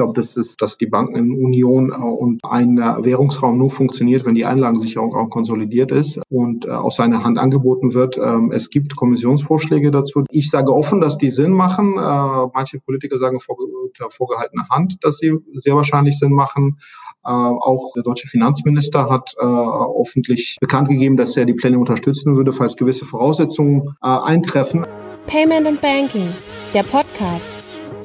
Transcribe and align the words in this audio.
glaube, 0.00 0.20
das 0.20 0.36
ist, 0.36 0.60
dass 0.62 0.78
die 0.78 0.86
Bankenunion 0.86 1.90
und 1.90 2.40
ein 2.44 2.78
Währungsraum 2.78 3.58
nur 3.58 3.70
funktioniert, 3.70 4.24
wenn 4.24 4.34
die 4.34 4.44
Einlagensicherung 4.44 5.14
auch 5.14 5.30
konsolidiert 5.30 5.92
ist 5.92 6.20
und 6.28 6.68
aus 6.68 6.96
seiner 6.96 7.22
Hand 7.24 7.38
angeboten 7.38 7.94
wird. 7.94 8.18
Ähm, 8.18 8.50
es 8.52 8.70
gibt 8.70 8.96
Kommissionsvorschläge 8.96 9.90
dazu. 9.90 10.24
Ich 10.30 10.50
sage 10.50 10.74
offen, 10.74 11.00
dass 11.00 11.18
die 11.18 11.30
Sinn 11.30 11.52
machen. 11.52 11.94
Manche 11.94 12.78
Politiker 12.80 13.18
sagen 13.18 13.38
unter 13.38 14.10
vorgehaltener 14.10 14.66
Hand, 14.70 14.96
dass 15.02 15.18
sie 15.18 15.36
sehr 15.52 15.74
wahrscheinlich 15.74 16.18
Sinn 16.18 16.32
machen. 16.32 16.78
Äh, 17.24 17.30
auch 17.30 17.92
der 17.94 18.02
deutsche 18.02 18.28
Finanzminister 18.28 19.10
hat 19.10 19.34
äh, 19.38 19.44
öffentlich 19.44 20.56
bekannt 20.60 20.88
gegeben, 20.88 21.16
dass 21.16 21.36
er 21.36 21.44
die 21.44 21.54
Pläne 21.54 21.78
unterstützen 21.78 22.34
würde, 22.34 22.52
falls 22.52 22.76
gewisse 22.76 23.04
Voraussetzungen 23.04 23.94
äh, 24.02 24.08
eintreffen. 24.08 24.86
Payment 25.26 25.66
and 25.66 25.80
Banking, 25.80 26.32
der 26.72 26.82
Podcast 26.82 27.46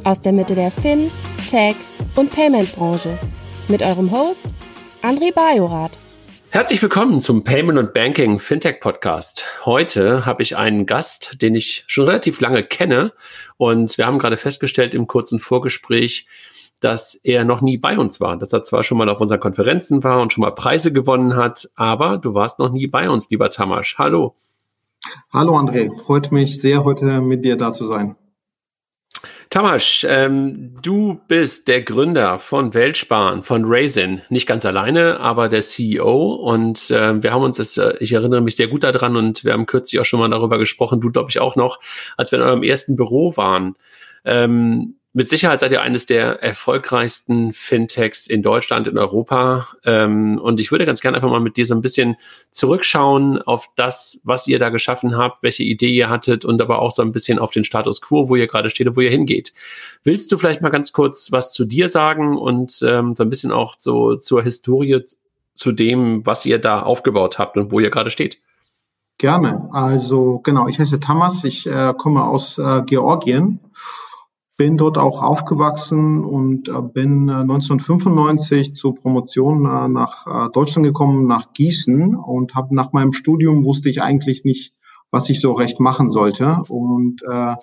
aus 0.04 0.20
der 0.20 0.34
Mitte 0.34 0.54
der 0.54 0.70
Fin, 0.70 1.10
Tech 1.48 1.76
und 2.16 2.32
Payment 2.32 2.74
Branche 2.76 3.18
mit 3.68 3.82
eurem 3.82 4.12
Host 4.12 4.46
André 5.04 5.34
Bajorath. 5.34 5.92
Herzlich 6.50 6.82
willkommen 6.82 7.22
zum 7.22 7.44
Payment 7.44 7.78
und 7.78 7.94
Banking 7.94 8.40
Fintech 8.40 8.80
Podcast. 8.80 9.46
Heute 9.64 10.26
habe 10.26 10.42
ich 10.42 10.58
einen 10.58 10.86
Gast, 10.86 11.42
den 11.42 11.54
ich 11.54 11.84
schon 11.86 12.06
relativ 12.06 12.42
lange 12.42 12.64
kenne 12.64 13.14
und 13.58 13.98
wir 13.98 14.08
haben 14.08 14.18
gerade 14.18 14.38
festgestellt 14.38 14.96
im 14.96 15.06
kurzen 15.06 15.38
Vorgespräch, 15.38 16.28
dass 16.80 17.14
er 17.14 17.46
noch 17.46 17.62
nie 17.62 17.78
bei 17.78 17.98
uns 17.98 18.20
war. 18.20 18.38
Dass 18.38 18.52
er 18.52 18.64
zwar 18.64 18.84
schon 18.84 18.98
mal 18.98 19.10
auf 19.10 19.22
unseren 19.22 19.40
Konferenzen 19.40 20.04
war 20.04 20.22
und 20.22 20.34
schon 20.34 20.42
mal 20.42 20.52
Preise 20.52 20.92
gewonnen 20.92 21.36
hat, 21.36 21.70
aber 21.76 22.18
du 22.18 22.34
warst 22.34 22.58
noch 22.58 22.72
nie 22.72 22.88
bei 22.88 23.10
uns, 23.10 23.30
lieber 23.30 23.50
Tamasch. 23.50 23.98
Hallo. 23.98 24.36
Hallo 25.32 25.58
André, 25.60 25.96
freut 26.06 26.32
mich 26.32 26.60
sehr, 26.60 26.84
heute 26.84 27.22
mit 27.22 27.46
dir 27.46 27.56
da 27.56 27.72
zu 27.72 27.86
sein. 27.86 28.16
Tamasch, 29.56 30.06
ähm, 30.10 30.74
du 30.82 31.22
bist 31.30 31.70
der 31.70 31.82
Gründer 31.82 32.40
von 32.40 32.74
Weltsparen, 32.74 33.42
von 33.42 33.64
Raisin. 33.64 34.22
Nicht 34.28 34.48
ganz 34.48 34.66
alleine, 34.66 35.22
aber 35.22 35.48
der 35.48 35.62
CEO. 35.62 36.34
Und 36.34 36.92
äh, 36.92 37.24
wir 37.24 37.32
haben 37.32 37.44
uns 37.44 37.56
das, 37.56 37.78
äh, 37.78 37.94
ich 38.02 38.12
erinnere 38.12 38.42
mich 38.42 38.58
sehr 38.58 38.68
gut 38.68 38.84
daran 38.84 39.16
und 39.16 39.46
wir 39.46 39.54
haben 39.54 39.66
kürzlich 39.66 40.02
auch 40.02 40.04
schon 40.04 40.20
mal 40.20 40.30
darüber 40.30 40.58
gesprochen, 40.58 41.00
du 41.00 41.10
glaube 41.10 41.30
ich 41.30 41.40
auch 41.40 41.56
noch, 41.56 41.80
als 42.18 42.34
wir 42.34 42.40
in 42.40 42.44
eurem 42.44 42.64
ersten 42.64 42.98
Büro 42.98 43.38
waren. 43.38 43.78
Ähm, 44.26 44.96
mit 45.16 45.30
Sicherheit 45.30 45.62
seid 45.62 45.72
ihr 45.72 45.82
eines 45.82 46.06
der 46.06 46.44
erfolgreichsten 46.44 47.54
Fintechs 47.54 48.28
in 48.28 48.44
Deutschland, 48.44 48.86
in 48.86 48.98
Europa. 48.98 49.70
Ähm, 49.86 50.38
und 50.38 50.60
ich 50.60 50.72
würde 50.72 50.86
ganz 50.86 51.00
gerne 51.00 51.16
einfach 51.16 51.30
mal 51.30 51.40
mit 51.40 51.56
dir 51.56 51.66
so 51.66 51.74
ein 51.74 51.82
bisschen 51.82 52.18
zurückschauen 52.52 53.42
auf 53.42 53.70
das, 53.78 54.20
was 54.26 54.46
ihr 54.46 54.60
da 54.60 54.68
geschaffen 54.68 55.16
habt, 55.16 55.42
welche 55.42 55.64
Idee 55.64 55.88
ihr 55.88 56.10
hattet 56.10 56.44
und 56.44 56.62
aber 56.62 56.80
auch 56.80 56.92
so 56.92 57.02
ein 57.02 57.14
bisschen 57.14 57.40
auf 57.40 57.52
den 57.52 57.64
Status 57.64 58.02
quo, 58.02 58.28
wo 58.28 58.36
ihr 58.36 58.48
gerade 58.48 58.70
steht 58.70 58.90
und 58.90 58.98
wo 58.98 59.02
ihr 59.02 59.10
hingeht. 59.10 59.54
Willst 60.04 60.34
du 60.34 60.38
vielleicht 60.38 60.62
mal 60.62 60.68
ganz 60.68 60.92
kurz 60.92 61.32
was 61.32 61.54
zu 61.54 61.64
dir 61.64 61.88
sagen 61.88 62.38
und 62.38 62.84
ähm, 62.86 63.16
so 63.16 63.24
ein 63.24 63.30
bisschen 63.30 63.54
auch 63.54 63.76
so 63.78 64.18
zur 64.18 64.44
Historie 64.44 65.02
zu 65.54 65.72
dem, 65.72 66.26
was 66.26 66.46
ihr 66.46 66.60
da 66.60 66.82
aufgebaut 66.82 67.40
habt 67.40 67.56
und 67.56 67.72
wo 67.72 67.80
ihr 67.80 67.90
gerade 67.90 68.10
steht? 68.10 68.42
Gerne. 69.18 69.70
Also 69.72 70.40
genau, 70.40 70.68
ich 70.68 70.78
heiße 70.78 71.00
Thomas, 71.00 71.46
ich 71.46 71.68
äh, 71.68 71.94
komme 71.98 72.26
aus 72.26 72.58
äh, 72.58 72.82
Georgien 72.86 73.62
bin 74.58 74.78
dort 74.78 74.98
auch 74.98 75.22
aufgewachsen 75.22 76.24
und 76.24 76.70
äh, 76.70 76.82
bin 76.82 77.30
1995 77.30 78.70
äh, 78.70 78.72
zur 78.72 78.96
Promotion 78.96 79.66
äh, 79.66 79.90
nach 79.90 80.52
Deutschland 80.52 80.86
gekommen, 80.86 81.28
nach 81.28 81.54
Gießen 81.54 82.16
und 82.16 82.56
habe 82.56 82.74
nach 82.74 82.94
meinem 82.94 83.14
Studium 83.14 83.66
wusste 83.66 83.90
ich 83.90 84.02
eigentlich 84.02 84.46
nicht, 84.46 84.74
was 85.12 85.30
ich 85.30 85.42
so 85.42 85.54
recht 85.54 85.80
machen 85.80 86.10
sollte 86.10 86.64
und 86.68 87.22
äh, 87.24 87.56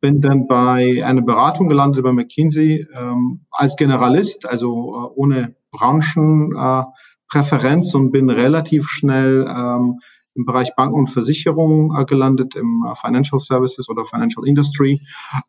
bin 0.00 0.20
dann 0.20 0.46
bei 0.46 1.04
einer 1.04 1.22
Beratung 1.22 1.68
gelandet 1.68 2.02
bei 2.02 2.12
McKinsey 2.12 2.86
ähm, 2.94 3.46
als 3.50 3.76
Generalist, 3.76 4.48
also 4.48 4.94
äh, 4.94 5.08
ohne 5.14 5.54
Branchenpräferenz 5.70 7.94
äh, 7.94 7.96
und 7.96 8.10
bin 8.10 8.28
relativ 8.30 8.88
schnell 8.88 9.46
ähm, 9.48 10.00
im 10.34 10.44
Bereich 10.44 10.74
Banken 10.76 10.94
und 10.94 11.06
Versicherungen 11.08 11.96
äh, 11.96 12.04
gelandet, 12.04 12.54
im 12.56 12.84
äh, 12.86 12.94
Financial 12.94 13.40
Services 13.40 13.88
oder 13.88 14.04
Financial 14.06 14.46
Industry 14.46 15.00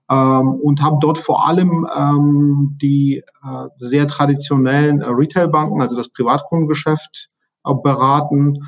ähm, 0.09 0.49
und 0.49 0.81
habe 0.81 0.97
dort 1.01 1.17
vor 1.17 1.47
allem 1.47 1.87
ähm, 1.95 2.77
die 2.81 3.23
äh, 3.43 3.67
sehr 3.77 4.07
traditionellen 4.07 5.01
äh, 5.01 5.07
Retailbanken, 5.07 5.81
also 5.81 5.95
das 5.95 6.09
Privatkundengeschäft, 6.09 7.29
äh, 7.65 7.73
beraten. 7.73 8.65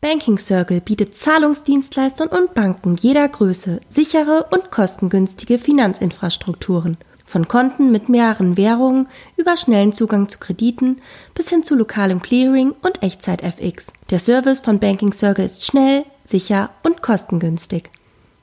Banking 0.00 0.38
Circle 0.38 0.80
bietet 0.80 1.14
Zahlungsdienstleistern 1.14 2.28
und 2.28 2.54
Banken 2.54 2.96
jeder 2.96 3.26
Größe 3.26 3.80
sichere 3.88 4.46
und 4.50 4.70
kostengünstige 4.70 5.58
Finanzinfrastrukturen– 5.58 6.98
von 7.26 7.48
Konten 7.48 7.92
mit 7.92 8.08
mehreren 8.08 8.56
Währungen 8.56 9.08
über 9.36 9.56
schnellen 9.56 9.92
Zugang 9.92 10.28
zu 10.28 10.38
Krediten 10.38 11.02
bis 11.34 11.50
hin 11.50 11.64
zu 11.64 11.74
lokalem 11.74 12.22
Clearing 12.22 12.72
und 12.82 13.02
Echtzeit-FX. 13.02 13.88
Der 14.10 14.20
Service 14.20 14.60
von 14.60 14.78
Banking 14.78 15.12
Circle 15.12 15.44
ist 15.44 15.64
schnell, 15.64 16.04
sicher 16.24 16.70
und 16.82 17.02
kostengünstig. 17.02 17.90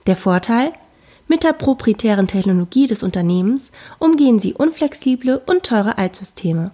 Der 0.05 0.17
Vorteil? 0.17 0.73
Mit 1.27 1.43
der 1.43 1.53
proprietären 1.53 2.27
Technologie 2.27 2.85
des 2.85 3.01
Unternehmens 3.01 3.71
umgehen 3.97 4.39
Sie 4.39 4.53
unflexible 4.53 5.41
und 5.47 5.63
teure 5.63 5.97
Altsysteme. 5.97 6.71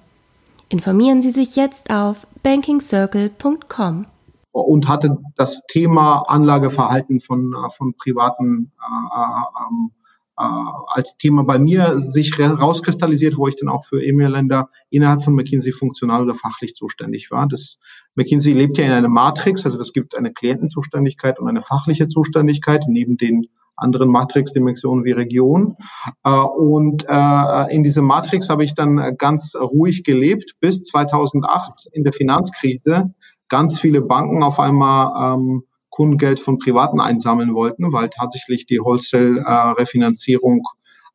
Informieren 0.69 1.21
Sie 1.21 1.31
sich 1.31 1.55
jetzt 1.55 1.91
auf 1.91 2.27
bankingcircle.com 2.43 4.07
und 4.51 4.87
hatte 4.87 5.17
das 5.35 5.61
Thema 5.67 6.23
Anlageverhalten 6.27 7.21
von, 7.21 7.55
von 7.77 7.93
privaten 7.93 8.71
äh, 8.79 9.19
äh 9.19 9.67
ähm, 9.67 9.91
äh, 9.91 9.98
als 10.39 11.17
Thema 11.17 11.44
bei 11.44 11.59
mir 11.59 12.00
sich 12.00 12.39
rauskristallisiert, 12.39 13.38
wo 13.38 13.47
ich 13.47 13.57
dann 13.57 13.69
auch 13.69 13.85
für 13.85 14.03
EMEA-Länder 14.03 14.69
innerhalb 14.89 15.23
von 15.23 15.35
McKinsey 15.35 15.73
funktional 15.73 16.23
oder 16.23 16.35
fachlich 16.35 16.75
zuständig 16.75 17.29
war. 17.29 17.47
Das 17.47 17.77
McKinsey 18.16 18.53
lebt 18.53 18.77
ja 18.77 18.85
in 18.85 18.91
einer 18.91 19.09
Matrix, 19.09 19.66
also 19.66 19.77
das 19.77 19.91
gibt 19.91 20.16
eine 20.16 20.31
Klientenzuständigkeit 20.31 21.39
und 21.39 21.50
eine 21.50 21.61
fachliche 21.61 22.07
Zuständigkeit 22.07 22.85
neben 22.88 23.17
den 23.17 23.47
anderen 23.75 24.09
Matrix-Dimensionen 24.09 25.05
wie 25.05 25.11
Region. 25.11 25.75
Äh, 26.23 26.31
und 26.31 27.06
äh, 27.07 27.75
in 27.75 27.83
dieser 27.83 28.01
Matrix 28.01 28.50
habe 28.50 28.63
ich 28.63 28.75
dann 28.75 29.17
ganz 29.17 29.56
ruhig 29.56 30.03
gelebt 30.03 30.56
bis 30.59 30.83
2008 30.83 31.88
in 31.91 32.03
der 32.03 32.13
Finanzkrise. 32.13 33.13
Ganz 33.47 33.79
viele 33.79 34.01
Banken 34.01 34.44
auf 34.44 34.59
einmal 34.59 35.35
ähm, 35.38 35.63
Kundengeld 35.99 36.39
von 36.39 36.59
Privaten 36.59 37.01
einsammeln 37.01 37.53
wollten, 37.53 37.91
weil 37.91 38.07
tatsächlich 38.07 38.65
die 38.65 38.79
Wholesale-Refinanzierung 38.79 40.65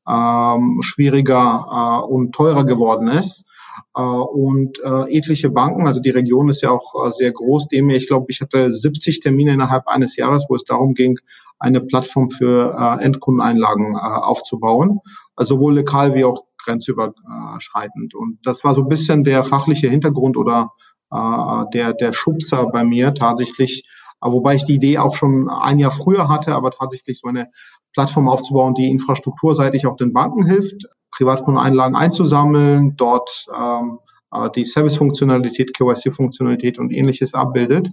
ähm, 0.07 0.81
schwieriger 0.83 2.03
äh, 2.03 2.13
und 2.13 2.33
teurer 2.33 2.67
geworden 2.67 3.09
ist. 3.09 3.47
Äh, 3.97 4.03
und 4.03 4.79
äh, 4.85 5.17
etliche 5.17 5.49
Banken, 5.49 5.87
also 5.87 6.01
die 6.01 6.11
Region 6.11 6.51
ist 6.51 6.61
ja 6.61 6.69
auch 6.69 7.07
äh, 7.07 7.11
sehr 7.13 7.33
groß, 7.33 7.69
dem 7.69 7.89
ich 7.89 8.09
glaube, 8.09 8.27
ich 8.29 8.43
hatte 8.43 8.71
70 8.71 9.21
Termine 9.21 9.55
innerhalb 9.55 9.89
eines 9.89 10.17
Jahres, 10.17 10.45
wo 10.51 10.57
es 10.57 10.65
darum 10.65 10.93
ging, 10.93 11.19
eine 11.59 11.81
Plattform 11.81 12.31
für 12.31 12.77
äh, 12.79 13.03
Endkundeneinlagen 13.03 13.95
äh, 13.95 13.99
aufzubauen, 13.99 15.01
also 15.35 15.55
sowohl 15.55 15.77
lokal 15.77 16.15
wie 16.15 16.27
auch 16.27 16.43
grenzüberschreitend. 16.63 18.15
Und 18.15 18.39
das 18.45 18.63
war 18.65 18.75
so 18.75 18.83
ein 18.83 18.89
bisschen 18.89 19.25
der 19.25 19.45
fachliche 19.45 19.89
Hintergrund 19.89 20.37
oder 20.37 20.73
äh, 21.11 21.65
der, 21.73 21.95
der 21.95 22.13
Schubser 22.13 22.71
bei 22.71 22.85
mir 22.85 23.15
tatsächlich 23.15 23.85
wobei 24.33 24.55
ich 24.55 24.65
die 24.65 24.75
Idee 24.75 24.99
auch 24.99 25.15
schon 25.15 25.49
ein 25.49 25.79
Jahr 25.79 25.91
früher 25.91 26.29
hatte, 26.29 26.55
aber 26.55 26.71
tatsächlich 26.71 27.21
so 27.21 27.29
eine 27.29 27.51
Plattform 27.93 28.29
aufzubauen, 28.29 28.75
die 28.75 28.91
infrastrukturseitig 28.91 29.87
auch 29.87 29.97
den 29.97 30.13
Banken 30.13 30.45
hilft, 30.47 30.87
Privatkundeneinlagen 31.13 31.97
einzusammeln, 31.97 32.97
dort 32.97 33.47
ähm, 33.57 33.99
äh, 34.33 34.51
die 34.51 34.65
Service-Funktionalität, 34.65 35.75
KYC-Funktionalität 35.75 36.79
und 36.79 36.93
ähnliches 36.93 37.35
abbildet. 37.35 37.91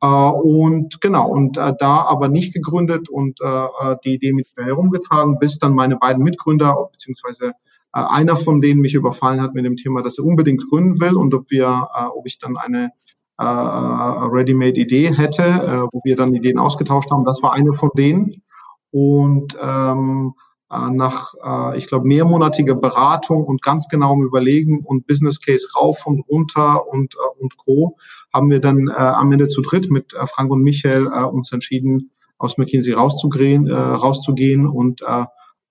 Äh, 0.00 0.06
und 0.06 1.00
genau, 1.00 1.28
und 1.28 1.56
äh, 1.56 1.72
da 1.78 2.02
aber 2.02 2.28
nicht 2.28 2.52
gegründet 2.52 3.08
und 3.08 3.40
äh, 3.40 3.46
äh 3.46 3.96
die 4.04 4.14
Idee 4.14 4.32
mit 4.32 4.48
mir 4.56 4.64
herumgetragen, 4.64 5.38
bis 5.38 5.58
dann 5.58 5.74
meine 5.74 5.96
beiden 5.96 6.22
Mitgründer, 6.24 6.88
beziehungsweise 6.90 7.48
äh, 7.48 7.52
einer 7.92 8.36
von 8.36 8.60
denen 8.60 8.80
mich 8.80 8.94
überfallen 8.94 9.40
hat 9.40 9.54
mit 9.54 9.64
dem 9.64 9.76
Thema, 9.76 10.02
dass 10.02 10.18
er 10.18 10.24
unbedingt 10.24 10.68
gründen 10.68 11.00
will 11.00 11.16
und 11.16 11.32
ob 11.34 11.50
wir, 11.50 11.88
äh, 11.94 12.06
ob 12.06 12.26
ich 12.26 12.38
dann 12.38 12.56
eine 12.56 12.90
äh, 13.38 13.44
Ready-Made-Idee 13.44 15.14
hätte, 15.14 15.42
äh, 15.42 15.86
wo 15.92 16.00
wir 16.04 16.16
dann 16.16 16.34
Ideen 16.34 16.58
ausgetauscht 16.58 17.10
haben. 17.10 17.24
Das 17.24 17.42
war 17.42 17.52
eine 17.52 17.74
von 17.74 17.90
denen. 17.96 18.42
Und 18.90 19.56
ähm, 19.60 20.34
äh, 20.70 20.90
nach, 20.90 21.34
äh, 21.44 21.78
ich 21.78 21.86
glaube, 21.86 22.06
mehrmonatiger 22.06 22.74
Beratung 22.74 23.44
und 23.44 23.62
ganz 23.62 23.88
genauem 23.88 24.24
Überlegen 24.24 24.80
und 24.84 25.06
Business 25.06 25.40
Case 25.40 25.68
rauf 25.76 26.06
und 26.06 26.20
runter 26.28 26.88
und, 26.88 27.14
äh, 27.14 27.42
und 27.42 27.56
Co. 27.56 27.96
haben 28.32 28.50
wir 28.50 28.60
dann 28.60 28.88
äh, 28.88 28.92
am 28.92 29.30
Ende 29.32 29.48
zu 29.48 29.60
dritt 29.60 29.90
mit 29.90 30.14
äh, 30.14 30.26
Frank 30.26 30.50
und 30.50 30.62
Michael 30.62 31.06
äh, 31.12 31.24
uns 31.24 31.52
entschieden, 31.52 32.10
aus 32.38 32.58
McKinsey 32.58 32.92
rauszugehen, 32.92 33.68
äh, 33.68 33.74
rauszugehen 33.74 34.66
und 34.66 35.02
äh, 35.02 35.24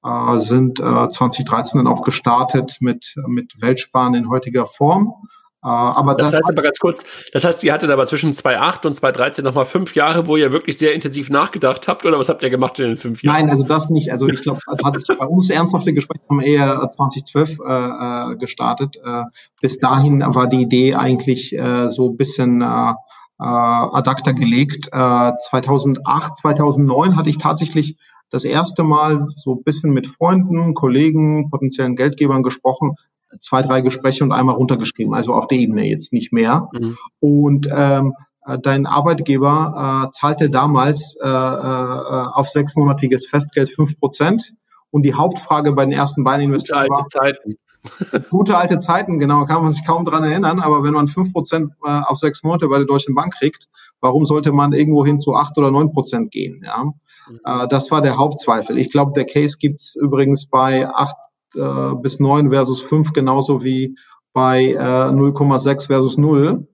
äh, 0.04 0.40
sind 0.40 0.80
äh, 0.80 1.10
2013 1.10 1.80
dann 1.80 1.88
auch 1.88 2.02
gestartet 2.02 2.78
mit, 2.80 3.16
mit 3.28 3.62
Weltsparen 3.62 4.14
in 4.14 4.30
heutiger 4.30 4.66
Form 4.66 5.14
Äh, 5.14 5.44
aber 5.70 6.16
das, 6.16 6.32
das 6.32 6.40
heißt 6.40 6.50
aber 6.50 6.62
ganz 6.62 6.80
kurz, 6.80 7.04
das 7.34 7.44
heißt, 7.44 7.64
ihr 7.64 7.74
hattet 7.74 7.90
aber 7.90 8.06
zwischen 8.06 8.34
2008 8.34 8.86
und 8.86 8.94
2013 8.94 9.44
nochmal 9.44 9.66
fünf 9.66 9.96
Jahre, 9.96 10.28
wo 10.28 10.38
ihr 10.38 10.52
wirklich 10.52 10.78
sehr 10.78 10.94
intensiv 10.94 11.30
nachgedacht 11.30 11.88
habt, 11.88 12.06
oder 12.06 12.20
was 12.20 12.30
habt 12.30 12.44
ihr 12.44 12.50
gemacht 12.50 12.80
in 12.80 12.90
den 12.90 12.98
fünf 12.98 13.24
Jahren? 13.24 13.42
Nein, 13.42 13.50
also 13.50 13.64
das 13.64 13.90
nicht. 13.90 14.12
Also 14.12 14.28
ich 14.28 14.42
glaube, 14.42 14.60
bei 15.20 15.26
uns 15.26 15.50
ernsthafte 15.50 15.94
Gespräche 15.94 16.22
haben 16.30 16.42
eher 16.42 16.88
2012 16.90 17.60
äh, 17.60 17.64
äh, 17.64 18.36
gestartet. 18.38 18.98
Äh, 19.04 19.24
bis 19.62 19.80
dahin 19.80 20.22
war 20.22 20.48
die 20.48 20.62
Idee 20.62 20.96
eigentlich 20.96 21.58
äh, 21.58 21.90
so 21.90 22.10
ein 22.10 22.18
bisschen 22.18 22.62
äh, 22.62 22.66
äh, 22.66 22.94
ad 23.40 24.10
acta 24.10 24.32
gelegt. 24.32 24.90
Äh, 24.92 25.32
2008, 25.50 26.38
2009 26.38 27.16
hatte 27.16 27.30
ich 27.30 27.38
tatsächlich 27.38 27.98
das 28.30 28.44
erste 28.44 28.84
Mal 28.84 29.28
so 29.34 29.56
ein 29.56 29.64
bisschen 29.64 29.94
mit 29.94 30.08
Freunden, 30.08 30.74
Kollegen, 30.74 31.50
potenziellen 31.50 31.96
Geldgebern 31.96 32.44
gesprochen, 32.44 32.96
zwei, 33.40 33.62
drei 33.62 33.82
Gespräche 33.82 34.24
und 34.24 34.32
einmal 34.32 34.56
runtergeschrieben, 34.56 35.14
also 35.14 35.34
auf 35.34 35.48
der 35.48 35.58
Ebene 35.58 35.88
jetzt 35.88 36.14
nicht 36.14 36.34
mehr. 36.34 36.70
Mhm. 36.74 36.98
Und 37.20 37.68
ähm, 37.72 38.14
äh, 38.46 38.60
dein 38.60 38.86
Arbeitgeber 38.86 40.06
äh, 40.06 40.10
zahlte 40.12 40.50
damals 40.50 41.16
äh, 41.22 41.28
äh, 41.28 41.30
auf 41.30 42.50
sechsmonatiges 42.50 43.28
Festgeld 43.28 43.72
fünf 43.74 44.00
Prozent. 44.00 44.54
Und 44.92 45.04
die 45.04 45.14
Hauptfrage 45.14 45.74
bei 45.74 45.84
den 45.84 45.92
ersten 45.92 46.24
beiden 46.24 46.46
Investoren 46.46 46.88
war, 46.90 47.08
Zeiten. 47.08 47.58
gute 48.30 48.58
alte 48.58 48.80
Zeiten, 48.80 49.20
genau, 49.20 49.46
kann 49.46 49.64
man 49.64 49.72
sich 49.72 49.86
kaum 49.86 50.06
dran 50.06 50.24
erinnern, 50.24 50.60
aber 50.60 50.84
wenn 50.84 50.94
man 50.94 51.08
fünf 51.08 51.34
Prozent 51.34 51.74
äh, 51.86 52.02
auf 52.06 52.18
sechs 52.18 52.44
Monate 52.44 52.68
bei 52.68 52.78
der 52.78 52.88
Deutschen 52.88 53.16
Bank 53.16 53.36
kriegt, 53.36 53.68
warum 54.02 54.26
sollte 54.26 54.52
man 54.52 54.74
irgendwo 54.74 55.06
hin 55.06 55.20
zu 55.20 55.36
acht 55.36 55.58
oder 55.58 55.72
neun 55.72 55.92
Prozent 55.92 56.31
gehen? 56.31 56.62
Ja? 56.66 56.84
Mhm. 56.84 57.40
Äh, 57.44 57.68
das 57.68 57.92
war 57.92 58.02
der 58.02 58.18
Hauptzweifel. 58.18 58.78
Ich 58.78 58.92
glaube, 58.92 59.14
der 59.16 59.26
Case 59.26 59.58
gibt's 59.60 59.96
übrigens 59.96 60.48
bei 60.48 60.88
acht 60.88 61.16
äh, 61.56 61.96
bis 62.02 62.19
9 62.19 62.52
versus 62.52 62.81
5 62.81 63.13
genauso 63.13 63.63
wie 63.63 63.96
bei 64.34 64.72
äh, 64.72 64.78
0,6 64.78 65.88
versus 65.88 66.18
0. 66.18 66.68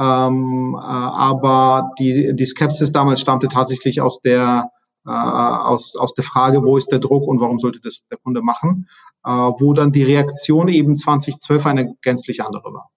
Ähm, 0.00 0.76
äh, 0.78 0.82
aber 0.82 1.90
die, 1.98 2.34
die 2.34 2.46
Skepsis 2.46 2.92
damals 2.92 3.20
stammte 3.20 3.48
tatsächlich 3.48 4.00
aus 4.00 4.20
der, 4.20 4.70
äh, 5.06 5.10
aus, 5.10 5.96
aus 5.96 6.14
der 6.14 6.24
Frage, 6.24 6.62
wo 6.62 6.76
ist 6.76 6.92
der 6.92 7.00
Druck 7.00 7.26
und 7.26 7.40
warum 7.40 7.58
sollte 7.58 7.80
das 7.82 8.04
der 8.10 8.18
Kunde 8.18 8.42
machen, 8.42 8.88
äh, 9.24 9.30
wo 9.30 9.72
dann 9.72 9.90
die 9.90 10.04
Reaktion 10.04 10.68
eben 10.68 10.96
2012 10.96 11.66
eine 11.66 11.94
gänzlich 12.02 12.42
andere 12.42 12.72
war. 12.72 12.90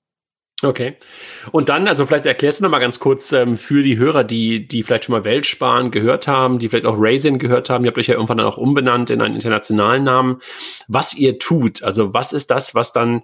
Okay. 0.64 0.96
Und 1.52 1.70
dann, 1.70 1.88
also 1.88 2.06
vielleicht 2.06 2.28
erklärst 2.28 2.60
du 2.60 2.64
noch 2.64 2.70
mal 2.70 2.80
ganz 2.80 3.00
kurz 3.00 3.32
ähm, 3.32 3.58
für 3.58 3.82
die 3.82 3.98
Hörer, 3.98 4.24
die, 4.24 4.68
die 4.68 4.84
vielleicht 4.84 5.06
schon 5.06 5.14
mal 5.14 5.24
Weltsparen 5.24 5.90
gehört 5.90 6.28
haben, 6.28 6.60
die 6.60 6.70
vielleicht 6.70 6.86
auch 6.86 6.98
Raisin 6.98 7.40
gehört 7.40 7.70
haben, 7.70 7.84
ihr 7.84 7.90
habt 7.90 7.98
euch 7.98 8.08
ja 8.08 8.14
irgendwann 8.14 8.38
dann 8.38 8.48
auch 8.48 8.58
umbenannt 8.58 9.10
in 9.10 9.22
einen 9.22 9.34
internationalen 9.34 10.04
Namen, 10.04 10.40
was 10.88 11.16
ihr 11.16 11.40
tut. 11.40 11.82
Also 11.82 12.14
was 12.14 12.32
ist 12.32 12.52
das, 12.52 12.76
was 12.76 12.94
dann 12.94 13.24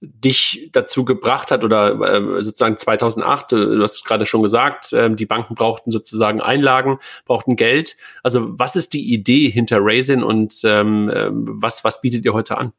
dich 0.00 0.70
dazu 0.72 1.04
gebracht 1.04 1.50
hat 1.50 1.62
oder 1.62 2.00
äh, 2.00 2.42
sozusagen 2.42 2.76
2008, 2.76 3.52
äh, 3.52 3.56
du 3.56 3.82
hast 3.82 3.96
es 3.96 4.04
gerade 4.04 4.24
schon 4.24 4.42
gesagt, 4.42 4.92
äh, 4.92 5.14
die 5.14 5.26
Banken 5.26 5.54
brauchten 5.54 5.90
sozusagen 5.90 6.40
Einlagen, 6.40 6.98
brauchten 7.26 7.56
Geld. 7.56 7.96
Also 8.22 8.58
was 8.58 8.76
ist 8.76 8.94
die 8.94 9.12
Idee 9.12 9.50
hinter 9.50 9.78
Raisin 9.80 10.22
und 10.22 10.54
ähm, 10.64 11.10
äh, 11.10 11.28
was, 11.30 11.84
was 11.84 12.00
bietet 12.00 12.24
ihr 12.24 12.32
heute 12.32 12.56
an? 12.56 12.72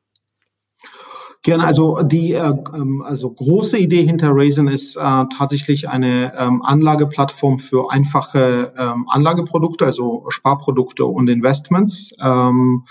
Gerne, 1.44 1.66
also 1.66 2.04
die 2.04 2.34
äh, 2.34 2.54
ähm, 2.76 3.02
also 3.02 3.32
große 3.32 3.78
Idee 3.80 4.04
hinter 4.04 4.30
Raisin 4.32 4.68
ist 4.68 4.96
äh, 4.96 5.26
tatsächlich 5.36 5.90
eine 5.90 6.34
ähm, 6.38 6.62
Anlageplattform 6.62 7.58
für 7.58 7.92
einfache 7.92 8.74
ähm, 8.78 9.08
Anlageprodukte, 9.10 9.86
also 9.86 10.26
Sparprodukte 10.30 11.06
und 11.06 11.28
Investments. 11.30 12.14
Ähm, 12.22 12.86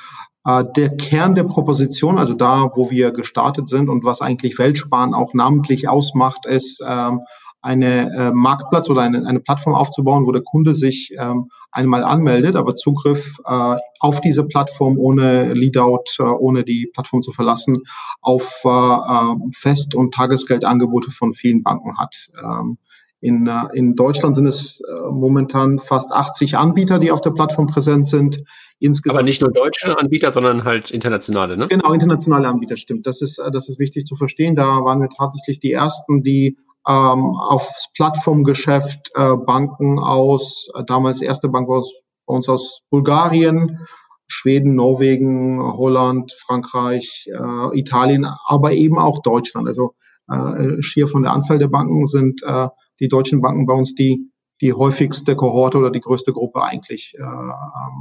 äh, 0.44 0.64
der 0.76 0.96
Kern 0.96 1.36
der 1.36 1.44
Proposition, 1.44 2.18
also 2.18 2.34
da, 2.34 2.72
wo 2.74 2.90
wir 2.90 3.12
gestartet 3.12 3.68
sind 3.68 3.88
und 3.88 4.02
was 4.02 4.20
eigentlich 4.20 4.58
Weltsparen 4.58 5.14
auch 5.14 5.32
namentlich 5.32 5.88
ausmacht, 5.88 6.44
ist 6.46 6.82
ähm, 6.84 7.20
eine 7.62 8.12
äh, 8.14 8.32
Marktplatz 8.32 8.88
oder 8.88 9.02
eine, 9.02 9.26
eine 9.26 9.40
Plattform 9.40 9.74
aufzubauen, 9.74 10.26
wo 10.26 10.32
der 10.32 10.42
Kunde 10.42 10.74
sich 10.74 11.14
ähm, 11.18 11.50
einmal 11.70 12.04
anmeldet, 12.04 12.56
aber 12.56 12.74
Zugriff 12.74 13.38
äh, 13.44 13.76
auf 14.00 14.20
diese 14.20 14.44
Plattform 14.44 14.98
ohne 14.98 15.52
Leadout, 15.52 16.04
äh, 16.18 16.22
ohne 16.22 16.64
die 16.64 16.90
Plattform 16.92 17.22
zu 17.22 17.32
verlassen, 17.32 17.82
auf 18.20 18.62
äh, 18.64 18.68
äh 18.68 19.34
Fest- 19.52 19.94
und 19.94 20.14
Tagesgeldangebote 20.14 21.10
von 21.10 21.32
vielen 21.32 21.62
Banken 21.62 21.98
hat. 21.98 22.30
Ähm, 22.42 22.78
in, 23.20 23.46
äh, 23.46 23.66
in 23.74 23.96
Deutschland 23.96 24.36
sind 24.36 24.46
es 24.46 24.80
äh, 24.80 25.10
momentan 25.10 25.78
fast 25.78 26.10
80 26.10 26.56
Anbieter, 26.56 26.98
die 26.98 27.12
auf 27.12 27.20
der 27.20 27.30
Plattform 27.30 27.66
präsent 27.66 28.08
sind. 28.08 28.42
Insgesamt 28.82 29.18
Aber 29.18 29.24
nicht 29.24 29.42
nur 29.42 29.52
deutsche 29.52 29.98
Anbieter, 29.98 30.32
sondern 30.32 30.64
halt 30.64 30.90
internationale, 30.90 31.56
ne? 31.58 31.68
Genau, 31.68 31.92
internationale 31.92 32.48
Anbieter, 32.48 32.78
stimmt. 32.78 33.06
Das 33.06 33.20
ist, 33.20 33.38
das 33.52 33.68
ist 33.68 33.78
wichtig 33.78 34.06
zu 34.06 34.16
verstehen. 34.16 34.56
Da 34.56 34.82
waren 34.84 35.02
wir 35.02 35.10
tatsächlich 35.10 35.60
die 35.60 35.72
ersten, 35.72 36.22
die 36.22 36.56
ähm, 36.88 37.36
aufs 37.36 37.88
Plattformgeschäft 37.94 39.10
äh, 39.14 39.36
Banken 39.36 39.98
aus, 39.98 40.70
äh, 40.74 40.82
damals 40.84 41.20
erste 41.20 41.50
Bank 41.50 41.68
aus, 41.68 41.92
bei 42.24 42.34
uns 42.34 42.48
aus 42.48 42.80
Bulgarien, 42.88 43.78
Schweden, 44.26 44.76
Norwegen, 44.76 45.60
Holland, 45.60 46.32
Frankreich, 46.32 47.28
äh, 47.28 47.78
Italien, 47.78 48.26
aber 48.46 48.72
eben 48.72 48.98
auch 48.98 49.20
Deutschland. 49.22 49.68
Also 49.68 49.94
äh, 50.30 50.80
schier 50.80 51.06
von 51.06 51.22
der 51.22 51.32
Anzahl 51.32 51.58
der 51.58 51.68
Banken 51.68 52.06
sind 52.06 52.42
äh, 52.44 52.68
die 53.00 53.08
deutschen 53.08 53.42
Banken 53.42 53.66
bei 53.66 53.74
uns 53.74 53.94
die 53.94 54.30
die 54.60 54.72
häufigste 54.72 55.36
Kohorte 55.36 55.78
oder 55.78 55.90
die 55.90 56.00
größte 56.00 56.32
Gruppe 56.32 56.62
eigentlich 56.62 57.14
äh, 57.18 57.22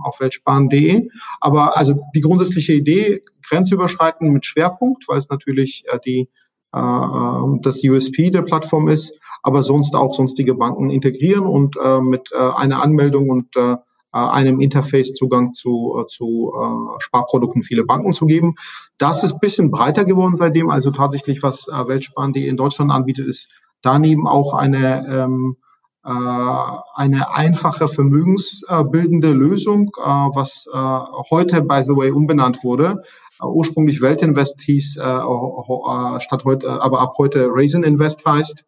auf 0.03 0.19
weltsparen.de. 0.19 1.09
Aber 1.39 1.77
also 1.77 2.01
die 2.13 2.21
grundsätzliche 2.21 2.73
Idee, 2.73 3.23
grenzüberschreitend 3.47 4.31
mit 4.31 4.45
Schwerpunkt, 4.45 5.07
weil 5.07 5.17
es 5.17 5.29
natürlich 5.29 5.83
äh, 5.87 5.99
die 6.05 6.29
äh, 6.73 6.79
ähm, 6.79 7.61
das 7.63 7.83
USP 7.83 8.29
der 8.29 8.43
Plattform 8.43 8.89
ist, 8.89 9.13
aber 9.41 9.63
sonst 9.63 9.95
auch 9.95 10.13
sonstige 10.13 10.53
Banken 10.55 10.89
integrieren 10.89 11.45
und 11.45 11.77
äh, 11.77 12.01
mit 12.01 12.31
äh, 12.31 12.37
einer 12.37 12.81
Anmeldung 12.81 13.29
und 13.29 13.55
äh, 13.55 13.77
einem 14.11 14.59
Interface 14.59 15.13
Zugang 15.13 15.53
zu, 15.53 15.95
äh, 15.99 16.07
zu 16.07 16.51
äh, 16.55 17.01
Sparprodukten 17.01 17.63
viele 17.63 17.85
Banken 17.85 18.11
zu 18.11 18.25
geben. 18.25 18.55
Das 18.97 19.23
ist 19.23 19.39
bisschen 19.39 19.71
breiter 19.71 20.03
geworden 20.03 20.35
seitdem. 20.37 20.69
Also 20.69 20.91
tatsächlich, 20.91 21.43
was 21.43 21.67
äh, 21.67 21.87
Weltsparen.de 21.87 22.45
in 22.45 22.57
Deutschland 22.57 22.91
anbietet, 22.91 23.27
ist 23.27 23.49
daneben 23.81 24.27
auch 24.27 24.53
eine 24.53 25.07
ähm, 25.07 25.57
äh, 25.57 25.68
eine 26.07 27.33
einfache 27.33 27.87
vermögensbildende 27.87 29.31
Lösung, 29.31 29.91
äh, 29.97 30.01
was 30.01 30.67
äh, 30.73 31.23
heute, 31.29 31.61
by 31.61 31.83
the 31.85 31.95
way, 31.95 32.11
umbenannt 32.11 32.63
wurde 32.63 33.03
äh, 33.41 33.45
ursprünglich 33.45 34.01
Weltinvest 34.01 34.61
hieß, 34.61 34.97
äh, 34.97 35.01
äh, 35.01 36.19
statt 36.19 36.43
heute, 36.45 36.81
aber 36.81 37.01
ab 37.01 37.13
heute 37.17 37.47
Raisin 37.51 37.83
Invest 37.83 38.25
heißt. 38.25 38.65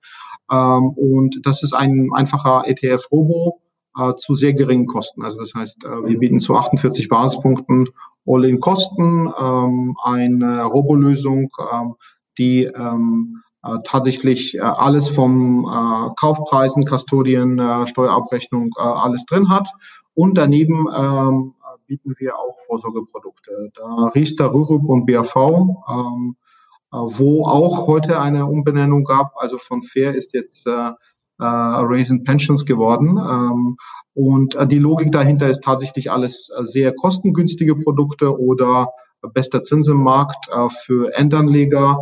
Ähm, 0.51 0.89
und 0.91 1.39
das 1.43 1.63
ist 1.63 1.73
ein 1.73 2.09
einfacher 2.13 2.63
ETF-Robo 2.65 3.61
äh, 3.97 4.13
zu 4.15 4.35
sehr 4.35 4.53
geringen 4.53 4.85
Kosten. 4.85 5.23
Also 5.23 5.39
das 5.39 5.53
heißt, 5.53 5.85
äh, 5.85 6.07
wir 6.07 6.19
bieten 6.19 6.41
zu 6.41 6.55
48 6.55 7.07
Basispunkten 7.09 7.89
All-in-Kosten 8.25 9.33
ähm, 9.39 9.97
eine 10.03 10.63
Robo-Lösung, 10.63 11.49
ähm, 11.71 11.95
die 12.37 12.69
äh, 13.63 13.77
tatsächlich 13.83 14.55
äh, 14.55 14.59
alles 14.61 15.09
vom 15.09 15.65
äh, 15.65 16.13
Kaufpreisen, 16.19 16.85
Custodien, 16.85 17.59
äh, 17.59 17.87
Steuerabrechnung, 17.87 18.71
äh, 18.77 18.81
alles 18.81 19.25
drin 19.25 19.49
hat. 19.49 19.69
Und 20.13 20.37
daneben 20.37 20.87
ähm, 20.93 21.53
bieten 21.87 22.15
wir 22.17 22.37
auch 22.37 22.57
Vorsorgeprodukte. 22.67 23.71
Da 23.75 24.11
Riester, 24.15 24.53
Rürup 24.53 24.87
und 24.87 25.05
BAV, 25.05 25.35
ähm, 25.35 26.35
äh, 26.91 26.97
wo 26.97 27.45
auch 27.45 27.87
heute 27.87 28.19
eine 28.19 28.45
Umbenennung 28.45 29.03
gab. 29.03 29.33
Also 29.35 29.57
von 29.57 29.81
Fair 29.81 30.15
ist 30.15 30.33
jetzt 30.33 30.67
äh, 30.67 30.71
äh, 30.71 30.93
Raisin 31.39 32.23
Pensions 32.23 32.65
geworden. 32.65 33.17
Ähm, 33.17 33.77
und 34.13 34.55
äh, 34.55 34.67
die 34.67 34.79
Logik 34.79 35.11
dahinter 35.11 35.49
ist 35.49 35.63
tatsächlich 35.63 36.11
alles 36.11 36.49
äh, 36.49 36.65
sehr 36.65 36.93
kostengünstige 36.93 37.75
Produkte 37.75 38.39
oder 38.39 38.89
bester 39.33 39.61
Zins 39.61 39.87
im 39.87 40.03
Markt 40.03 40.49
äh, 40.51 40.69
für 40.69 41.13
Endanleger 41.13 42.01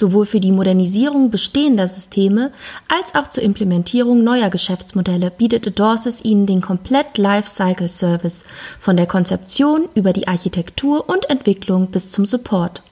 sowohl 0.00 0.26
für 0.26 0.40
die 0.40 0.50
Modernisierung 0.50 1.30
bestehender 1.30 1.86
Systeme 1.86 2.50
als 2.88 3.14
auch 3.14 3.28
zur 3.28 3.44
Implementierung 3.44 4.24
neuer 4.24 4.50
Geschäftsmodelle 4.50 5.30
bietet 5.30 5.68
Adorsis 5.68 6.24
Ihnen 6.24 6.46
den 6.46 6.60
komplett 6.60 7.16
Lifecycle 7.18 7.88
Service 7.88 8.42
von 8.80 8.96
der 8.96 9.06
Konzeption 9.06 9.88
über 9.94 10.12
die 10.12 10.26
Architektur 10.26 11.08
und 11.08 11.30
Entwicklung 11.30 11.92
bis 11.92 12.10
zum 12.10 12.26
Support. 12.26 12.82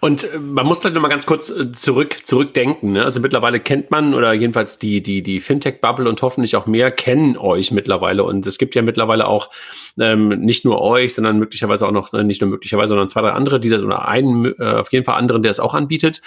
Und 0.00 0.24
äh, 0.24 0.38
man 0.38 0.66
muss 0.66 0.80
vielleicht 0.80 0.94
noch 0.94 1.02
mal 1.02 1.08
ganz 1.08 1.26
kurz 1.26 1.50
äh, 1.50 1.72
zurück 1.72 2.18
zurückdenken. 2.24 2.92
Ne? 2.92 3.04
Also 3.04 3.20
mittlerweile 3.20 3.60
kennt 3.60 3.90
man 3.90 4.14
oder 4.14 4.32
jedenfalls 4.32 4.78
die 4.78 5.02
die 5.02 5.22
die 5.22 5.40
Fintech 5.40 5.80
Bubble 5.80 6.08
und 6.08 6.22
hoffentlich 6.22 6.56
auch 6.56 6.66
mehr 6.66 6.90
kennen 6.90 7.36
euch 7.36 7.70
mittlerweile. 7.72 8.24
Und 8.24 8.46
es 8.46 8.58
gibt 8.58 8.74
ja 8.74 8.82
mittlerweile 8.82 9.26
auch 9.26 9.50
ähm, 9.98 10.28
nicht 10.28 10.64
nur 10.64 10.80
euch, 10.80 11.14
sondern 11.14 11.38
möglicherweise 11.38 11.86
auch 11.86 11.92
noch 11.92 12.12
äh, 12.14 12.24
nicht 12.24 12.40
nur 12.40 12.50
möglicherweise, 12.50 12.88
sondern 12.88 13.08
zwei 13.08 13.20
drei 13.20 13.30
andere, 13.30 13.60
die 13.60 13.68
das 13.68 13.82
oder 13.82 14.08
einen 14.08 14.54
äh, 14.58 14.76
auf 14.76 14.92
jeden 14.92 15.04
Fall 15.04 15.16
anderen, 15.16 15.42
der 15.42 15.50
es 15.50 15.60
auch 15.60 15.74
anbietet. 15.74 16.22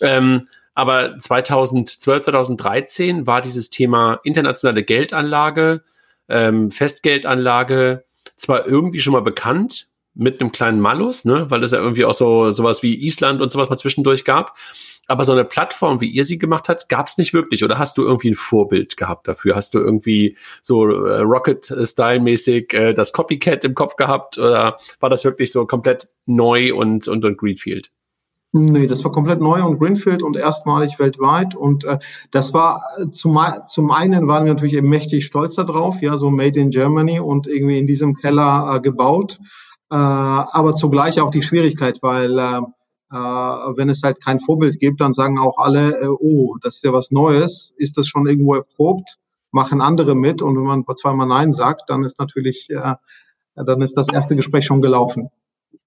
Ähm, 0.00 0.48
aber 0.74 1.18
2012 1.18 2.22
2013 2.22 3.26
war 3.26 3.40
dieses 3.40 3.68
Thema 3.70 4.20
internationale 4.22 4.84
Geldanlage, 4.84 5.82
ähm, 6.28 6.70
Festgeldanlage 6.70 8.04
zwar 8.36 8.66
irgendwie 8.66 9.00
schon 9.00 9.12
mal 9.12 9.22
bekannt, 9.22 9.87
mit 10.18 10.40
einem 10.40 10.52
kleinen 10.52 10.80
Malus, 10.80 11.24
ne, 11.24 11.46
weil 11.48 11.62
es 11.62 11.70
ja 11.70 11.78
irgendwie 11.78 12.04
auch 12.04 12.14
so 12.14 12.50
sowas 12.50 12.82
wie 12.82 13.06
Island 13.06 13.40
und 13.40 13.50
sowas 13.50 13.70
mal 13.70 13.78
zwischendurch 13.78 14.24
gab. 14.24 14.56
Aber 15.06 15.24
so 15.24 15.32
eine 15.32 15.46
Plattform, 15.46 16.02
wie 16.02 16.10
ihr 16.10 16.24
sie 16.24 16.36
gemacht 16.36 16.68
habt, 16.68 16.90
gab 16.90 17.06
es 17.06 17.16
nicht 17.16 17.32
wirklich. 17.32 17.64
Oder 17.64 17.78
hast 17.78 17.96
du 17.96 18.02
irgendwie 18.02 18.30
ein 18.30 18.34
Vorbild 18.34 18.98
gehabt 18.98 19.26
dafür? 19.26 19.56
Hast 19.56 19.74
du 19.74 19.78
irgendwie 19.78 20.36
so 20.60 20.84
äh, 20.86 21.20
Rocket-Style-mäßig 21.20 22.74
äh, 22.74 22.92
das 22.92 23.14
Copycat 23.14 23.64
im 23.64 23.74
Kopf 23.74 23.96
gehabt? 23.96 24.36
Oder 24.36 24.76
war 25.00 25.08
das 25.08 25.24
wirklich 25.24 25.50
so 25.50 25.64
komplett 25.64 26.08
neu 26.26 26.74
und, 26.74 27.08
und, 27.08 27.24
und 27.24 27.38
Greenfield? 27.38 27.90
Nee, 28.52 28.86
das 28.86 29.02
war 29.04 29.12
komplett 29.12 29.40
neu 29.40 29.62
und 29.62 29.78
Greenfield 29.78 30.22
und 30.22 30.36
erstmalig 30.36 30.98
weltweit. 30.98 31.54
Und 31.54 31.84
äh, 31.84 31.98
das 32.30 32.52
war 32.52 32.82
äh, 32.98 33.08
zum, 33.08 33.38
zum 33.66 33.90
einen 33.90 34.26
waren 34.26 34.44
wir 34.44 34.52
natürlich 34.52 34.74
eben 34.74 34.90
mächtig 34.90 35.24
stolz 35.24 35.54
darauf, 35.54 36.02
ja, 36.02 36.18
so 36.18 36.28
Made 36.28 36.58
in 36.58 36.70
Germany 36.70 37.20
und 37.20 37.46
irgendwie 37.46 37.78
in 37.78 37.86
diesem 37.86 38.14
Keller 38.14 38.74
äh, 38.74 38.80
gebaut 38.80 39.38
aber 39.96 40.74
zugleich 40.74 41.20
auch 41.20 41.30
die 41.30 41.42
Schwierigkeit, 41.42 41.98
weil 42.02 42.38
äh, 42.38 42.60
äh, 43.10 43.16
wenn 43.16 43.88
es 43.88 44.02
halt 44.02 44.22
kein 44.22 44.40
Vorbild 44.40 44.78
gibt, 44.78 45.00
dann 45.00 45.12
sagen 45.12 45.38
auch 45.38 45.56
alle, 45.58 46.00
äh, 46.00 46.08
oh, 46.08 46.56
das 46.62 46.76
ist 46.76 46.84
ja 46.84 46.92
was 46.92 47.10
Neues, 47.10 47.72
ist 47.76 47.96
das 47.96 48.06
schon 48.06 48.26
irgendwo 48.26 48.54
erprobt, 48.54 49.16
machen 49.50 49.80
andere 49.80 50.14
mit. 50.14 50.42
Und 50.42 50.56
wenn 50.56 50.64
man 50.64 50.84
zweimal 50.94 51.26
Nein 51.26 51.52
sagt, 51.52 51.88
dann 51.88 52.04
ist 52.04 52.18
natürlich, 52.18 52.68
äh, 52.70 52.96
dann 53.54 53.80
ist 53.80 53.96
das 53.96 54.08
erste 54.12 54.36
Gespräch 54.36 54.66
schon 54.66 54.82
gelaufen. 54.82 55.30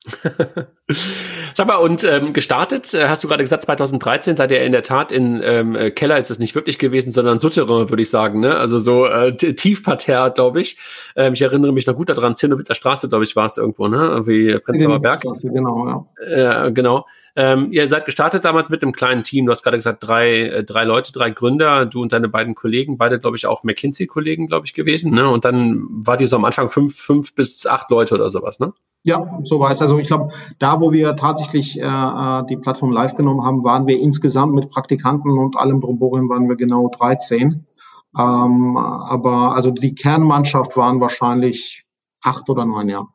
Sag 1.54 1.68
mal, 1.68 1.76
und 1.76 2.04
ähm, 2.04 2.34
gestartet, 2.34 2.94
äh, 2.94 3.08
hast 3.08 3.24
du 3.24 3.28
gerade 3.28 3.44
gesagt, 3.44 3.64
2013 3.64 4.36
seid 4.36 4.52
ihr 4.52 4.64
in 4.64 4.72
der 4.72 4.82
Tat 4.82 5.12
in 5.12 5.42
ähm, 5.44 5.76
äh, 5.76 5.92
Keller 5.92 6.18
ist 6.18 6.32
es 6.32 6.40
nicht 6.40 6.56
wirklich 6.56 6.80
gewesen, 6.80 7.12
sondern 7.12 7.38
Souterrain, 7.38 7.90
würde 7.90 8.02
ich 8.02 8.10
sagen, 8.10 8.40
ne? 8.40 8.58
Also 8.58 8.80
so 8.80 9.06
äh, 9.06 9.36
Tiefparterre, 9.36 10.32
glaube 10.32 10.62
ich. 10.62 10.78
Ähm, 11.16 11.34
ich 11.34 11.42
erinnere 11.44 11.72
mich 11.72 11.86
noch 11.86 11.96
gut 11.96 12.10
daran, 12.10 12.36
Zinnowitzer 12.36 12.74
Straße, 12.74 13.10
glaube 13.10 13.26
ich, 13.26 13.36
war 13.36 13.46
es 13.46 13.58
irgendwo, 13.58 13.88
ne? 13.88 14.22
Wie 14.26 14.58
Prenzlauer 14.58 15.00
Berg. 15.00 15.24
Genau, 15.44 16.08
ja. 16.20 16.66
Äh, 16.66 16.72
genau. 16.72 17.06
Ähm, 17.36 17.72
ihr 17.72 17.88
seid 17.88 18.06
gestartet 18.06 18.46
damals 18.46 18.70
mit 18.70 18.84
einem 18.84 18.92
kleinen 18.92 19.24
Team. 19.24 19.46
Du 19.46 19.52
hast 19.52 19.64
gerade 19.64 19.78
gesagt, 19.78 20.04
drei, 20.04 20.42
äh, 20.42 20.64
drei 20.64 20.84
Leute, 20.84 21.12
drei 21.12 21.30
Gründer, 21.30 21.86
du 21.86 22.02
und 22.02 22.12
deine 22.12 22.30
beiden 22.30 22.56
Kollegen, 22.56 22.98
beide, 22.98 23.20
glaube 23.20 23.38
ich, 23.38 23.46
auch 23.46 23.64
McKinsey-Kollegen, 23.64 24.48
glaube 24.48 24.66
ich, 24.66 24.74
gewesen. 24.74 25.14
Ne? 25.14 25.30
Und 25.30 25.46
dann 25.46 25.86
war 25.90 26.18
die 26.18 26.26
so 26.26 26.36
am 26.36 26.46
Anfang 26.46 26.70
fünf, 26.70 26.98
fünf 26.98 27.34
bis 27.34 27.66
acht 27.66 27.90
Leute 27.90 28.16
oder 28.16 28.30
sowas, 28.30 28.60
ne? 28.60 28.74
Ja, 29.04 29.40
so 29.44 29.60
war 29.60 29.72
es. 29.72 29.82
Also 29.82 29.98
ich 29.98 30.08
glaube, 30.08 30.32
da, 30.60 30.80
wo 30.80 30.92
wir 30.92 31.16
tatsächlich 31.16 31.80
äh, 31.80 31.84
äh, 31.84 32.44
die 32.48 32.58
Plattform 32.58 32.92
live 32.92 33.16
genommen 33.16 33.44
haben, 33.44 33.64
waren 33.64 33.88
wir 33.88 34.00
insgesamt 34.00 34.54
mit 34.54 34.70
Praktikanten 34.70 35.32
und 35.32 35.58
allem 35.58 35.82
drumherum 35.82 36.30
waren 36.30 36.48
wir 36.48 36.56
genau 36.56 36.90
13. 36.90 37.66
Ähm, 38.18 38.78
aber 38.78 39.56
also 39.56 39.72
die 39.72 39.96
Kernmannschaft 39.96 40.78
waren 40.78 41.00
wahrscheinlich 41.00 41.86
acht 42.22 42.50
oder 42.50 42.66
neun, 42.66 42.90
ja. 42.90 43.08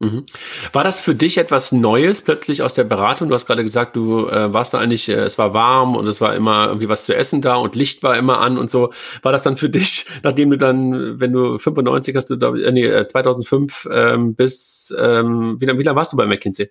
Mhm. 0.00 0.26
War 0.72 0.84
das 0.84 1.00
für 1.00 1.16
dich 1.16 1.38
etwas 1.38 1.72
Neues 1.72 2.22
plötzlich 2.22 2.62
aus 2.62 2.72
der 2.72 2.84
Beratung? 2.84 3.28
Du 3.28 3.34
hast 3.34 3.46
gerade 3.46 3.64
gesagt, 3.64 3.96
du 3.96 4.28
äh, 4.28 4.52
warst 4.52 4.72
da 4.72 4.78
eigentlich, 4.78 5.08
äh, 5.08 5.14
es 5.14 5.38
war 5.38 5.54
warm 5.54 5.96
und 5.96 6.06
es 6.06 6.20
war 6.20 6.36
immer 6.36 6.68
irgendwie 6.68 6.88
was 6.88 7.04
zu 7.04 7.16
essen 7.16 7.42
da 7.42 7.56
und 7.56 7.74
Licht 7.74 8.04
war 8.04 8.16
immer 8.16 8.40
an 8.40 8.58
und 8.58 8.70
so. 8.70 8.92
War 9.22 9.32
das 9.32 9.42
dann 9.42 9.56
für 9.56 9.68
dich, 9.70 10.06
nachdem 10.22 10.50
du 10.50 10.58
dann, 10.58 11.18
wenn 11.18 11.32
du 11.32 11.58
95 11.58 12.14
hast 12.14 12.30
du 12.30 12.36
da, 12.36 12.54
äh, 12.54 12.70
nee, 12.70 13.06
2005 13.06 13.86
äh, 13.86 14.14
ähm, 14.14 14.34
bis, 14.36 14.94
ähm, 14.96 15.56
wie 15.60 15.66
lange 15.66 15.80
wie 15.80 15.84
lang 15.84 15.96
warst 15.96 16.12
du 16.12 16.16
bei 16.16 16.26
McKinsey? 16.26 16.70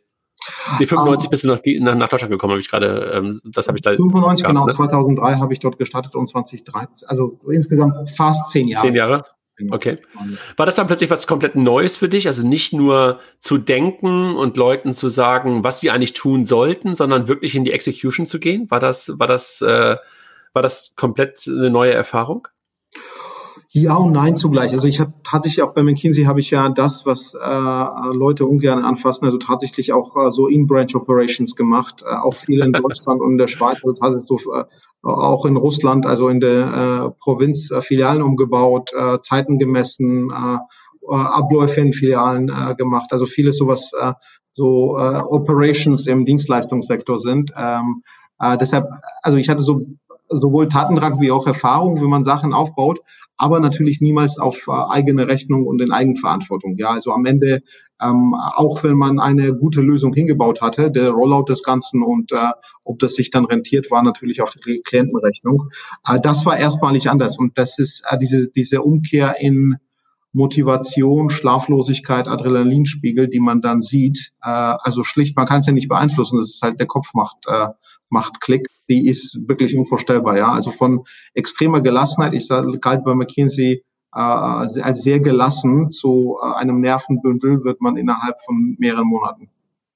Die 0.80 0.86
95 0.86 1.28
um, 1.28 1.32
bist 1.32 1.44
du 1.44 1.48
nach, 1.50 1.60
nach, 1.66 1.96
nach 1.96 2.08
Deutschland 2.08 2.32
gekommen, 2.32 2.52
habe 2.52 2.62
ich 2.62 2.70
gerade, 2.70 3.12
ähm, 3.14 3.42
das 3.44 3.68
habe 3.68 3.78
ich 3.78 3.82
da. 3.82 3.92
95, 3.92 4.44
gehabt, 4.44 4.56
genau, 4.56 4.66
ne? 4.68 4.74
2003 4.74 5.36
habe 5.36 5.52
ich 5.52 5.60
dort 5.60 5.78
gestartet 5.78 6.16
und 6.16 6.30
2013, 6.30 7.10
also 7.10 7.40
insgesamt 7.50 8.10
fast 8.12 8.50
zehn 8.52 8.70
Jahre. 8.70 8.86
Zehn 8.86 8.96
Jahre? 8.96 9.26
Okay. 9.72 9.98
War 10.56 10.66
das 10.66 10.76
dann 10.76 10.88
plötzlich 10.88 11.10
was 11.10 11.26
komplett 11.26 11.56
Neues 11.56 11.98
für 11.98 12.10
dich? 12.10 12.28
Also 12.28 12.46
nicht 12.48 12.74
nur 12.74 13.20
zu 13.40 13.58
denken 13.58 14.36
und 14.36 14.56
Leuten 14.56 14.94
zu 14.94 15.10
sagen, 15.10 15.64
was 15.64 15.80
sie 15.80 15.90
eigentlich 15.90 16.14
tun 16.14 16.46
sollten, 16.46 16.94
sondern 16.94 17.28
wirklich 17.28 17.56
in 17.56 17.66
die 17.66 17.72
Execution 17.72 18.28
zu 18.28 18.40
gehen? 18.40 18.70
War 18.70 18.80
das, 18.80 19.18
war 19.18 19.28
das, 19.28 19.62
äh, 19.62 19.98
war 20.54 20.62
das 20.62 20.94
komplett 20.96 21.44
eine 21.48 21.72
neue 21.72 21.94
Erfahrung? 21.94 22.48
Ja 23.80 23.96
und 23.96 24.12
nein 24.12 24.36
zugleich. 24.36 24.72
Also 24.72 24.88
ich 24.88 25.00
habe 25.00 25.14
tatsächlich 25.24 25.62
auch 25.62 25.74
bei 25.74 25.84
McKinsey 25.84 26.24
habe 26.24 26.40
ich 26.40 26.50
ja 26.50 26.68
das, 26.70 27.06
was 27.06 27.36
äh, 27.36 28.16
Leute 28.16 28.48
ungern 28.48 28.84
anfassen, 28.84 29.26
also 29.26 29.38
tatsächlich 29.38 29.94
auch 29.94 30.16
äh, 30.16 30.32
so 30.32 30.48
In-Branch 30.48 30.96
Operations 30.96 31.56
gemacht, 31.56 32.04
äh, 32.04 32.16
auch 32.16 32.34
viel 32.34 32.64
in 32.64 32.74
Deutschland 32.74 33.22
und 33.22 33.34
in 33.34 33.38
der 33.38 33.48
Schweiz, 33.48 33.84
also 33.84 33.94
tatsächlich 33.94 34.28
so 34.28 34.54
äh, 34.54 34.64
auch 35.04 35.46
in 35.46 35.58
Russland, 35.58 36.08
also 36.08 36.28
in 36.28 36.40
der 36.40 36.66
äh, 37.06 37.22
Provinz 37.22 37.70
äh, 37.70 37.84
Filialen 37.84 38.24
umgebaut, 38.24 38.94
äh, 38.98 39.20
Zeiten 39.20 39.60
gemessen, 39.60 40.30
äh, 40.32 40.58
äh, 41.08 41.16
Abläufe 41.16 41.80
in 41.80 41.94
Filialen 41.94 42.50
äh, 42.50 42.74
gemacht. 42.74 43.10
Also 43.12 43.28
vieles 43.28 43.60
sowas, 43.60 43.94
äh, 43.94 44.14
so 44.54 44.98
äh, 44.98 45.18
Operations 45.18 46.08
im 46.08 46.26
Dienstleistungssektor 46.26 47.20
sind. 47.20 47.52
Ähm, 47.56 48.02
äh, 48.40 48.58
deshalb, 48.58 48.88
also 49.22 49.38
ich 49.38 49.50
hatte 49.50 49.62
so 49.62 49.86
sowohl 50.30 50.68
Tatendrang 50.68 51.20
wie 51.20 51.32
auch 51.32 51.48
Erfahrung, 51.48 52.02
wie 52.02 52.08
man 52.08 52.24
Sachen 52.24 52.54
aufbaut, 52.54 53.00
aber 53.38 53.60
natürlich 53.60 54.02
niemals 54.02 54.38
auf 54.40 54.68
äh, 54.68 54.72
eigene 54.72 55.28
Rechnung 55.28 55.66
und 55.66 55.82
in 55.82 55.92
Eigenverantwortung. 55.92 56.76
Ja, 56.78 56.90
also 56.90 57.12
am 57.12 57.26
Ende, 57.26 57.62
ähm, 58.02 58.34
auch 58.36 58.84
wenn 58.84 58.98
man 58.98 59.20
eine 59.20 59.56
gute 59.56 59.82
Lösung 59.82 60.14
hingebaut 60.14 60.62
hatte, 60.62 60.92
der 60.92 61.12
Rollout 61.12 61.46
des 61.46 61.64
Ganzen 61.64 62.04
und 62.04 62.32
äh, 62.32 62.52
ob 62.84 63.00
das 63.00 63.14
sich 63.14 63.30
dann 63.32 63.46
rentiert, 63.46 63.92
war 63.92 64.04
natürlich 64.04 64.42
auf 64.42 64.54
die 64.54 64.82
Klientenrechnung. 64.84 65.70
Äh, 66.08 66.20
das 66.20 66.46
war 66.46 66.58
erstmalig 66.58 67.10
anders 67.10 67.38
und 67.38 67.58
das 67.58 67.80
ist 67.80 68.04
äh, 68.10 68.18
diese, 68.18 68.50
diese 68.50 68.82
Umkehr 68.82 69.36
in 69.40 69.78
Motivation, 70.34 71.30
Schlaflosigkeit, 71.30 72.28
Adrenalinspiegel, 72.28 73.28
die 73.28 73.40
man 73.40 73.62
dann 73.62 73.82
sieht. 73.82 74.34
Äh, 74.42 74.50
also 74.50 75.04
schlicht, 75.04 75.36
man 75.38 75.46
kann 75.46 75.62
es 75.62 75.68
ja 75.68 75.74
nicht 75.74 75.90
beeinflussen, 75.90 76.38
das 76.38 76.50
ist 76.50 76.62
halt 76.62 76.80
der 76.80 76.88
Kopf 76.88 77.14
macht, 77.14 77.38
äh, 77.48 77.68
macht 78.10 78.42
Klick 78.42 78.68
die 78.90 79.08
ist 79.08 79.38
wirklich 79.48 79.76
unvorstellbar. 79.76 80.38
Ja, 80.38 80.52
also 80.52 80.72
von 80.72 81.04
extremer 81.34 81.82
Gelassenheit. 81.82 82.34
Ich 82.34 82.48
galt 82.82 83.04
bei 83.04 83.16
McKinsey 83.16 83.84
äh, 84.14 84.20
als 84.20 85.04
sehr 85.04 85.20
gelassen 85.20 85.90
zu 85.90 86.38
äh, 86.42 86.56
einem 86.56 86.82
Nervenbündel 86.82 87.64
wird 87.64 87.82
man 87.82 87.98
innerhalb 87.98 88.42
von 88.46 88.76
mehreren 88.80 89.08
Monaten. 89.08 89.50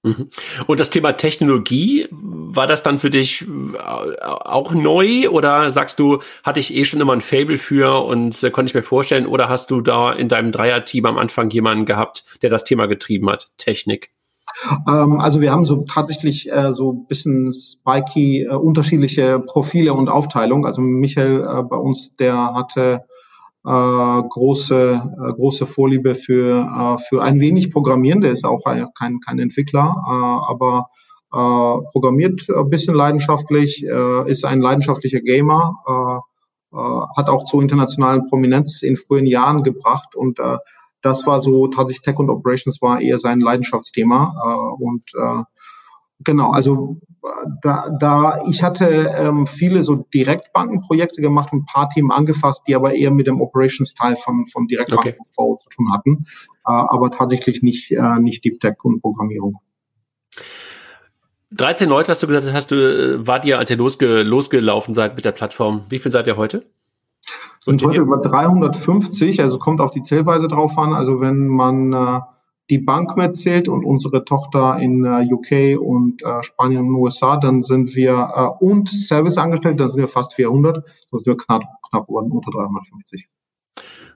Mhm. 0.04 0.30
Und 0.66 0.80
das 0.80 0.90
Thema 0.90 1.14
Technologie, 1.14 2.08
war 2.12 2.68
das 2.68 2.84
dann 2.84 3.00
für 3.00 3.10
dich 3.10 3.44
äh, 3.44 3.78
auch 3.78 4.74
neu 4.74 5.30
oder 5.30 5.70
sagst 5.72 6.00
du, 6.00 6.20
hatte 6.44 6.60
ich 6.60 6.74
eh 6.76 6.86
schon 6.86 7.02
immer 7.02 7.14
ein 7.14 7.22
Fable 7.22 7.58
für 7.58 8.04
und 8.06 8.42
äh, 8.44 8.50
konnte 8.52 8.72
ich 8.72 8.76
mir 8.76 8.84
vorstellen 8.84 9.28
oder 9.28 9.48
hast 9.48 9.72
du 9.72 9.82
da 9.82 10.12
in 10.12 10.28
deinem 10.28 10.52
Dreier-Team 10.52 11.06
am 11.06 11.18
Anfang 11.18 11.50
jemanden 11.52 11.86
gehabt, 11.86 12.26
der 12.42 12.50
das 12.50 12.64
Thema 12.64 12.88
getrieben 12.88 13.30
hat, 13.30 13.50
Technik? 13.58 14.12
Ähm, 14.88 15.20
also 15.20 15.42
wir 15.42 15.52
haben 15.52 15.66
so 15.66 15.86
tatsächlich 15.88 16.52
äh, 16.52 16.74
so 16.74 16.94
ein 16.94 17.08
bisschen 17.08 17.54
spiky 17.54 18.44
äh, 18.44 18.56
unterschiedliche 18.56 19.40
Profile 19.40 19.94
und 19.94 20.10
Aufteilung. 20.10 20.66
Also 20.66 20.82
Michael 20.82 21.42
äh, 21.42 21.64
bei 21.64 21.78
uns, 21.78 22.16
der 22.18 22.54
hatte 22.54 23.06
äh, 23.64 23.70
große 24.30 24.94
äh, 24.94 25.34
große 25.34 25.68
Vorliebe 25.68 26.16
für 26.16 26.66
äh, 26.66 26.98
für 27.08 27.22
ein 27.22 27.40
wenig 27.40 27.72
Programmieren. 27.72 28.22
Der 28.22 28.32
ist 28.32 28.44
auch 28.44 28.64
kein 28.64 29.20
kein 29.20 29.40
Entwickler, 29.40 29.96
aber 30.48 30.88
programmiert 31.34 32.42
ein 32.50 32.70
bisschen 32.70 32.94
leidenschaftlich, 32.94 33.86
ist 34.26 34.44
ein 34.44 34.60
leidenschaftlicher 34.60 35.22
Gamer, 35.22 35.78
hat 36.74 37.30
auch 37.30 37.46
zu 37.46 37.62
internationalen 37.62 38.26
Prominenz 38.26 38.82
in 38.82 38.98
frühen 38.98 39.26
Jahren 39.26 39.64
gebracht 39.64 40.14
und 40.14 40.40
äh, 40.40 40.58
das 41.02 41.26
war 41.26 41.42
so 41.42 41.68
tatsächlich 41.68 42.04
Tech 42.04 42.18
und 42.18 42.30
Operations 42.30 42.82
war 42.82 43.02
eher 43.02 43.20
sein 43.20 43.40
Leidenschaftsthema. 43.40 44.34
Äh, 44.44 44.84
und 44.84 45.04
äh, 45.16 45.44
genau, 46.24 46.52
also 46.52 46.98
da, 47.62 47.90
da 48.00 48.44
ich 48.50 48.64
hatte 48.64 49.12
ähm, 49.18 49.48
viele 49.48 49.84
so 49.84 49.96
Direktbankenprojekte 50.14 51.22
gemacht 51.22 51.54
und 51.54 51.64
ein 51.64 51.66
paar 51.66 51.90
Themen 51.90 52.12
angefasst, 52.12 52.64
die 52.68 52.76
aber 52.76 52.94
eher 52.94 53.12
mit 53.12 53.28
dem 53.28 53.42
Operations-Teil 53.42 54.16
von, 54.16 54.46
von 54.48 54.68
Direktbankenaufbau 54.68 55.52
okay. 55.52 55.64
zu 55.64 55.70
tun 55.78 55.94
hatten, 55.94 56.26
äh, 56.66 56.72
aber 56.72 57.12
tatsächlich 57.12 57.62
nicht, 57.62 57.92
äh, 57.92 58.20
nicht 58.20 58.44
Deep 58.44 58.60
Tech 58.60 58.76
und 58.84 59.02
Programmierung. 59.02 59.60
13 61.52 61.90
Leute 61.90 62.12
hast 62.12 62.24
du 62.24 62.28
gesagt, 62.28 62.48
hast 62.54 62.72
du, 62.72 62.76
äh, 62.76 63.28
wart 63.28 63.46
ihr, 63.46 63.60
als 63.60 63.70
ihr 63.70 63.78
losge, 63.78 64.24
losgelaufen 64.24 64.94
seid 64.94 65.16
mit 65.16 65.26
der 65.26 65.34
Plattform. 65.34 65.84
Wie 65.90 66.00
viel 66.00 66.12
seid 66.12 66.28
ihr 66.28 66.38
heute? 66.38 66.66
Sind 67.62 67.84
heute 67.84 68.00
über 68.00 68.18
350, 68.18 69.42
also 69.42 69.60
kommt 69.60 69.82
auf 69.82 69.92
die 69.92 70.02
Zählweise 70.02 70.48
drauf 70.48 70.78
an. 70.78 70.94
Also 70.94 71.22
wenn 71.22 71.48
man 71.48 71.94
äh, 71.94 72.20
die 72.70 72.80
Bank 72.80 73.18
mitzählt 73.18 73.68
und 73.68 73.84
unsere 73.84 74.24
Tochter 74.26 74.78
in 74.80 75.04
äh, 75.04 75.28
UK 75.32 75.80
und 75.80 76.24
äh, 76.24 76.44
Spanien 76.44 76.88
und 76.88 76.96
USA, 76.96 77.38
dann 77.38 77.62
sind 77.62 77.96
wir 77.96 78.32
äh, 78.36 78.64
und 78.64 78.90
Serviceangestellte, 78.90 79.78
dann 79.78 79.90
sind 79.90 80.00
wir 80.00 80.08
fast 80.08 80.34
400, 80.36 80.84
so 81.10 81.20
sind 81.20 81.28
wir 81.28 81.38
knapp, 81.38 81.64
knapp 81.90 82.08
unter 82.08 82.52
350. 82.52 83.28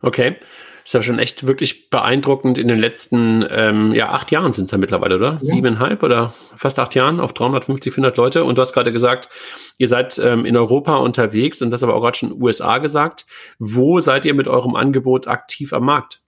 Okay. 0.02 0.38
Ist 0.86 0.94
ja 0.94 1.02
schon 1.02 1.18
echt 1.18 1.48
wirklich 1.48 1.90
beeindruckend 1.90 2.60
in 2.60 2.68
den 2.68 2.78
letzten, 2.78 3.44
ähm, 3.50 3.92
ja, 3.96 4.10
acht 4.10 4.30
Jahren 4.30 4.54
sind 4.54 4.66
es 4.66 4.72
ja 4.72 4.78
mittlerweile, 4.78 5.16
oder? 5.16 5.32
Ja. 5.32 5.40
Siebeneinhalb 5.42 6.04
oder 6.04 6.32
fast 6.56 6.78
acht 6.78 6.94
Jahren 6.94 7.20
auf 7.20 7.34
350, 7.34 7.92
400 7.92 8.16
Leute. 8.18 8.44
Und 8.44 8.56
du 8.56 8.62
hast 8.62 8.74
gerade 8.74 8.92
gesagt, 8.92 9.30
ihr 9.80 9.88
seid 9.88 10.20
ähm, 10.20 10.46
in 10.46 10.56
Europa 10.56 10.98
unterwegs 10.98 11.64
und 11.64 11.72
das 11.72 11.82
aber 11.82 11.96
auch 11.96 12.02
gerade 12.02 12.18
schon 12.18 12.40
USA 12.40 12.78
gesagt. 12.78 13.26
Wo 13.58 14.00
seid 14.00 14.26
ihr 14.26 14.36
mit 14.36 14.48
eurem 14.48 14.76
Angebot 14.76 15.28
aktiv 15.28 15.74
am 15.74 15.86
Markt? 15.86 16.22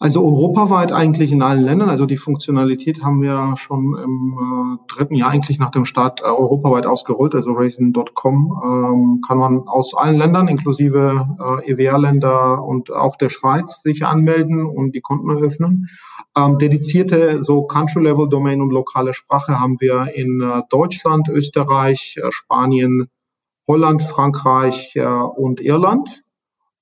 Also 0.00 0.24
europaweit 0.24 0.92
eigentlich 0.92 1.32
in 1.32 1.42
allen 1.42 1.64
Ländern. 1.64 1.88
Also 1.88 2.06
die 2.06 2.18
Funktionalität 2.18 3.02
haben 3.02 3.20
wir 3.20 3.56
schon 3.56 3.98
im 3.98 4.38
äh, 4.38 4.94
dritten 4.94 5.16
Jahr 5.16 5.30
eigentlich 5.30 5.58
nach 5.58 5.72
dem 5.72 5.84
Start 5.86 6.20
äh, 6.20 6.26
europaweit 6.26 6.86
ausgerollt. 6.86 7.34
Also 7.34 7.50
Raisin.com 7.52 8.60
ähm, 8.62 9.22
kann 9.26 9.38
man 9.38 9.66
aus 9.66 9.94
allen 9.94 10.16
Ländern, 10.16 10.46
inklusive 10.46 11.26
äh, 11.64 11.72
EWR-Länder 11.72 12.62
und 12.62 12.92
auch 12.92 13.16
der 13.16 13.28
Schweiz, 13.28 13.82
sich 13.82 14.04
anmelden 14.04 14.64
und 14.64 14.94
die 14.94 15.00
Konten 15.00 15.30
eröffnen. 15.30 15.88
Ähm, 16.36 16.58
dedizierte 16.58 17.42
so 17.42 17.64
Country-Level-Domain 17.64 18.60
und 18.60 18.70
lokale 18.70 19.14
Sprache 19.14 19.58
haben 19.60 19.80
wir 19.80 20.14
in 20.14 20.40
äh, 20.40 20.62
Deutschland, 20.70 21.28
Österreich, 21.28 22.20
äh, 22.22 22.30
Spanien, 22.30 23.08
Holland, 23.66 24.04
Frankreich 24.04 24.94
äh, 24.94 25.04
und 25.04 25.60
Irland. 25.60 26.22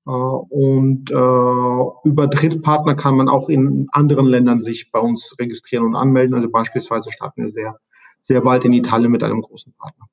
Äh, 0.07 0.11
und 0.11 1.11
äh, 1.11 2.09
über 2.09 2.27
Drittpartner 2.29 2.95
kann 2.95 3.17
man 3.17 3.29
auch 3.29 3.49
in 3.49 3.89
anderen 3.93 4.27
Ländern 4.27 4.61
sich 4.61 4.91
bei 4.93 5.01
uns 5.01 5.35
registrieren 5.39 5.85
und 5.85 5.97
anmelden. 5.97 6.35
Also 6.35 6.51
beispielsweise 6.51 7.11
starten 7.13 7.43
wir 7.43 7.51
sehr, 7.51 7.79
sehr 8.23 8.41
bald 8.41 8.65
in 8.65 8.73
Italien 8.73 9.11
mit 9.11 9.23
einem 9.23 9.43
großen 9.43 9.75
Partner. 9.79 10.07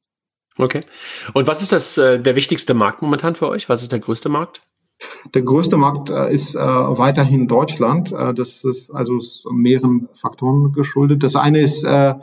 Okay. 0.58 0.84
Und 1.34 1.48
was 1.48 1.62
ist 1.62 1.72
das 1.72 1.98
äh, 1.98 2.20
der 2.20 2.36
wichtigste 2.36 2.74
Markt 2.74 3.02
momentan 3.02 3.36
für 3.36 3.48
euch? 3.50 3.70
Was 3.70 3.82
ist 3.82 3.92
der 3.92 4.00
größte 4.00 4.30
Markt? 4.30 4.62
Der 5.34 5.42
größte 5.42 5.78
Markt 5.78 6.10
äh, 6.10 6.32
ist 6.32 6.56
äh, 6.56 6.60
weiterhin 6.60 7.48
Deutschland. 7.48 8.12
Äh, 8.12 8.34
das 8.34 8.64
ist 8.64 8.92
also 8.92 9.20
mehreren 9.52 10.10
Faktoren 10.14 10.72
geschuldet. 10.72 11.24
Das 11.24 11.36
eine 11.36 11.62
ist 11.62 11.84
äh, 11.84 12.10
äh, 12.10 12.16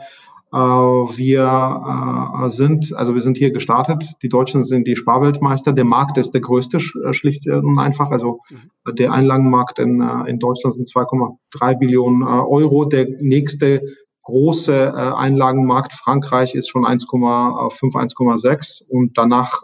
wir 0.51 2.43
äh, 2.45 2.49
sind, 2.49 2.93
also 2.93 3.15
wir 3.15 3.21
sind 3.21 3.37
hier 3.37 3.51
gestartet. 3.51 4.03
Die 4.21 4.29
Deutschen 4.29 4.65
sind 4.65 4.85
die 4.85 4.97
Sparweltmeister. 4.97 5.71
Der 5.71 5.85
Markt 5.85 6.17
ist 6.17 6.31
der 6.31 6.41
größte, 6.41 6.77
äh, 6.77 7.13
schlicht 7.13 7.47
und 7.47 7.79
einfach. 7.79 8.11
Also 8.11 8.39
mhm. 8.49 8.95
der 8.95 9.13
Einlagenmarkt 9.13 9.79
in, 9.79 10.01
in 10.27 10.39
Deutschland 10.39 10.75
sind 10.75 10.89
2,3 10.89 11.79
Billionen 11.79 12.23
Euro. 12.23 12.85
Der 12.85 13.07
nächste 13.19 13.81
große 14.23 15.17
Einlagenmarkt 15.17 15.93
Frankreich 15.93 16.53
ist 16.53 16.69
schon 16.69 16.85
1,5, 16.85 17.93
1,6 17.93 18.83
und 18.87 19.17
danach, 19.17 19.61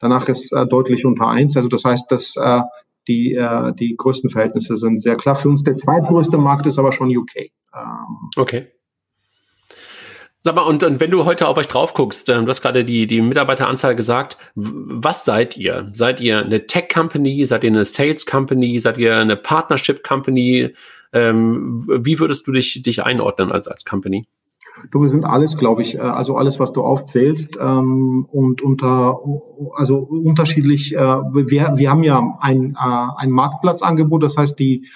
danach 0.00 0.28
ist 0.28 0.50
deutlich 0.50 1.04
unter 1.04 1.28
1. 1.28 1.56
Also 1.56 1.68
das 1.68 1.84
heißt, 1.84 2.10
dass 2.10 2.34
die, 3.06 3.40
die 3.78 3.96
größten 3.96 4.30
Verhältnisse 4.30 4.76
sind 4.76 5.00
sehr 5.00 5.16
klar. 5.16 5.36
Für 5.36 5.50
uns 5.50 5.62
der 5.62 5.76
zweitgrößte 5.76 6.36
Markt 6.36 6.66
ist 6.66 6.80
aber 6.80 6.90
schon 6.90 7.16
UK. 7.16 7.36
Ähm, 7.36 8.30
okay. 8.36 8.72
Sag 10.46 10.54
mal, 10.54 10.62
und, 10.62 10.84
und 10.84 11.00
wenn 11.00 11.10
du 11.10 11.24
heute 11.24 11.48
auf 11.48 11.56
euch 11.56 11.66
drauf 11.66 11.92
guckst, 11.92 12.28
ähm, 12.28 12.44
du 12.44 12.50
hast 12.50 12.62
gerade 12.62 12.84
die, 12.84 13.08
die 13.08 13.20
Mitarbeiteranzahl 13.20 13.96
gesagt, 13.96 14.38
was 14.54 15.24
seid 15.24 15.56
ihr? 15.56 15.88
Seid 15.90 16.20
ihr 16.20 16.38
eine 16.38 16.68
Tech-Company? 16.68 17.44
Seid 17.46 17.64
ihr 17.64 17.70
eine 17.70 17.84
Sales-Company? 17.84 18.78
Seid 18.78 18.96
ihr 18.96 19.16
eine 19.16 19.34
Partnership-Company? 19.34 20.72
Ähm, 21.12 21.84
wie 21.88 22.20
würdest 22.20 22.46
du 22.46 22.52
dich, 22.52 22.80
dich 22.80 23.02
einordnen 23.02 23.50
als, 23.50 23.66
als 23.66 23.84
Company? 23.84 24.28
Du, 24.92 25.02
wir 25.02 25.08
sind 25.08 25.24
alles, 25.24 25.56
glaube 25.56 25.82
ich, 25.82 25.96
äh, 25.96 25.98
also 25.98 26.36
alles, 26.36 26.60
was 26.60 26.72
du 26.72 26.84
aufzählst 26.84 27.58
ähm, 27.60 28.24
und 28.30 28.62
unter, 28.62 29.18
also 29.72 29.98
unterschiedlich. 29.98 30.94
Äh, 30.94 30.98
wir, 30.98 31.72
wir 31.74 31.90
haben 31.90 32.04
ja 32.04 32.38
ein, 32.38 32.76
äh, 32.76 33.06
ein 33.16 33.32
Marktplatzangebot, 33.32 34.22
das 34.22 34.36
heißt 34.36 34.56
die 34.60 34.86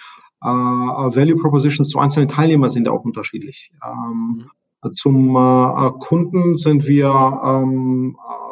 äh, 0.42 0.46
Value 0.46 1.34
Propositions 1.34 1.88
zu 1.88 1.98
einzelnen 1.98 2.28
Teilnehmern 2.28 2.70
sind 2.70 2.86
ja 2.86 2.92
auch 2.92 3.04
unterschiedlich. 3.04 3.72
Ähm, 3.84 4.48
zum 4.92 5.36
äh, 5.36 5.90
Kunden 5.98 6.56
sind 6.56 6.86
wir 6.86 7.08
ähm, 7.44 8.16
äh, 8.18 8.50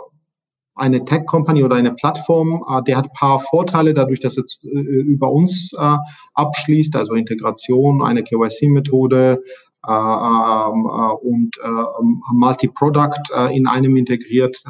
eine 0.74 1.04
Tech-Company 1.04 1.64
oder 1.64 1.76
eine 1.76 1.92
Plattform, 1.92 2.62
äh, 2.68 2.82
der 2.82 2.98
hat 2.98 3.12
paar 3.14 3.40
Vorteile 3.40 3.94
dadurch, 3.94 4.20
dass 4.20 4.36
es 4.36 4.60
äh, 4.62 4.68
über 4.68 5.30
uns 5.32 5.72
äh, 5.72 5.96
abschließt, 6.34 6.96
also 6.96 7.14
Integration, 7.14 8.02
eine 8.02 8.22
KYC-Methode 8.22 9.42
äh, 9.86 9.90
ähm, 9.90 10.86
äh, 10.86 11.14
und 11.26 11.56
äh, 11.62 12.32
Multi-Product 12.32 13.50
in 13.52 13.66
einem 13.66 13.96
integriert. 13.96 14.62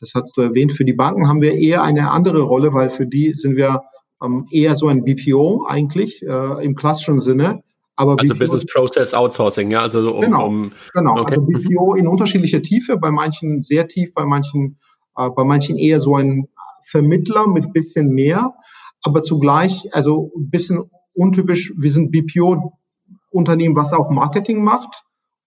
Das 0.00 0.14
hast 0.14 0.36
du 0.36 0.40
erwähnt. 0.40 0.72
Für 0.72 0.84
die 0.84 0.94
Banken 0.94 1.28
haben 1.28 1.42
wir 1.42 1.52
eher 1.52 1.82
eine 1.82 2.10
andere 2.10 2.42
Rolle, 2.42 2.72
weil 2.72 2.90
für 2.90 3.06
die 3.06 3.34
sind 3.34 3.56
wir 3.56 3.82
ähm, 4.22 4.44
eher 4.50 4.74
so 4.74 4.88
ein 4.88 5.04
BPO 5.04 5.66
eigentlich 5.68 6.22
im 6.22 6.74
klassischen 6.74 7.20
Sinne. 7.20 7.62
Aber 7.96 8.16
also 8.18 8.34
BPO, 8.34 8.38
Business 8.38 8.66
Process 8.66 9.14
Outsourcing, 9.14 9.70
ja, 9.70 9.80
also 9.80 10.14
um, 10.14 10.20
genau, 10.20 10.46
um, 10.46 10.72
genau. 10.94 11.20
Okay. 11.20 11.36
Also 11.36 11.46
BPO 11.46 11.94
in 11.94 12.08
unterschiedlicher 12.08 12.62
Tiefe, 12.62 12.96
bei 12.96 13.10
manchen 13.10 13.62
sehr 13.62 13.86
tief, 13.86 14.14
bei 14.14 14.24
manchen, 14.24 14.78
äh, 15.16 15.28
bei 15.30 15.44
manchen 15.44 15.76
eher 15.76 16.00
so 16.00 16.16
ein 16.16 16.48
Vermittler 16.84 17.46
mit 17.46 17.72
bisschen 17.72 18.10
mehr, 18.10 18.54
aber 19.02 19.22
zugleich, 19.22 19.88
also 19.92 20.32
ein 20.36 20.50
bisschen 20.50 20.82
untypisch, 21.14 21.72
wir 21.76 21.90
sind 21.90 22.10
BPO-Unternehmen, 22.12 23.76
was 23.76 23.92
auch 23.92 24.10
Marketing 24.10 24.64
macht 24.64 25.04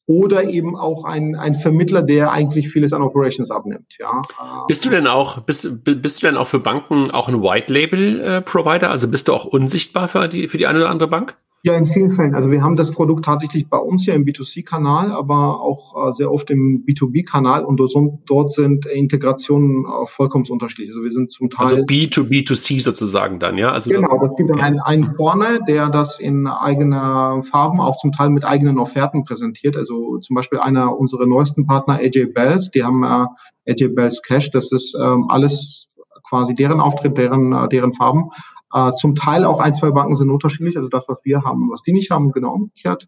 oder 0.08 0.44
eben 0.44 0.76
auch 0.76 1.04
ein, 1.04 1.36
ein 1.36 1.56
Vermittler, 1.56 2.04
der 2.04 2.32
eigentlich 2.32 2.70
vieles 2.70 2.94
an 2.94 3.02
Operations 3.02 3.50
abnimmt. 3.50 3.96
Ja. 4.00 4.22
Bist 4.68 4.86
du 4.86 4.90
denn 4.90 5.08
auch 5.08 5.40
bist, 5.42 5.84
bist 5.84 6.22
du 6.22 6.28
denn 6.28 6.38
auch 6.38 6.48
für 6.48 6.60
Banken 6.60 7.10
auch 7.10 7.28
ein 7.28 7.42
White 7.42 7.74
Label 7.74 8.22
äh, 8.22 8.42
Provider? 8.42 8.92
Also 8.92 9.08
bist 9.08 9.28
du 9.28 9.34
auch 9.34 9.46
unsichtbar 9.46 10.08
für 10.08 10.28
die 10.28 10.48
für 10.48 10.60
die 10.60 10.68
eine 10.68 10.80
oder 10.80 10.90
andere 10.90 11.10
Bank? 11.10 11.38
Ja, 11.66 11.74
in 11.74 11.88
vielen 11.88 12.12
Fällen. 12.12 12.36
Also 12.36 12.52
wir 12.52 12.62
haben 12.62 12.76
das 12.76 12.92
Produkt 12.92 13.26
tatsächlich 13.26 13.68
bei 13.68 13.80
uns 13.80 14.06
ja 14.06 14.14
im 14.14 14.24
B2C-Kanal, 14.24 15.12
aber 15.12 15.62
auch 15.62 16.10
äh, 16.10 16.12
sehr 16.12 16.32
oft 16.32 16.52
im 16.52 16.86
B2B-Kanal 16.86 17.66
und 17.66 17.82
dort 18.28 18.54
sind 18.54 18.86
Integrationen 18.86 19.84
äh, 19.84 20.06
vollkommen 20.06 20.46
unterschiedlich. 20.48 20.90
Also 20.90 21.02
wir 21.02 21.10
sind 21.10 21.32
zum 21.32 21.50
Teil. 21.50 21.66
Also 21.66 21.78
B2B2C 21.78 22.84
sozusagen 22.84 23.40
dann, 23.40 23.58
ja? 23.58 23.72
Also 23.72 23.90
genau, 23.90 24.16
das 24.22 24.38
gibt 24.38 24.52
dann 24.52 24.62
einen, 24.62 24.80
einen 24.80 25.16
vorne, 25.16 25.60
der 25.68 25.90
das 25.90 26.20
in 26.20 26.46
eigener 26.46 27.42
Farben, 27.42 27.82
auch 27.82 27.98
zum 27.98 28.12
Teil 28.12 28.30
mit 28.30 28.46
eigenen 28.46 28.78
Offerten 28.78 29.24
präsentiert. 29.24 29.76
Also 29.76 30.20
zum 30.20 30.36
Beispiel 30.36 30.60
einer 30.60 30.96
unserer 30.96 31.26
neuesten 31.26 31.66
Partner, 31.66 31.96
AJ 31.96 32.28
Bells, 32.36 32.70
die 32.70 32.84
haben 32.84 33.02
äh, 33.02 33.72
AJ 33.72 33.88
Bells 33.96 34.22
Cash, 34.22 34.52
das 34.52 34.72
ist 34.72 34.96
ähm, 35.02 35.26
alles 35.30 35.90
quasi 36.30 36.54
deren 36.54 36.80
Auftritt, 36.80 37.18
deren, 37.18 37.70
deren 37.72 37.94
Farben. 37.94 38.30
Äh, 38.76 38.94
zum 38.96 39.16
Teil 39.16 39.46
auch 39.46 39.62
ein, 39.62 39.74
zwei 39.74 39.92
Banken 39.92 40.16
sind 40.16 40.30
unterschiedlich, 40.30 40.76
also 40.76 40.90
das, 40.90 41.06
was 41.08 41.20
wir 41.24 41.44
haben, 41.44 41.70
was 41.72 41.82
die 41.82 41.94
nicht 41.94 42.12
haben, 42.12 42.34
genau 42.34 42.52
umgekehrt. 42.52 43.08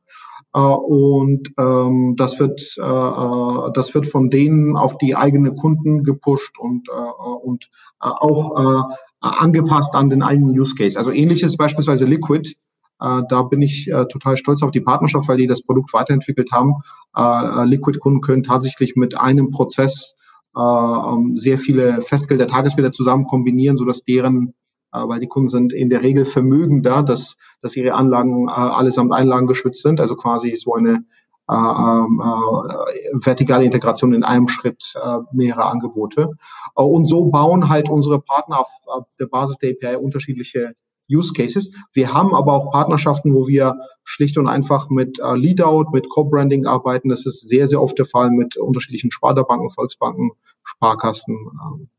Äh, 0.54 0.60
und 0.60 1.50
ähm, 1.60 2.16
das 2.16 2.40
wird 2.40 2.62
äh, 2.78 2.82
äh, 2.82 3.72
das 3.74 3.94
wird 3.94 4.08
von 4.08 4.30
denen 4.30 4.78
auf 4.78 4.98
die 4.98 5.18
eigenen 5.18 5.56
Kunden 5.56 6.06
gepusht 6.06 6.58
und 6.58 6.88
äh, 6.88 7.44
und 7.44 7.66
äh, 8.02 8.08
auch 8.08 8.58
äh, 8.58 8.96
angepasst 9.20 9.94
an 9.94 10.10
den 10.10 10.22
eigenen 10.22 10.58
Use 10.58 10.74
Case. 10.76 10.98
Also 10.98 11.12
ähnliches 11.12 11.58
beispielsweise 11.58 12.06
Liquid. 12.06 12.56
Äh, 13.02 13.24
da 13.28 13.44
bin 13.44 13.62
ich 13.62 13.92
äh, 13.92 14.06
total 14.06 14.38
stolz 14.38 14.64
auf 14.64 14.72
die 14.72 14.80
Partnerschaft, 14.80 15.28
weil 15.28 15.38
die 15.38 15.48
das 15.48 15.64
Produkt 15.64 15.92
weiterentwickelt 15.92 16.50
haben. 16.54 16.76
Äh, 17.14 17.66
Liquid-Kunden 17.66 18.22
können 18.22 18.44
tatsächlich 18.44 18.96
mit 18.96 19.20
einem 19.20 19.52
Prozess 19.52 20.18
äh, 20.56 20.62
ähm, 20.62 21.38
sehr 21.38 21.58
viele 21.58 22.02
Festgelder, 22.02 22.48
Tagesgelder 22.48 22.94
zusammen 22.94 23.26
kombinieren, 23.26 23.76
sodass 23.76 24.06
deren 24.06 24.48
äh, 24.48 24.67
weil 24.92 25.20
die 25.20 25.28
Kunden 25.28 25.50
sind 25.50 25.74
in 25.74 25.90
der 25.90 26.02
Regel 26.02 26.26
vermögender, 26.26 27.04
dass, 27.04 27.38
dass 27.62 27.76
ihre 27.76 27.94
Anlagen 27.94 28.48
äh, 28.48 28.52
allesamt 28.52 29.14
einlagengeschützt 29.14 29.82
sind, 29.82 30.00
also 30.00 30.16
quasi 30.16 30.56
so 30.56 30.74
eine 30.74 31.06
äh, 31.50 31.54
ähm, 31.54 32.22
äh, 32.22 33.26
vertikale 33.26 33.64
Integration 33.64 34.14
in 34.14 34.24
einem 34.24 34.50
Schritt 34.50 34.84
äh, 35.02 35.20
mehrere 35.32 35.66
Angebote. 35.66 36.32
Äh, 36.76 36.82
und 36.82 37.06
so 37.06 37.26
bauen 37.26 37.70
halt 37.70 37.90
unsere 37.90 38.20
Partner 38.20 38.60
auf, 38.60 38.68
auf 38.86 39.06
der 39.18 39.28
Basis 39.28 39.58
der 39.58 39.72
API 39.72 39.96
unterschiedliche 39.96 40.74
Use 41.10 41.32
Cases. 41.34 41.72
Wir 41.94 42.14
haben 42.14 42.36
aber 42.36 42.54
auch 42.54 42.72
Partnerschaften, 42.72 43.34
wo 43.34 43.48
wir 43.48 43.76
schlicht 44.04 44.38
und 44.38 44.48
einfach 44.48 44.90
mit 44.90 45.20
äh, 45.20 45.36
Leadout, 45.36 45.92
mit 45.94 46.10
Co-Branding 46.10 46.66
arbeiten. 46.66 47.08
Das 47.08 47.26
ist 47.26 47.48
sehr, 47.48 47.70
sehr 47.70 47.82
oft 47.82 47.98
der 47.98 48.06
Fall 48.06 48.30
mit 48.30 48.58
unterschiedlichen 48.58 49.12
Sparda-Banken, 49.12 49.70
Volksbanken, 49.70 50.32
Sparkassen. 50.64 51.90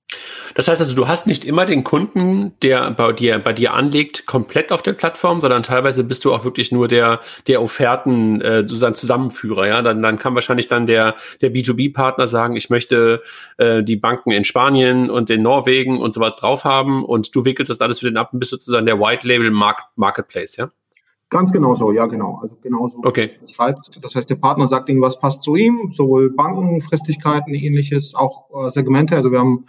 Das 0.55 0.69
heißt 0.69 0.81
also, 0.81 0.95
du 0.95 1.07
hast 1.07 1.27
nicht 1.27 1.45
immer 1.45 1.67
den 1.67 1.85
Kunden, 1.85 2.53
der 2.63 2.91
bei 2.91 3.13
dir, 3.13 3.39
bei 3.39 3.53
dir 3.53 3.75
anlegt, 3.75 4.27
komplett 4.27 4.73
auf 4.73 4.83
der 4.83 4.95
Plattform, 4.95 5.41
sondern 5.41 5.63
teilweise 5.63 6.03
bist 6.03 6.25
du 6.25 6.33
auch 6.33 6.45
wirklich 6.45 6.73
nur 6.73 6.89
der, 6.89 7.21
der 7.47 7.63
Offerten, 7.63 8.41
äh, 8.41 8.61
sozusagen 8.61 8.95
Zusammenführer, 8.95 9.69
ja. 9.69 9.83
Dann, 9.83 10.01
dann 10.03 10.19
kann 10.19 10.35
wahrscheinlich 10.35 10.67
dann 10.69 10.87
der, 10.87 11.15
der 11.43 11.53
B2B-Partner 11.53 12.27
sagen, 12.27 12.57
ich 12.57 12.71
möchte 12.71 13.23
äh, 13.59 13.83
die 13.83 13.97
Banken 13.97 14.31
in 14.31 14.45
Spanien 14.45 15.11
und 15.11 15.31
in 15.31 15.43
Norwegen 15.43 16.01
und 16.01 16.13
so 16.13 16.21
was 16.21 16.37
drauf 16.37 16.65
haben 16.65 17.05
und 17.05 17.35
du 17.35 17.45
wickelst 17.45 17.71
das 17.71 17.81
alles 17.81 18.01
für 18.01 18.07
den 18.07 18.17
ab 18.17 18.33
und 18.33 18.41
bist 18.41 18.51
sozusagen 18.51 18.87
der 18.87 18.99
White 18.99 19.27
Label 19.27 19.51
Market, 19.51 19.85
Marketplace, 19.97 20.57
ja? 20.57 20.71
Ganz 21.31 21.53
genau 21.53 21.75
so, 21.75 21.93
ja 21.93 22.07
genau. 22.07 22.41
Also 22.43 22.57
genau 22.63 22.89
so 22.89 23.01
okay. 23.05 23.31
beschreibt. 23.39 24.03
Das 24.03 24.15
heißt, 24.15 24.31
der 24.31 24.37
Partner 24.37 24.67
sagt 24.67 24.89
ihm, 24.89 25.03
was 25.03 25.21
passt 25.21 25.43
zu 25.43 25.57
ihm, 25.57 25.93
sowohl 25.93 26.31
Banken, 26.31 26.81
Fristigkeiten, 26.81 27.53
ähnliches, 27.53 28.15
auch 28.15 28.47
äh, 28.67 28.71
Segmente. 28.71 29.15
Also 29.15 29.31
wir 29.31 29.39
haben 29.39 29.67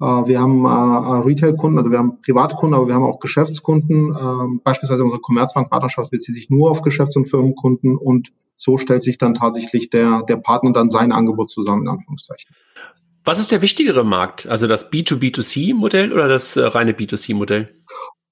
wir 0.00 0.40
haben 0.40 0.64
äh, 0.64 1.26
Retail-Kunden, 1.26 1.78
also 1.78 1.90
wir 1.90 1.98
haben 1.98 2.20
Privatkunden, 2.20 2.74
aber 2.74 2.88
wir 2.88 2.94
haben 2.94 3.04
auch 3.04 3.20
Geschäftskunden. 3.20 4.16
Ähm, 4.18 4.60
beispielsweise 4.64 5.04
unsere 5.04 5.20
Commerzbank-Partnerschaft 5.20 6.10
bezieht 6.10 6.34
sich 6.34 6.50
nur 6.50 6.70
auf 6.70 6.82
Geschäfts- 6.82 7.16
und 7.16 7.30
Firmenkunden 7.30 7.96
und 7.96 8.32
so 8.56 8.78
stellt 8.78 9.02
sich 9.02 9.18
dann 9.18 9.34
tatsächlich 9.34 9.90
der, 9.90 10.22
der 10.22 10.36
Partner 10.36 10.72
dann 10.72 10.90
sein 10.90 11.12
Angebot 11.12 11.50
zusammen, 11.50 11.82
in 11.82 11.88
Anführungszeichen. 11.88 12.54
Was 13.26 13.38
ist 13.38 13.52
der 13.52 13.62
wichtigere 13.62 14.04
Markt? 14.04 14.46
Also 14.46 14.66
das 14.66 14.92
B2B2C-Modell 14.92 16.12
oder 16.12 16.28
das 16.28 16.56
äh, 16.56 16.64
reine 16.64 16.92
B2C-Modell? 16.92 17.70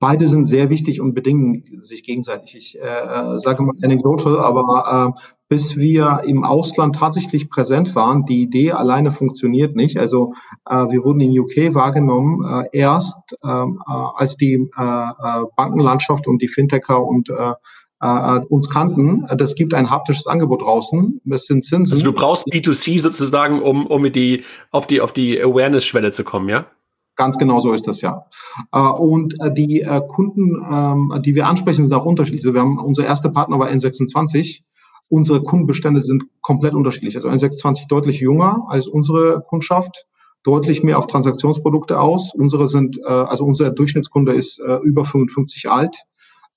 Beide 0.02 0.26
sind 0.26 0.46
sehr 0.46 0.68
wichtig 0.68 1.00
und 1.00 1.14
bedingen 1.14 1.62
sich 1.80 2.02
gegenseitig. 2.02 2.56
Ich 2.56 2.76
äh, 2.76 2.80
äh, 2.80 3.38
sage 3.38 3.62
mal 3.62 3.72
Anekdote, 3.84 4.40
aber 4.40 5.14
äh, 5.16 5.20
bis 5.48 5.76
wir 5.76 6.22
im 6.26 6.42
Ausland 6.42 6.96
tatsächlich 6.96 7.50
präsent 7.50 7.94
waren, 7.94 8.26
die 8.26 8.42
Idee 8.42 8.72
alleine 8.72 9.12
funktioniert 9.12 9.76
nicht. 9.76 9.98
Also 9.98 10.34
äh, 10.68 10.74
wir 10.74 11.04
wurden 11.04 11.20
in 11.20 11.38
UK 11.38 11.72
wahrgenommen, 11.72 12.44
äh, 12.44 12.76
erst 12.76 13.36
ähm, 13.44 13.80
äh, 13.86 13.92
als 13.92 14.36
die 14.36 14.54
äh, 14.54 14.82
äh, 14.82 15.44
Bankenlandschaft 15.56 16.26
und 16.26 16.42
die 16.42 16.48
Fintecher 16.48 17.06
und 17.06 17.30
äh, 17.30 17.52
äh, 18.00 18.40
uns 18.48 18.68
kannten. 18.68 19.26
Das 19.36 19.54
gibt 19.54 19.72
ein 19.72 19.88
haptisches 19.88 20.26
Angebot 20.26 20.62
draußen. 20.62 21.20
Das 21.24 21.46
sind 21.46 21.64
Zinsen. 21.64 21.92
Also 21.92 22.04
du 22.04 22.12
brauchst 22.12 22.46
B2C 22.48 22.98
sozusagen, 23.00 23.62
um, 23.62 23.86
um 23.86 24.10
die, 24.10 24.42
auf 24.72 24.88
die, 24.88 25.00
auf 25.00 25.12
die 25.12 25.40
Awareness-Schwelle 25.40 26.10
zu 26.10 26.24
kommen, 26.24 26.48
ja? 26.48 26.66
Ganz 27.14 27.36
genau 27.38 27.60
so 27.60 27.72
ist 27.72 27.86
das 27.86 28.00
ja. 28.00 28.26
Äh, 28.72 28.78
und 28.78 29.34
äh, 29.40 29.52
die 29.52 29.86
Kunden, 30.08 30.64
ähm, 30.72 31.22
die 31.22 31.34
wir 31.34 31.46
ansprechen, 31.46 31.84
sind 31.84 31.94
auch 31.94 32.06
unterschiedlich. 32.06 32.42
Also 32.42 32.54
wir 32.54 32.60
haben 32.62 32.78
unser 32.78 33.04
erster 33.04 33.30
Partner 33.30 33.58
war 33.58 33.68
N26. 33.68 34.62
Unsere 35.08 35.42
Kundenbestände 35.42 36.02
sind 36.02 36.24
komplett 36.40 36.74
unterschiedlich. 36.74 37.16
Also 37.16 37.28
N26 37.28 37.88
deutlich 37.88 38.20
jünger 38.20 38.64
als 38.68 38.86
unsere 38.86 39.42
Kundschaft, 39.46 40.06
deutlich 40.42 40.82
mehr 40.82 40.98
auf 40.98 41.06
Transaktionsprodukte 41.06 42.00
aus. 42.00 42.32
Unsere 42.34 42.66
sind, 42.66 43.04
also 43.04 43.44
unser 43.44 43.70
Durchschnittskunde 43.70 44.32
ist 44.32 44.58
über 44.82 45.04
55 45.04 45.70
alt 45.70 46.06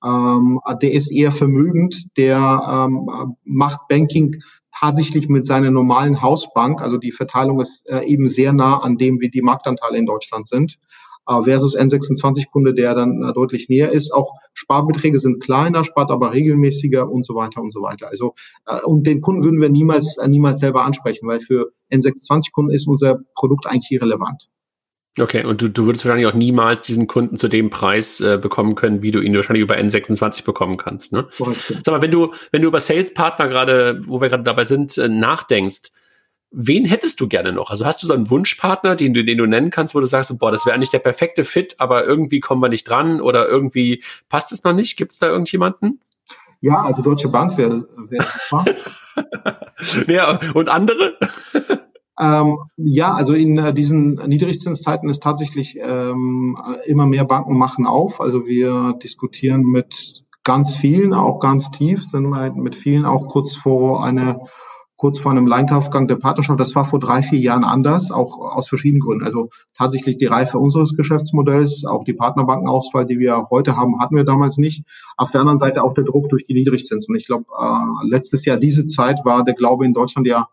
ähm, 0.06 0.60
der 0.82 0.94
ist 0.94 1.12
eher 1.12 1.32
vermögend, 1.32 2.18
der 2.18 2.88
ähm, 2.88 3.36
macht 3.44 3.88
Banking 3.88 4.36
tatsächlich 4.80 5.30
mit 5.30 5.46
seiner 5.46 5.72
normalen 5.72 6.22
Hausbank. 6.22 6.82
Also 6.82 6.98
die 6.98 7.12
Verteilung 7.12 7.62
ist 7.62 7.88
äh, 7.88 8.06
eben 8.06 8.30
sehr 8.30 8.54
nah 8.54 8.80
an 8.80 8.98
dem, 8.98 9.20
wie 9.22 9.30
die 9.30 9.42
Marktanteile 9.42 9.98
in 9.98 10.06
Deutschland 10.06 10.48
sind. 10.48 10.78
Äh, 11.28 11.42
versus 11.44 11.76
N26-Kunde, 11.76 12.76
der 12.76 12.94
dann 12.94 13.24
äh, 13.24 13.34
deutlich 13.34 13.68
näher 13.68 13.92
ist. 13.92 14.14
Auch 14.14 14.34
Sparbeträge 14.54 15.20
sind 15.20 15.42
kleiner, 15.42 15.84
spart 15.84 16.12
aber 16.12 16.34
regelmäßiger 16.34 17.10
und 17.10 17.26
so 17.26 17.34
weiter 17.34 17.62
und 17.62 17.72
so 17.72 17.82
weiter. 17.82 18.10
Also 18.10 18.36
äh, 18.68 18.82
und 18.82 19.08
den 19.08 19.22
Kunden 19.22 19.44
würden 19.44 19.60
wir 19.60 19.70
niemals 19.70 20.18
äh, 20.18 20.28
niemals 20.28 20.60
selber 20.60 20.84
ansprechen, 20.84 21.28
weil 21.28 21.40
für 21.40 21.72
N26-Kunden 21.92 22.72
ist 22.72 22.88
unser 22.88 23.20
Produkt 23.34 23.66
eigentlich 23.66 23.92
irrelevant. 23.92 24.50
Okay, 25.18 25.46
und 25.46 25.62
du, 25.62 25.70
du 25.70 25.86
würdest 25.86 26.04
wahrscheinlich 26.04 26.28
auch 26.28 26.34
niemals 26.34 26.82
diesen 26.82 27.08
Kunden 27.08 27.38
zu 27.38 27.48
dem 27.48 27.70
Preis 27.70 28.20
äh, 28.20 28.38
bekommen 28.42 28.76
können, 28.76 29.02
wie 29.02 29.12
du 29.12 29.22
ihn 29.22 29.34
wahrscheinlich 29.36 29.64
über 29.64 29.78
N26 29.78 30.44
bekommen 30.44 30.76
kannst. 30.76 31.14
Ne? 31.14 31.28
Sag 31.38 31.88
mal, 31.88 32.02
wenn 32.02 32.12
du, 32.12 32.34
wenn 32.52 32.62
du 32.62 32.68
über 32.68 32.82
Sales-Partner 32.82 33.48
gerade, 33.48 34.02
wo 34.06 34.20
wir 34.20 34.30
gerade 34.30 34.44
dabei 34.44 34.66
sind, 34.66 34.98
äh, 34.98 35.08
nachdenkst, 35.08 35.92
wen 36.52 36.86
hättest 36.86 37.20
du 37.22 37.28
gerne 37.28 37.54
noch? 37.54 37.70
Also 37.70 37.86
hast 37.86 38.04
du 38.04 38.08
so 38.08 38.14
einen 38.14 38.30
Wunschpartner, 38.30 38.96
den 38.96 39.14
du, 39.14 39.24
den 39.24 39.38
du 39.38 39.46
nennen 39.46 39.70
kannst, 39.70 39.96
wo 39.96 40.00
du 40.00 40.06
sagst, 40.06 40.38
boah, 40.38 40.52
das 40.52 40.66
wäre 40.66 40.78
nicht 40.78 40.92
der 40.92 41.00
perfekte 41.00 41.46
Fit, 41.46 41.76
aber 41.80 42.06
irgendwie 42.06 42.42
kommen 42.42 42.62
wir 42.62 42.70
nicht 42.70 42.90
dran 42.90 43.22
oder 43.22 43.48
irgendwie 43.48 44.04
passt 44.28 44.52
es 44.52 44.64
noch 44.64 44.74
nicht? 44.74 44.98
Gibt 44.98 45.14
es 45.14 45.20
da 45.20 45.28
irgendjemanden? 45.28 46.02
Ja, 46.62 46.82
also 46.82 47.02
Deutsche 47.02 47.30
Bank 47.30 47.58
wäre 47.58 47.86
wär 48.10 48.24
super. 48.24 48.66
ja, 50.08 50.40
und 50.54 50.70
andere? 50.70 51.18
Ähm, 52.20 52.60
ja, 52.78 53.14
also 53.14 53.34
in 53.34 53.58
äh, 53.58 53.74
diesen 53.74 54.16
Niedrigzinszeiten 54.16 55.10
ist 55.10 55.22
tatsächlich 55.22 55.78
ähm, 55.80 56.58
immer 56.86 57.06
mehr 57.06 57.26
Banken 57.26 57.58
machen 57.58 57.86
auf. 57.86 58.22
Also 58.22 58.46
wir 58.46 58.94
diskutieren 59.04 59.64
mit 59.64 60.24
ganz 60.44 60.76
vielen, 60.76 61.14
auch 61.14 61.40
ganz 61.40 61.72
tief, 61.72 62.04
sind 62.06 62.30
wir 62.30 62.54
mit 62.54 62.76
vielen 62.76 63.06
auch 63.06 63.28
kurz 63.28 63.56
vor 63.56 64.04
einer 64.04 64.40
kurz 64.98 65.20
vor 65.20 65.32
einem 65.32 65.46
Leinkaufgang 65.46 66.08
der 66.08 66.16
Partnerschaft. 66.16 66.60
Das 66.60 66.74
war 66.76 66.86
vor 66.86 67.00
drei, 67.00 67.22
vier 67.22 67.40
Jahren 67.40 67.64
anders, 67.64 68.12
auch 68.12 68.40
aus 68.40 68.70
verschiedenen 68.70 69.02
Gründen. 69.02 69.26
Also 69.26 69.50
tatsächlich 69.78 70.18
die 70.18 70.26
Reife 70.26 70.58
unseres 70.58 70.96
Geschäftsmodells, 70.96 71.86
auch 71.86 72.06
die 72.06 72.14
Partnerbankenauswahl, 72.14 73.06
die 73.06 73.20
wir 73.20 73.48
heute 73.50 73.76
haben, 73.76 74.00
hatten 74.00 74.16
wir 74.16 74.24
damals 74.24 74.58
nicht. 74.58 74.86
Auf 75.18 75.32
der 75.32 75.42
anderen 75.42 75.60
Seite 75.60 75.84
auch 75.84 75.94
der 75.94 76.06
Druck 76.06 76.30
durch 76.30 76.46
die 76.46 76.54
Niedrigzinsen. 76.54 77.14
Ich 77.16 77.28
glaube, 77.28 77.46
äh, 77.60 78.08
letztes 78.08 78.46
Jahr 78.46 78.58
diese 78.58 78.86
Zeit 78.86 79.20
war 79.26 79.44
der 79.44 79.54
Glaube 79.54 79.86
in 79.86 79.94
Deutschland 79.94 80.28
ja 80.28 80.48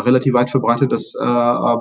relativ 0.00 0.34
weit 0.34 0.50
verbreitet, 0.50 0.92
dass 0.92 1.14
äh, 1.14 1.18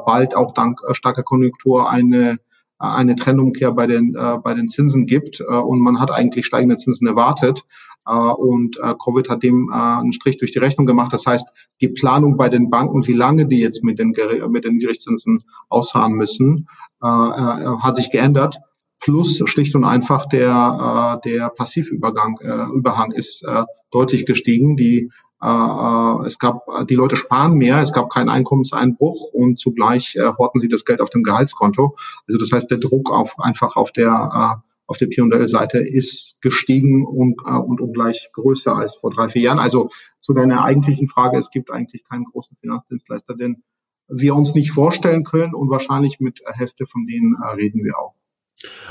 bald 0.06 0.36
auch 0.36 0.54
dank 0.54 0.80
äh, 0.88 0.94
starker 0.94 1.24
Konjunktur 1.24 1.90
eine 1.90 2.40
eine 2.78 3.16
Trendumkehr 3.16 3.72
bei 3.72 3.88
den 3.88 4.16
äh, 4.16 4.38
bei 4.44 4.54
den 4.54 4.68
Zinsen 4.68 5.06
gibt 5.06 5.40
äh, 5.40 5.44
und 5.44 5.80
man 5.80 6.00
hat 6.00 6.12
eigentlich 6.12 6.46
steigende 6.46 6.76
Zinsen 6.76 7.08
erwartet 7.08 7.64
äh, 8.08 8.12
und 8.14 8.78
äh, 8.80 8.94
Covid 9.04 9.30
hat 9.30 9.44
dem 9.44 9.70
äh, 9.72 9.76
einen 9.76 10.14
Strich 10.14 10.38
durch 10.38 10.52
die 10.52 10.60
Rechnung 10.60 10.86
gemacht. 10.86 11.14
Das 11.14 11.26
heißt, 11.26 11.48
die 11.82 11.90
Planung 11.90 12.38
bei 12.38 12.50
den 12.50 12.70
Banken, 12.70 13.08
wie 13.08 13.14
lange 13.14 13.48
die 13.48 13.60
jetzt 13.60 13.84
mit 13.84 14.00
den 14.00 14.14
mit 14.50 14.66
den 14.66 14.80
Gerichtszinsen 14.80 15.44
ausfahren 15.70 16.14
müssen, 16.14 16.68
äh, 17.04 17.08
äh, 17.08 17.78
hat 17.80 17.96
sich 17.96 18.12
geändert. 18.12 18.58
Plus 19.00 19.44
schlicht 19.46 19.76
und 19.76 19.84
einfach 19.84 20.26
der 20.26 21.20
äh, 21.24 21.30
der 21.30 21.50
Passivübergang 21.50 22.38
äh, 22.42 22.76
Überhang 22.76 23.12
ist 23.12 23.44
äh, 23.44 23.64
deutlich 23.92 24.26
gestiegen. 24.26 24.78
Die 24.78 24.98
äh, 24.98 25.08
äh, 25.08 25.25
es 25.42 26.40
gab, 26.40 26.88
die 26.88 26.96
Leute 26.96 27.18
sparen 27.18 27.56
mehr, 27.56 27.80
es 27.80 27.94
gab 27.94 28.10
keinen 28.10 28.30
Einkommenseinbruch 28.30 29.32
und 29.34 29.60
zugleich 29.60 30.16
äh, 30.16 30.32
horten 30.38 30.62
sie 30.62 30.70
das 30.70 30.86
Geld 30.86 31.02
auf 31.02 31.10
dem 31.10 31.24
Gehaltskonto. 31.24 31.96
Also 32.28 32.40
das 32.40 32.52
heißt, 32.52 32.72
der 32.72 32.78
Druck 32.78 33.12
auf 33.12 33.40
einfach 33.40 33.76
auf 33.76 33.92
der 33.92 34.64
auf 34.88 34.98
der 34.98 35.08
P&L-Seite 35.08 35.80
ist 35.80 36.42
gestiegen 36.42 37.06
und, 37.06 37.42
und 37.44 37.82
ungleich 37.82 38.30
größer 38.34 38.76
als 38.76 38.96
vor 38.96 39.12
drei, 39.12 39.30
vier 39.30 39.42
Jahren. 39.42 39.60
Also 39.60 39.90
zu 40.20 40.34
deiner 40.34 40.64
eigentlichen 40.64 41.08
Frage, 41.08 41.40
es 41.40 41.50
gibt 41.50 41.72
eigentlich 41.72 42.04
keinen 42.04 42.26
großen 42.26 42.56
Finanzdienstleister, 42.58 43.36
den 43.36 43.64
wir 44.08 44.36
uns 44.36 44.54
nicht 44.54 44.72
vorstellen 44.72 45.24
können 45.24 45.56
und 45.56 45.70
wahrscheinlich 45.70 46.20
mit 46.20 46.42
Hälfte 46.46 46.86
von 46.86 47.08
denen 47.08 47.36
reden 47.58 47.84
wir 47.84 47.98
auch. 47.98 48.14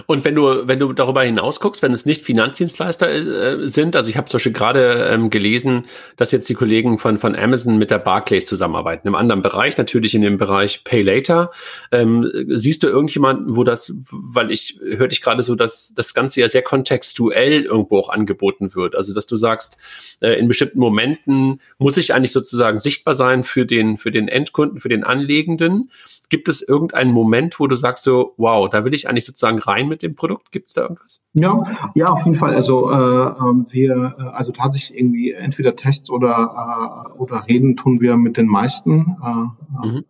Und 0.07 0.25
wenn 0.25 0.35
du, 0.35 0.69
wenn 0.69 0.79
du 0.79 0.93
darüber 0.93 1.23
hinaus 1.23 1.59
guckst, 1.59 1.83
wenn 1.83 1.93
es 1.93 2.05
nicht 2.05 2.23
Finanzdienstleister 2.23 3.11
äh, 3.11 3.67
sind, 3.67 3.97
also 3.97 4.11
ich 4.11 4.17
habe 4.17 4.29
zum 4.29 4.37
Beispiel 4.37 4.53
gerade 4.53 5.09
ähm, 5.11 5.31
gelesen, 5.31 5.87
dass 6.17 6.33
jetzt 6.33 6.49
die 6.49 6.55
Kollegen 6.55 6.99
von, 6.99 7.19
von 7.19 7.35
Amazon 7.35 7.79
mit 7.79 7.91
der 7.91 7.99
Barclays 7.99 8.47
zusammenarbeiten, 8.47 9.09
im 9.09 9.15
anderen 9.15 9.43
Bereich, 9.43 9.77
natürlich 9.79 10.15
in 10.15 10.23
dem 10.23 10.37
Bereich 10.37 10.85
Pay 10.85 11.03
Later. 11.03 11.51
Ähm, 11.93 12.31
siehst 12.49 12.83
du 12.83 12.89
irgendjemanden, 12.89 13.57
wo 13.57 13.65
das, 13.65 13.95
weil 14.11 14.51
ich 14.51 14.79
hörte 14.83 15.15
ich 15.15 15.23
gerade 15.23 15.43
so, 15.43 15.55
dass 15.55 15.95
das 15.95 16.13
Ganze 16.13 16.41
ja 16.41 16.49
sehr 16.49 16.63
kontextuell 16.63 17.63
irgendwo 17.63 17.99
auch 17.99 18.11
angeboten 18.11 18.75
wird. 18.75 18.95
Also 18.95 19.15
dass 19.15 19.27
du 19.27 19.37
sagst, 19.37 19.79
äh, 20.21 20.39
in 20.39 20.47
bestimmten 20.47 20.79
Momenten 20.79 21.61
muss 21.79 21.97
ich 21.97 22.13
eigentlich 22.13 22.33
sozusagen 22.33 22.79
sichtbar 22.79 23.15
sein 23.15 23.45
für 23.45 23.65
den, 23.65 23.97
für 23.97 24.11
den 24.11 24.29
Endkunden, 24.29 24.81
für 24.81 24.91
den 24.91 25.05
Anlegenden. 25.05 25.91
Gibt 26.29 26.49
es 26.49 26.67
irgendeinen 26.67 27.13
Moment, 27.13 27.61
wo 27.61 27.67
du 27.67 27.75
sagst 27.75 28.05
so, 28.05 28.35
wow, 28.37 28.69
da 28.69 28.85
will 28.85 28.95
ich 28.95 29.09
eigentlich 29.09 29.25
sozusagen 29.25 29.59
rein 29.59 29.89
mit 29.89 30.03
dem 30.03 30.15
Produkt? 30.15 30.53
Gibt 30.53 30.69
es 30.69 30.75
da 30.75 30.83
irgendwas? 30.83 31.25
Ja, 31.35 31.91
ja, 31.95 32.09
auf 32.09 32.25
jeden 32.25 32.39
Fall. 32.39 32.55
Also 32.55 32.91
äh, 32.91 32.95
ähm, 32.95 33.67
wir, 33.71 34.17
äh, 34.19 34.23
also 34.23 34.53
tatsächlich 34.53 34.99
irgendwie 34.99 35.33
entweder 35.33 35.77
Tests 35.77 36.11
oder 36.11 37.13
äh, 37.15 37.19
oder 37.19 37.47
Reden 37.47 37.77
tun 37.77 38.01
wir 38.01 38.17
mit 38.17 38.37
den 38.37 38.47
meisten. 38.47 39.17
Äh, 39.23 39.87
mhm. 39.87 40.05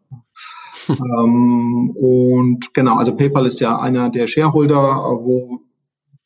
ähm, 0.88 1.90
und 1.90 2.74
genau, 2.74 2.96
also 2.96 3.14
PayPal 3.16 3.46
ist 3.46 3.60
ja 3.60 3.78
einer 3.78 4.10
der 4.10 4.26
Shareholder, 4.26 4.96
wo 5.20 5.60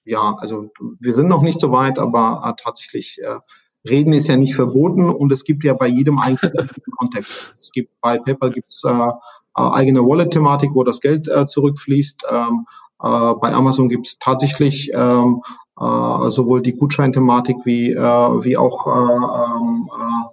ja, 0.04 0.36
also 0.38 0.70
wir 1.00 1.12
sind 1.12 1.28
noch 1.28 1.42
nicht 1.42 1.60
so 1.60 1.70
weit, 1.70 1.98
aber 1.98 2.42
äh, 2.44 2.62
tatsächlich 2.62 3.18
äh, 3.22 3.40
Reden 3.88 4.12
ist 4.12 4.26
ja 4.26 4.36
nicht 4.36 4.54
verboten 4.54 5.10
und 5.10 5.30
es 5.32 5.44
gibt 5.44 5.64
ja 5.64 5.74
bei 5.74 5.86
jedem 5.86 6.18
einzelnen 6.18 6.68
Kontext. 6.98 7.52
Es 7.54 7.70
gibt 7.72 8.00
bei 8.00 8.18
PayPal 8.18 8.50
gibt 8.50 8.70
es 8.70 8.82
äh, 8.84 9.10
eigene 9.58 10.00
Wallet-Thematik, 10.00 10.70
wo 10.74 10.84
das 10.84 11.00
Geld 11.00 11.28
äh, 11.28 11.46
zurückfließt. 11.46 12.24
Ähm, 12.30 12.66
äh, 13.02 13.34
bei 13.40 13.52
Amazon 13.52 13.88
gibt 13.88 14.06
es 14.06 14.18
tatsächlich 14.18 14.90
ähm, 14.94 15.42
äh, 15.78 16.30
sowohl 16.30 16.62
die 16.62 16.74
Gutscheinthematik 16.74 17.56
wie, 17.64 17.92
äh, 17.92 17.98
wie 18.00 18.56
auch 18.56 18.86
äh, 18.86 18.90
ähm, 18.90 19.90
äh, 19.92 20.28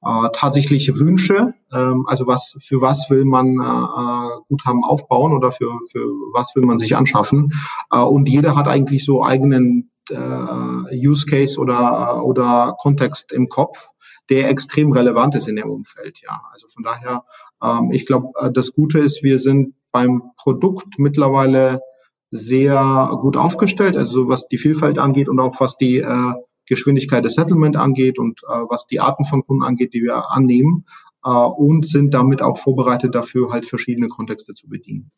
äh, 0.00 0.28
tatsächliche 0.32 0.98
Wünsche. 0.98 1.54
Ähm, 1.72 2.04
also 2.06 2.26
was 2.26 2.56
für 2.60 2.80
was 2.80 3.10
will 3.10 3.24
man 3.24 3.58
äh, 3.58 4.40
Guthaben 4.48 4.84
aufbauen 4.84 5.32
oder 5.32 5.52
für, 5.52 5.70
für 5.90 6.04
was 6.34 6.54
will 6.54 6.64
man 6.64 6.78
sich 6.78 6.96
anschaffen. 6.96 7.52
Äh, 7.92 7.98
und 7.98 8.28
jeder 8.28 8.56
hat 8.56 8.68
eigentlich 8.68 9.04
so 9.04 9.24
eigenen 9.24 9.90
äh, 10.10 11.06
Use 11.06 11.26
Case 11.26 11.58
oder, 11.58 12.24
oder 12.24 12.76
Kontext 12.78 13.32
im 13.32 13.48
Kopf, 13.48 13.88
der 14.30 14.48
extrem 14.48 14.92
relevant 14.92 15.34
ist 15.34 15.48
in 15.48 15.56
dem 15.56 15.70
Umfeld. 15.70 16.20
Ja, 16.22 16.42
also 16.52 16.68
von 16.68 16.84
daher, 16.84 17.24
ähm, 17.62 17.90
ich 17.92 18.06
glaube, 18.06 18.32
das 18.52 18.72
Gute 18.72 18.98
ist, 18.98 19.22
wir 19.22 19.38
sind 19.38 19.74
beim 19.92 20.22
Produkt 20.36 20.98
mittlerweile 20.98 21.80
sehr 22.30 23.10
gut 23.20 23.36
aufgestellt, 23.36 23.96
also 23.96 24.28
was 24.28 24.48
die 24.48 24.58
Vielfalt 24.58 24.98
angeht 24.98 25.28
und 25.28 25.40
auch 25.40 25.60
was 25.60 25.76
die, 25.76 25.98
äh, 25.98 26.32
Geschwindigkeit 26.68 27.24
des 27.24 27.34
Settlement 27.34 27.76
angeht 27.76 28.18
und 28.18 28.42
äh, 28.44 28.60
was 28.68 28.86
die 28.86 29.00
Arten 29.00 29.24
von 29.24 29.42
Kunden 29.42 29.62
angeht, 29.62 29.94
die 29.94 30.02
wir 30.02 30.30
annehmen. 30.30 30.84
äh, 30.86 31.07
und 31.36 31.86
sind 31.86 32.14
damit 32.14 32.42
auch 32.42 32.58
vorbereitet 32.58 33.14
dafür, 33.14 33.50
halt 33.50 33.66
verschiedene 33.66 34.08
Kontexte 34.08 34.54
zu 34.54 34.68
bedienen. 34.68 35.10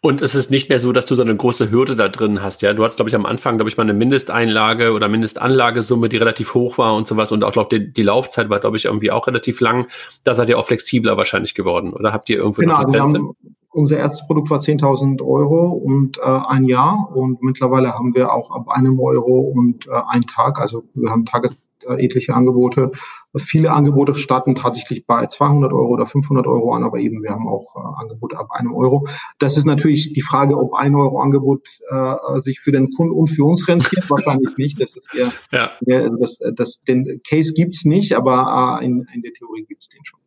Und 0.00 0.22
es 0.22 0.34
ist 0.34 0.50
nicht 0.50 0.68
mehr 0.68 0.80
so, 0.80 0.92
dass 0.92 1.06
du 1.06 1.14
so 1.14 1.22
eine 1.22 1.36
große 1.36 1.70
Hürde 1.70 1.94
da 1.96 2.08
drin 2.08 2.42
hast, 2.42 2.62
ja. 2.62 2.72
Du 2.72 2.82
hattest, 2.82 2.96
glaube 2.96 3.10
ich, 3.10 3.14
am 3.14 3.26
Anfang, 3.26 3.58
glaube 3.58 3.68
ich, 3.68 3.76
mal 3.76 3.82
eine 3.82 3.92
Mindesteinlage 3.92 4.92
oder 4.92 5.08
Mindestanlagesumme, 5.08 6.08
die 6.08 6.16
relativ 6.16 6.54
hoch 6.54 6.78
war 6.78 6.94
und 6.94 7.06
sowas. 7.06 7.32
Und 7.32 7.44
auch, 7.44 7.52
glaube 7.52 7.76
ich, 7.76 7.82
die, 7.82 7.92
die 7.92 8.02
Laufzeit 8.02 8.48
war, 8.48 8.60
glaube 8.60 8.76
ich, 8.76 8.86
irgendwie 8.86 9.10
auch 9.10 9.26
relativ 9.26 9.60
lang. 9.60 9.86
Da 10.24 10.34
seid 10.34 10.48
ihr 10.48 10.58
auch 10.58 10.66
flexibler 10.66 11.16
wahrscheinlich 11.16 11.54
geworden. 11.54 11.92
Oder 11.92 12.12
habt 12.12 12.30
ihr 12.30 12.38
irgendwie 12.38 12.62
genau, 12.62 12.82
noch 12.82 12.92
wir 12.92 13.02
haben, 13.02 13.34
unser 13.70 13.98
erstes 13.98 14.26
Produkt 14.26 14.50
war 14.50 14.60
10.000 14.60 15.22
Euro 15.22 15.70
und 15.70 16.18
äh, 16.18 16.22
ein 16.22 16.64
Jahr. 16.64 17.10
Und 17.14 17.42
mittlerweile 17.42 17.92
haben 17.92 18.14
wir 18.14 18.32
auch 18.32 18.50
ab 18.50 18.68
einem 18.68 18.98
Euro 19.00 19.40
und 19.40 19.86
äh, 19.86 19.90
ein 20.08 20.22
Tag, 20.22 20.60
also 20.60 20.84
wir 20.94 21.10
haben 21.10 21.26
Tages 21.26 21.52
äh, 21.52 21.56
etliche 21.96 22.34
Angebote. 22.34 22.92
Viele 23.36 23.72
Angebote 23.72 24.14
starten 24.14 24.54
tatsächlich 24.54 25.06
bei 25.06 25.26
200 25.26 25.72
Euro 25.72 25.88
oder 25.88 26.06
500 26.06 26.46
Euro 26.46 26.72
an, 26.72 26.84
aber 26.84 26.98
eben 26.98 27.22
wir 27.22 27.30
haben 27.30 27.48
auch 27.48 27.76
äh, 27.76 28.02
Angebote 28.02 28.38
ab 28.38 28.48
einem 28.50 28.74
Euro. 28.74 29.06
Das 29.38 29.56
ist 29.56 29.64
natürlich 29.64 30.12
die 30.12 30.22
Frage, 30.22 30.56
ob 30.56 30.74
ein 30.74 30.94
Euro 30.94 31.20
Angebot 31.20 31.66
äh, 31.90 32.40
sich 32.40 32.60
für 32.60 32.72
den 32.72 32.90
Kunden 32.90 33.12
und 33.12 33.28
für 33.28 33.44
uns 33.44 33.68
rentiert. 33.68 34.04
Wahrscheinlich 34.10 34.56
nicht. 34.56 34.80
Das 34.80 34.96
ist 34.96 35.14
eher, 35.14 35.32
ja. 35.52 35.70
eher 35.86 36.02
also 36.02 36.16
das, 36.16 36.38
das, 36.54 36.80
den 36.82 37.20
Case 37.28 37.52
gibt's 37.54 37.84
nicht, 37.84 38.14
aber 38.14 38.80
äh, 38.80 38.84
in, 38.84 39.06
in 39.14 39.22
der 39.22 39.32
Theorie 39.32 39.64
gibt's 39.64 39.88
den 39.88 40.04
schon. 40.04 40.20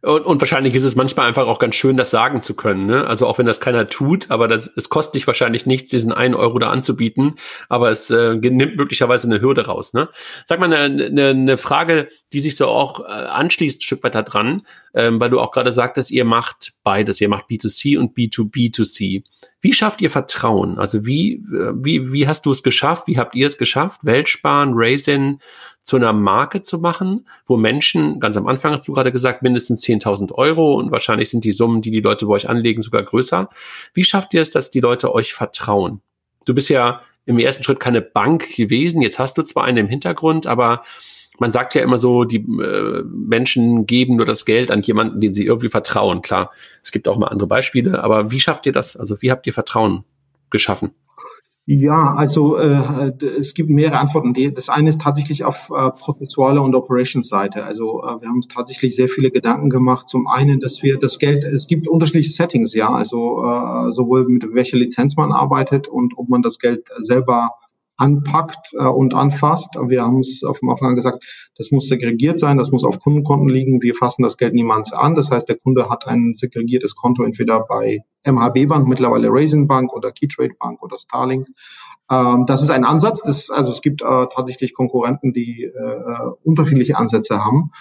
Und, 0.00 0.24
und 0.26 0.40
wahrscheinlich 0.40 0.74
ist 0.76 0.84
es 0.84 0.94
manchmal 0.94 1.26
einfach 1.26 1.48
auch 1.48 1.58
ganz 1.58 1.74
schön, 1.74 1.96
das 1.96 2.10
sagen 2.10 2.40
zu 2.40 2.54
können. 2.54 2.86
Ne? 2.86 3.04
Also 3.06 3.26
auch 3.26 3.38
wenn 3.38 3.46
das 3.46 3.60
keiner 3.60 3.88
tut, 3.88 4.30
aber 4.30 4.46
das, 4.46 4.70
es 4.76 4.90
kostet 4.90 5.16
dich 5.16 5.26
wahrscheinlich 5.26 5.66
nichts, 5.66 5.90
diesen 5.90 6.12
einen 6.12 6.34
Euro 6.34 6.60
da 6.60 6.70
anzubieten, 6.70 7.34
aber 7.68 7.90
es 7.90 8.08
äh, 8.10 8.34
nimmt 8.34 8.76
möglicherweise 8.76 9.26
eine 9.26 9.40
Hürde 9.40 9.66
raus. 9.66 9.94
Ne? 9.94 10.08
Sag 10.44 10.60
mal 10.60 10.72
eine, 10.72 11.06
eine, 11.06 11.28
eine 11.28 11.56
Frage, 11.56 12.08
die 12.32 12.38
sich 12.38 12.56
so 12.56 12.68
auch 12.68 13.00
äh, 13.00 13.12
anschließt, 13.12 13.80
ein 13.80 13.82
Stück 13.82 14.04
weiter 14.04 14.22
dran, 14.22 14.62
ähm, 14.94 15.18
weil 15.18 15.30
du 15.30 15.40
auch 15.40 15.50
gerade 15.50 15.72
sagtest, 15.72 16.12
ihr 16.12 16.24
macht 16.24 16.74
beides, 16.84 17.20
ihr 17.20 17.28
macht 17.28 17.46
B2C 17.50 17.98
und 17.98 18.16
B2B2C. 18.16 19.24
Wie 19.60 19.72
schafft 19.72 20.00
ihr 20.00 20.10
Vertrauen? 20.10 20.78
Also 20.78 21.06
wie, 21.06 21.34
äh, 21.34 21.72
wie, 21.74 22.12
wie 22.12 22.28
hast 22.28 22.46
du 22.46 22.52
es 22.52 22.62
geschafft? 22.62 23.08
Wie 23.08 23.18
habt 23.18 23.34
ihr 23.34 23.48
es 23.48 23.58
geschafft? 23.58 24.04
Weltsparen, 24.04 24.74
Raisin, 24.74 25.40
zu 25.88 25.96
einer 25.96 26.12
Marke 26.12 26.60
zu 26.60 26.78
machen, 26.78 27.26
wo 27.46 27.56
Menschen, 27.56 28.20
ganz 28.20 28.36
am 28.36 28.46
Anfang 28.46 28.72
hast 28.72 28.86
du 28.86 28.92
gerade 28.92 29.10
gesagt, 29.10 29.42
mindestens 29.42 29.82
10.000 29.84 30.32
Euro 30.32 30.74
und 30.74 30.90
wahrscheinlich 30.90 31.30
sind 31.30 31.44
die 31.44 31.52
Summen, 31.52 31.80
die 31.80 31.90
die 31.90 32.02
Leute 32.02 32.26
bei 32.26 32.34
euch 32.34 32.46
anlegen, 32.46 32.82
sogar 32.82 33.02
größer. 33.02 33.48
Wie 33.94 34.04
schafft 34.04 34.34
ihr 34.34 34.42
es, 34.42 34.50
dass 34.50 34.70
die 34.70 34.80
Leute 34.80 35.14
euch 35.14 35.32
vertrauen? 35.32 36.02
Du 36.44 36.54
bist 36.54 36.68
ja 36.68 37.00
im 37.24 37.38
ersten 37.38 37.64
Schritt 37.64 37.80
keine 37.80 38.02
Bank 38.02 38.54
gewesen, 38.54 39.00
jetzt 39.00 39.18
hast 39.18 39.38
du 39.38 39.42
zwar 39.42 39.64
eine 39.64 39.80
im 39.80 39.88
Hintergrund, 39.88 40.46
aber 40.46 40.82
man 41.38 41.52
sagt 41.52 41.74
ja 41.74 41.80
immer 41.80 41.96
so, 41.96 42.24
die 42.24 42.44
äh, 42.44 43.02
Menschen 43.04 43.86
geben 43.86 44.16
nur 44.16 44.26
das 44.26 44.44
Geld 44.44 44.70
an 44.70 44.82
jemanden, 44.82 45.22
den 45.22 45.32
sie 45.32 45.46
irgendwie 45.46 45.70
vertrauen. 45.70 46.20
Klar, 46.20 46.50
es 46.82 46.92
gibt 46.92 47.08
auch 47.08 47.16
mal 47.16 47.28
andere 47.28 47.48
Beispiele, 47.48 48.04
aber 48.04 48.30
wie 48.30 48.40
schafft 48.40 48.66
ihr 48.66 48.72
das? 48.72 48.94
Also 48.94 49.22
wie 49.22 49.30
habt 49.30 49.46
ihr 49.46 49.54
Vertrauen 49.54 50.04
geschaffen? 50.50 50.90
Ja, 51.70 52.14
also 52.14 52.56
äh, 52.56 53.12
es 53.38 53.52
gibt 53.52 53.68
mehrere 53.68 53.98
Antworten. 53.98 54.32
Das 54.54 54.70
eine 54.70 54.88
ist 54.88 55.02
tatsächlich 55.02 55.44
auf 55.44 55.68
äh, 55.68 55.90
prozessualer 55.90 56.62
und 56.62 56.74
Operations-Seite. 56.74 57.62
Also 57.62 58.02
äh, 58.02 58.22
wir 58.22 58.28
haben 58.28 58.36
uns 58.36 58.48
tatsächlich 58.48 58.96
sehr 58.96 59.10
viele 59.10 59.30
Gedanken 59.30 59.68
gemacht. 59.68 60.08
Zum 60.08 60.28
einen, 60.28 60.60
dass 60.60 60.82
wir 60.82 60.98
das 60.98 61.18
Geld, 61.18 61.44
es 61.44 61.66
gibt 61.66 61.86
unterschiedliche 61.86 62.32
Settings, 62.32 62.72
ja, 62.72 62.88
also 62.88 63.44
äh, 63.44 63.92
sowohl 63.92 64.26
mit 64.28 64.46
welcher 64.54 64.78
Lizenz 64.78 65.14
man 65.18 65.30
arbeitet 65.30 65.88
und 65.88 66.16
ob 66.16 66.30
man 66.30 66.40
das 66.40 66.58
Geld 66.58 66.88
selber 67.00 67.50
anpackt 67.98 68.72
äh, 68.72 68.84
und 68.84 69.12
anfasst. 69.12 69.76
Wir 69.86 70.02
haben 70.02 70.20
es 70.20 70.42
auf 70.44 70.60
dem 70.60 70.70
Anfang 70.70 70.94
gesagt, 70.94 71.24
das 71.56 71.70
muss 71.70 71.88
segregiert 71.88 72.38
sein, 72.38 72.56
das 72.56 72.70
muss 72.70 72.84
auf 72.84 73.00
Kundenkonten 73.00 73.48
liegen. 73.48 73.82
Wir 73.82 73.94
fassen 73.94 74.22
das 74.22 74.36
Geld 74.36 74.54
niemals 74.54 74.92
an. 74.92 75.14
Das 75.14 75.30
heißt, 75.30 75.48
der 75.48 75.56
Kunde 75.56 75.90
hat 75.90 76.06
ein 76.06 76.34
segregiertes 76.36 76.94
Konto 76.94 77.24
entweder 77.24 77.60
bei 77.60 78.04
MHB 78.24 78.68
Bank, 78.68 78.88
mittlerweile 78.88 79.28
Raisin 79.30 79.66
Bank 79.66 79.92
oder 79.92 80.12
Keytrade 80.12 80.54
Bank 80.58 80.82
oder 80.82 80.98
Starlink. 80.98 81.48
Ähm, 82.10 82.46
das 82.46 82.62
ist 82.62 82.70
ein 82.70 82.84
Ansatz. 82.84 83.22
Das, 83.22 83.50
also 83.50 83.72
es 83.72 83.82
gibt 83.82 84.02
äh, 84.02 84.26
tatsächlich 84.32 84.74
Konkurrenten, 84.74 85.32
die 85.32 85.64
äh, 85.64 86.30
unterschiedliche 86.44 86.96
Ansätze 86.96 87.44
haben. 87.44 87.72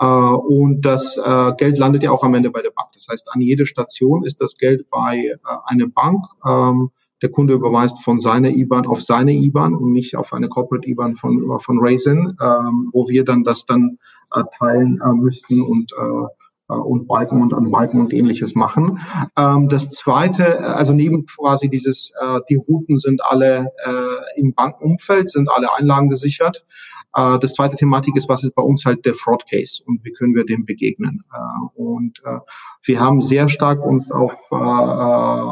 Äh, 0.00 0.06
und 0.06 0.80
das 0.82 1.18
äh, 1.18 1.52
Geld 1.58 1.78
landet 1.78 2.02
ja 2.02 2.10
auch 2.12 2.24
am 2.24 2.34
Ende 2.34 2.50
bei 2.50 2.62
der 2.62 2.70
Bank. 2.70 2.88
Das 2.94 3.08
heißt, 3.10 3.28
an 3.32 3.42
jede 3.42 3.66
Station 3.66 4.24
ist 4.24 4.40
das 4.40 4.56
Geld 4.56 4.88
bei 4.90 5.18
äh, 5.18 5.36
einer 5.66 5.88
Bank. 5.88 6.24
Ähm, 6.46 6.90
der 7.22 7.30
Kunde 7.30 7.54
überweist 7.54 8.02
von 8.02 8.20
seiner 8.20 8.50
IBAN 8.50 8.86
auf 8.86 9.02
seine 9.02 9.32
IBAN 9.32 9.74
und 9.74 9.92
nicht 9.92 10.16
auf 10.16 10.32
eine 10.32 10.48
Corporate 10.48 10.88
IBAN 10.88 11.14
von, 11.14 11.60
von 11.60 11.78
Raisin, 11.80 12.36
ähm, 12.40 12.90
wo 12.92 13.08
wir 13.08 13.24
dann 13.24 13.44
das 13.44 13.64
dann 13.64 13.98
äh, 14.34 14.42
teilen 14.58 15.00
äh, 15.02 15.12
müssten 15.12 15.62
und 15.62 15.92
äh, 15.92 16.26
äh 16.68 16.74
und 16.74 17.06
Balken 17.06 17.40
und 17.42 17.54
an 17.54 17.70
Balken 17.70 18.00
und 18.00 18.12
ähnliches 18.12 18.54
machen. 18.54 18.98
Ähm, 19.38 19.68
das 19.68 19.90
zweite, 19.90 20.58
äh, 20.58 20.62
also 20.62 20.92
neben 20.92 21.24
quasi 21.26 21.70
dieses, 21.70 22.12
äh, 22.20 22.40
die 22.50 22.56
Routen 22.56 22.98
sind 22.98 23.22
alle 23.24 23.72
äh, 23.84 24.40
im 24.40 24.52
Bankenumfeld, 24.52 25.30
sind 25.30 25.48
alle 25.50 25.72
Einlagen 25.74 26.08
gesichert. 26.08 26.66
Äh, 27.14 27.38
das 27.38 27.54
zweite 27.54 27.76
Thematik 27.76 28.16
ist, 28.16 28.28
was 28.28 28.44
ist 28.44 28.54
bei 28.54 28.62
uns 28.62 28.84
halt 28.84 29.04
der 29.06 29.14
Fraud 29.14 29.44
Case 29.50 29.82
und 29.84 30.04
wie 30.04 30.12
können 30.12 30.34
wir 30.34 30.44
dem 30.44 30.66
begegnen? 30.66 31.22
Äh, 31.32 31.80
und 31.80 32.20
äh, 32.24 32.38
wir 32.84 33.00
haben 33.00 33.22
sehr 33.22 33.48
stark 33.48 33.84
uns 33.84 34.10
auf 34.10 34.32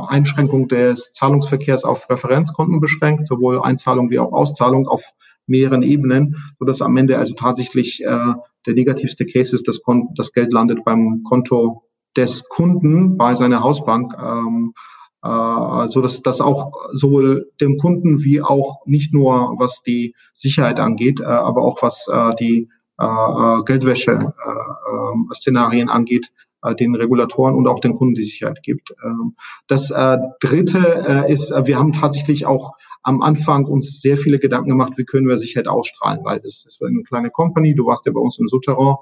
Einschränkung 0.09 0.69
des 0.69 1.13
Zahlungsverkehrs 1.13 1.85
auf 1.85 2.09
Referenzkonten 2.09 2.81
beschränkt, 2.81 3.27
sowohl 3.27 3.61
Einzahlung 3.61 4.11
wie 4.11 4.19
auch 4.19 4.33
Auszahlung 4.33 4.87
auf 4.87 5.03
mehreren 5.47 5.83
Ebenen, 5.83 6.37
sodass 6.59 6.81
am 6.81 6.97
Ende 6.97 7.19
also 7.19 7.35
tatsächlich 7.35 7.99
der 7.99 8.75
negativste 8.75 9.27
Case 9.27 9.55
ist, 9.55 9.69
dass 9.69 9.81
das 10.17 10.33
Geld 10.33 10.53
landet 10.53 10.85
beim 10.85 11.23
Konto 11.25 11.83
des 12.17 12.49
Kunden 12.49 13.17
bei 13.17 13.35
seiner 13.35 13.61
Hausbank. 13.61 14.15
Ähm, 14.19 14.73
äh, 14.77 14.81
so 15.25 16.01
dass 16.03 16.23
das 16.23 16.43
auch 16.43 16.73
sowohl 16.93 17.51
dem 17.61 17.79
Kunden 17.79 18.23
wie 18.23 18.43
auch 18.43 18.85
nicht 18.85 19.15
nur 19.15 19.55
was 19.59 19.83
die 19.83 20.15
Sicherheit 20.35 20.79
angeht, 20.81 21.21
äh, 21.21 21.25
aber 21.25 21.63
auch 21.63 21.81
was 21.83 22.07
äh, 22.09 22.35
die 22.37 22.69
Geldwäsche-Szenarien 22.97 25.89
angeht, 25.89 26.31
den 26.79 26.95
Regulatoren 26.95 27.57
und 27.57 27.67
auch 27.67 27.81
den 27.81 27.95
Kunden 27.95 28.15
die 28.15 28.23
Sicherheit 28.23 28.63
gibt. 28.63 28.95
Ähm, 29.05 29.35
das 29.67 29.89
Dritte 29.89 31.27
ist, 31.29 31.51
wir 31.51 31.77
haben 31.77 31.93
tatsächlich 31.93 32.47
auch 32.47 32.71
am 33.03 33.21
Anfang 33.21 33.65
uns 33.65 34.01
sehr 34.01 34.17
viele 34.17 34.39
Gedanken 34.39 34.69
gemacht, 34.69 34.93
wie 34.97 35.05
können 35.05 35.27
wir 35.27 35.41
Sicherheit 35.41 35.67
ausstrahlen, 35.67 36.21
weil 36.23 36.39
das 36.39 36.65
ist 36.67 36.81
eine 36.85 37.03
kleine 37.03 37.31
Company, 37.31 37.75
du 37.75 37.87
warst 37.87 38.07
ja 38.07 38.13
bei 38.13 38.21
uns 38.21 38.39
im 38.39 38.47
Souterrain 38.47 38.95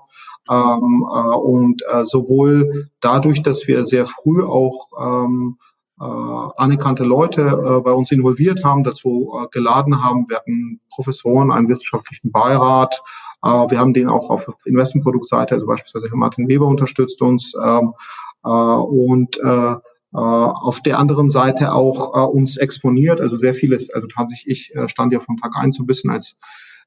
ähm, 0.51 1.03
und 1.03 1.83
sowohl 2.05 2.89
dadurch, 3.01 3.43
dass 3.43 3.67
wir 3.67 3.85
sehr 3.85 4.07
früh 4.07 4.43
auch 4.43 4.87
ähm, 4.99 5.59
äh, 5.61 5.72
anerkannte 6.03 7.05
Leute 7.05 7.43
äh, 7.43 7.81
bei 7.81 7.93
uns 7.93 8.11
involviert 8.11 8.65
haben, 8.65 8.85
dazu 8.85 9.33
äh, 9.41 9.47
geladen 9.51 10.03
haben. 10.03 10.27
Wir 10.29 10.37
hatten 10.37 10.81
Professoren, 10.91 11.53
einen 11.53 11.69
wissenschaftlichen 11.69 12.33
Beirat. 12.33 13.03
Äh, 13.45 13.49
wir 13.49 13.79
haben 13.79 13.95
den 13.95 14.09
auch 14.09 14.31
auf 14.31 14.47
Investmentproduktseite, 14.65 15.55
also 15.55 15.67
beispielsweise 15.67 16.09
Herr 16.09 16.17
Martin 16.17 16.49
Weber 16.49 16.67
unterstützt 16.67 17.21
uns. 17.23 17.55
Ähm, 17.63 17.95
äh, 18.45 18.49
und 18.49 19.39
äh, 19.39 19.75
auf 20.15 20.83
der 20.83 20.99
anderen 20.99 21.31
Seite 21.31 21.73
auch 21.73 22.15
äh, 22.15 22.29
uns 22.29 22.59
exponiert, 22.59 23.21
also 23.21 23.37
sehr 23.37 23.55
vieles, 23.55 23.89
also 23.91 24.07
tatsächlich, 24.09 24.71
ich 24.71 24.77
äh, 24.77 24.89
stand 24.89 25.13
ja 25.13 25.21
von 25.21 25.39
Tag 25.39 25.57
eins 25.57 25.77
so 25.77 25.85
ein 25.85 25.87
bisschen 25.87 26.11
als 26.11 26.37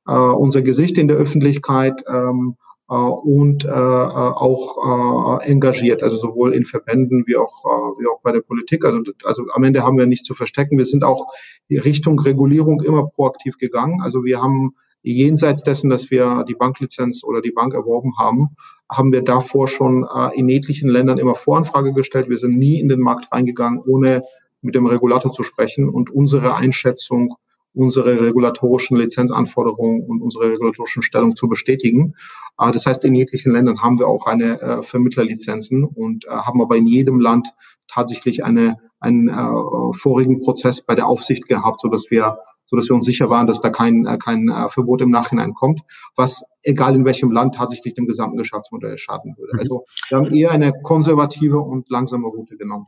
äh, 0.08 0.14
unser 0.14 0.62
Gesicht 0.62 0.98
in 0.98 1.08
der 1.08 1.18
Öffentlichkeit. 1.18 2.04
Ähm, 2.08 2.58
äh, 2.60 2.65
und 2.88 3.66
äh, 3.66 3.70
äh, 3.70 3.72
auch 3.72 5.40
äh, 5.42 5.50
engagiert, 5.50 6.04
also 6.04 6.18
sowohl 6.18 6.54
in 6.54 6.66
Verbänden 6.66 7.24
wie 7.26 7.36
auch, 7.36 7.66
äh, 7.66 8.02
wie 8.02 8.08
auch 8.08 8.22
bei 8.22 8.32
der 8.32 8.42
Politik. 8.42 8.86
Also, 8.86 9.02
also 9.24 9.44
am 9.54 9.64
Ende 9.64 9.84
haben 9.84 9.98
wir 9.98 10.06
nichts 10.06 10.28
zu 10.28 10.36
verstecken. 10.36 10.78
Wir 10.78 10.86
sind 10.86 11.04
auch 11.04 11.26
die 11.70 11.78
Richtung 11.78 12.20
Regulierung 12.20 12.82
immer 12.82 13.08
proaktiv 13.08 13.58
gegangen. 13.58 14.02
Also 14.02 14.24
wir 14.24 14.42
haben 14.42 14.76
jenseits 15.02 15.64
dessen, 15.64 15.90
dass 15.90 16.12
wir 16.12 16.46
die 16.48 16.56
Banklizenz 16.56 17.24
oder 17.24 17.42
die 17.42 17.52
Bank 17.52 17.74
erworben 17.74 18.14
haben, 18.20 18.50
haben 18.90 19.12
wir 19.12 19.24
davor 19.24 19.68
schon 19.68 20.04
äh, 20.04 20.38
in 20.38 20.50
etlichen 20.50 20.90
Ländern 20.90 21.18
immer 21.18 21.36
Voranfrage 21.36 21.94
gestellt. 21.94 22.30
Wir 22.30 22.38
sind 22.38 22.58
nie 22.58 22.80
in 22.80 22.90
den 22.90 23.00
Markt 23.00 23.32
reingegangen, 23.32 23.82
ohne 23.86 24.24
mit 24.62 24.76
dem 24.76 24.86
Regulator 24.86 25.32
zu 25.32 25.44
sprechen 25.44 25.90
und 25.90 26.12
unsere 26.12 26.56
Einschätzung 26.56 27.36
unsere 27.76 28.22
regulatorischen 28.22 28.98
Lizenzanforderungen 28.98 30.04
und 30.04 30.22
unsere 30.22 30.52
regulatorischen 30.52 31.04
Stellung 31.04 31.36
zu 31.36 31.48
bestätigen. 31.48 32.16
Äh, 32.60 32.72
das 32.72 32.86
heißt, 32.86 33.04
in 33.04 33.16
jeglichen 33.16 33.52
Ländern 33.52 33.82
haben 33.82 34.00
wir 34.00 34.08
auch 34.08 34.26
eine 34.26 34.62
äh, 34.62 34.84
Vermittlerlizenzen 34.84 35.84
und 35.84 36.26
äh, 36.26 36.30
haben 36.30 36.62
aber 36.62 36.78
in 36.78 36.88
jedem 36.88 37.20
Land 37.20 37.50
tatsächlich 37.88 38.44
eine, 38.44 38.78
einen 39.00 39.30
vorigen 39.94 40.40
Prozess 40.40 40.82
bei 40.82 40.96
der 40.96 41.06
Aufsicht 41.06 41.48
gehabt, 41.48 41.82
so 41.82 41.90
dass 41.90 42.06
wir 42.10 42.40
so 42.68 42.76
dass 42.76 42.90
wir 42.90 42.96
uns 42.96 43.06
sicher 43.06 43.30
waren, 43.30 43.46
dass 43.46 43.62
da 43.62 43.70
kein, 43.70 44.06
kein 44.18 44.52
Verbot 44.70 45.00
im 45.02 45.12
Nachhinein 45.12 45.54
kommt, 45.54 45.82
was 46.16 46.44
egal 46.64 46.96
in 46.96 47.06
welchem 47.06 47.32
Land 47.32 47.54
tatsächlich 47.54 47.94
dem 47.94 48.08
gesamten 48.08 48.38
Geschäftsmodell 48.38 48.98
schaden 48.98 49.36
würde. 49.38 49.54
Mhm. 49.54 49.60
Also 49.60 49.86
wir 50.10 50.18
haben 50.18 50.34
eher 50.34 50.50
eine 50.50 50.74
konservative 50.82 51.60
und 51.60 51.88
langsame 51.92 52.26
Route 52.26 52.58
genommen. 52.58 52.88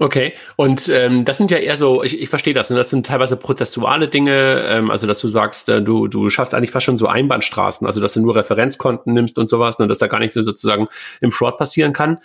Okay, 0.00 0.34
und 0.54 0.88
ähm, 0.88 1.24
das 1.24 1.38
sind 1.38 1.50
ja 1.50 1.58
eher 1.58 1.76
so, 1.76 2.04
ich, 2.04 2.20
ich 2.20 2.28
verstehe 2.28 2.54
das, 2.54 2.70
ne? 2.70 2.76
das 2.76 2.90
sind 2.90 3.04
teilweise 3.04 3.36
prozessuale 3.36 4.06
Dinge, 4.06 4.64
ähm, 4.68 4.92
also 4.92 5.08
dass 5.08 5.18
du 5.18 5.26
sagst, 5.26 5.68
äh, 5.68 5.82
du, 5.82 6.06
du 6.06 6.30
schaffst 6.30 6.54
eigentlich 6.54 6.70
fast 6.70 6.86
schon 6.86 6.96
so 6.96 7.08
Einbahnstraßen, 7.08 7.84
also 7.84 8.00
dass 8.00 8.14
du 8.14 8.20
nur 8.20 8.36
Referenzkonten 8.36 9.12
nimmst 9.12 9.38
und 9.38 9.48
sowas, 9.48 9.80
ne? 9.80 9.88
dass 9.88 9.98
da 9.98 10.06
gar 10.06 10.20
nichts 10.20 10.34
so 10.34 10.42
sozusagen 10.42 10.86
im 11.20 11.32
Fraud 11.32 11.58
passieren 11.58 11.92
kann. 11.92 12.18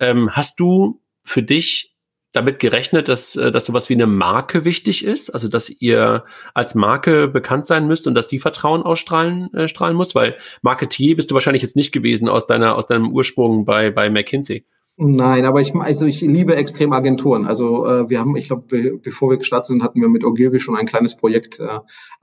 Ähm, 0.00 0.34
hast 0.34 0.58
du 0.58 1.00
für 1.22 1.44
dich 1.44 1.94
damit 2.32 2.58
gerechnet, 2.58 3.08
dass, 3.08 3.36
äh, 3.36 3.52
dass 3.52 3.66
sowas 3.66 3.88
wie 3.88 3.94
eine 3.94 4.08
Marke 4.08 4.64
wichtig 4.64 5.04
ist, 5.04 5.30
also 5.30 5.46
dass 5.46 5.68
ihr 5.68 6.24
als 6.54 6.74
Marke 6.74 7.28
bekannt 7.28 7.66
sein 7.66 7.86
müsst 7.86 8.08
und 8.08 8.14
dass 8.14 8.26
die 8.26 8.40
Vertrauen 8.40 8.82
ausstrahlen 8.82 9.52
äh, 9.54 9.68
strahlen 9.68 9.96
muss, 9.96 10.16
weil 10.16 10.36
Marketier 10.62 11.14
bist 11.14 11.30
du 11.30 11.34
wahrscheinlich 11.34 11.62
jetzt 11.62 11.76
nicht 11.76 11.92
gewesen 11.92 12.28
aus 12.28 12.46
deiner 12.46 12.76
aus 12.76 12.88
deinem 12.88 13.12
Ursprung 13.12 13.64
bei 13.64 13.90
bei 13.90 14.10
McKinsey. 14.10 14.64
Nein, 15.02 15.46
aber 15.46 15.62
ich, 15.62 15.74
also 15.74 16.04
ich 16.04 16.20
liebe 16.20 16.56
extrem 16.56 16.92
Agenturen. 16.92 17.46
Also 17.46 17.86
äh, 17.86 18.10
wir 18.10 18.20
haben, 18.20 18.36
ich 18.36 18.48
glaube, 18.48 18.64
be 18.68 18.98
bevor 19.02 19.30
wir 19.30 19.38
gestartet 19.38 19.68
sind, 19.68 19.82
hatten 19.82 19.98
wir 19.98 20.10
mit 20.10 20.26
Ogilvy 20.26 20.60
schon 20.60 20.76
ein 20.76 20.84
kleines 20.84 21.16
Projekt. 21.16 21.58
Äh, 21.58 21.78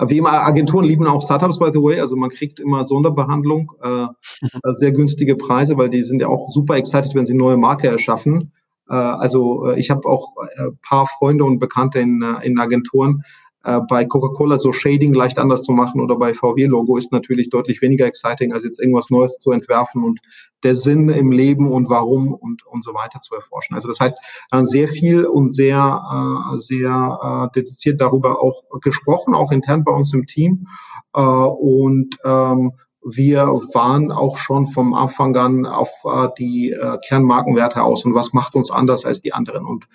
wie 0.08 0.20
immer, 0.20 0.46
Agenturen 0.46 0.86
lieben 0.86 1.08
auch 1.08 1.24
Startups, 1.24 1.58
by 1.58 1.72
the 1.74 1.82
way. 1.82 2.00
Also 2.00 2.16
man 2.16 2.30
kriegt 2.30 2.60
immer 2.60 2.86
Sonderbehandlung, 2.86 3.72
äh, 3.82 4.06
sehr 4.76 4.92
günstige 4.92 5.36
Preise, 5.36 5.76
weil 5.76 5.90
die 5.90 6.04
sind 6.04 6.22
ja 6.22 6.28
auch 6.28 6.52
super 6.52 6.76
excited, 6.76 7.16
wenn 7.16 7.26
sie 7.26 7.34
neue 7.34 7.58
Marke 7.58 7.88
erschaffen. 7.88 8.52
Äh, 8.88 8.94
also 8.94 9.70
äh, 9.70 9.80
ich 9.80 9.90
habe 9.90 10.08
auch 10.08 10.36
äh, 10.58 10.70
paar 10.88 11.08
Freunde 11.08 11.46
und 11.46 11.58
Bekannte 11.58 11.98
in, 11.98 12.22
äh, 12.22 12.46
in 12.46 12.60
Agenturen, 12.60 13.24
äh, 13.68 13.82
bei 13.90 14.06
Coca-Cola 14.06 14.58
so 14.58 14.72
Shading 14.72 15.14
leicht 15.14 15.38
anders 15.40 15.62
zu 15.62 15.74
machen 15.74 16.00
oder 16.00 16.16
bei 16.16 16.34
VW-Logo 16.34 16.96
ist 16.96 17.12
natürlich 17.12 17.50
deutlich 17.50 17.82
weniger 17.82 18.06
exciting, 18.06 18.54
als 18.54 18.64
jetzt 18.64 18.80
irgendwas 18.80 19.10
Neues 19.10 19.38
zu 19.40 19.52
entwerfen 19.52 20.04
und 20.04 20.22
der 20.64 20.74
Sinn 20.76 21.10
im 21.10 21.34
Leben 21.34 21.70
und 21.70 21.90
warum 21.90 22.34
und, 22.34 22.66
und 22.66 22.86
so 22.86 22.94
weiter 22.94 23.20
zu 23.20 23.36
erforschen. 23.36 23.76
Also 23.76 23.90
das 23.90 24.00
heißt, 24.00 24.18
sehr 24.64 24.88
viel 24.88 25.26
und 25.26 25.54
sehr, 25.54 25.78
äh, 25.78 26.58
sehr 26.58 27.50
äh, 27.54 27.60
dediziert 27.60 28.00
darüber 28.00 28.42
auch 28.42 28.64
gesprochen, 28.82 29.36
auch 29.36 29.52
intern 29.52 29.84
bei 29.84 29.92
uns 29.92 30.14
im 30.14 30.26
Team. 30.26 30.68
Äh, 31.14 31.22
und 31.22 32.16
ähm, 32.24 32.72
wir 33.10 33.46
waren 33.74 34.12
auch 34.12 34.38
schon 34.38 34.68
vom 34.68 34.94
Anfang 34.94 35.34
an 35.38 35.66
auf 35.66 35.90
äh, 36.04 36.28
die 36.38 36.72
äh, 36.72 36.98
Kernmarkenwerte 37.08 37.82
aus 37.82 38.04
und 38.04 38.14
was 38.14 38.34
macht 38.34 38.54
uns 38.56 38.70
anders 38.70 39.06
als 39.06 39.22
die 39.22 39.34
anderen 39.34 39.66
und 39.66 39.88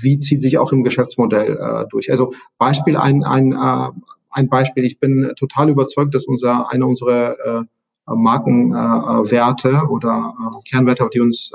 wie 0.00 0.18
zieht 0.18 0.40
sich 0.40 0.56
auch 0.58 0.70
im 0.70 0.84
Geschäftsmodell 0.84 1.58
äh, 1.60 1.86
durch. 1.88 2.12
Also 2.12 2.32
Beispiel 2.58 2.96
ein, 2.96 3.24
ein, 3.24 3.52
äh, 3.52 3.88
ein 4.30 4.48
Beispiel, 4.48 4.84
ich 4.84 5.00
bin 5.00 5.32
total 5.36 5.68
überzeugt, 5.68 6.14
dass 6.14 6.26
unser 6.26 6.70
eine 6.70 6.86
unserer 6.86 7.36
äh, 7.44 7.64
Markenwerte 8.06 9.68
äh, 9.68 9.86
oder 9.88 10.34
Kernwerte, 10.68 11.04
auf 11.04 11.10
die 11.10 11.20
uns 11.20 11.52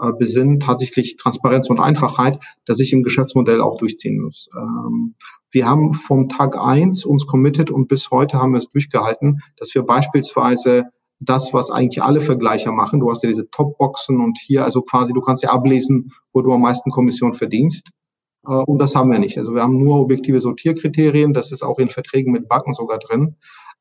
äh, 0.00 0.12
besinnen, 0.18 0.60
tatsächlich 0.60 1.16
Transparenz 1.16 1.68
und 1.70 1.80
Einfachheit, 1.80 2.38
dass 2.66 2.78
sich 2.78 2.92
im 2.92 3.02
Geschäftsmodell 3.02 3.60
auch 3.60 3.76
durchziehen 3.76 4.20
muss. 4.20 4.48
Ähm, 4.56 5.14
wir 5.50 5.66
haben 5.66 5.94
vom 5.94 6.28
Tag 6.28 6.56
eins 6.56 7.04
uns 7.04 7.26
committed 7.26 7.70
und 7.70 7.88
bis 7.88 8.10
heute 8.10 8.38
haben 8.38 8.52
wir 8.52 8.58
es 8.58 8.68
durchgehalten, 8.68 9.40
dass 9.56 9.74
wir 9.74 9.82
beispielsweise 9.82 10.86
das, 11.20 11.52
was 11.52 11.70
eigentlich 11.70 12.02
alle 12.02 12.20
Vergleicher 12.20 12.72
machen, 12.72 13.00
du 13.00 13.10
hast 13.10 13.22
ja 13.22 13.28
diese 13.28 13.50
Topboxen 13.50 14.20
und 14.20 14.38
hier, 14.38 14.64
also 14.64 14.82
quasi, 14.82 15.12
du 15.12 15.20
kannst 15.20 15.42
ja 15.42 15.50
ablesen, 15.50 16.12
wo 16.32 16.40
du 16.40 16.52
am 16.52 16.62
meisten 16.62 16.90
Kommission 16.90 17.34
verdienst. 17.34 17.90
Äh, 18.46 18.52
und 18.52 18.78
das 18.78 18.94
haben 18.94 19.10
wir 19.10 19.18
nicht. 19.18 19.38
Also 19.38 19.54
wir 19.54 19.62
haben 19.62 19.78
nur 19.78 20.00
objektive 20.00 20.40
Sortierkriterien, 20.40 21.34
das 21.34 21.52
ist 21.52 21.62
auch 21.62 21.78
in 21.78 21.90
Verträgen 21.90 22.32
mit 22.32 22.48
Banken 22.48 22.72
sogar 22.72 22.98
drin. 22.98 23.36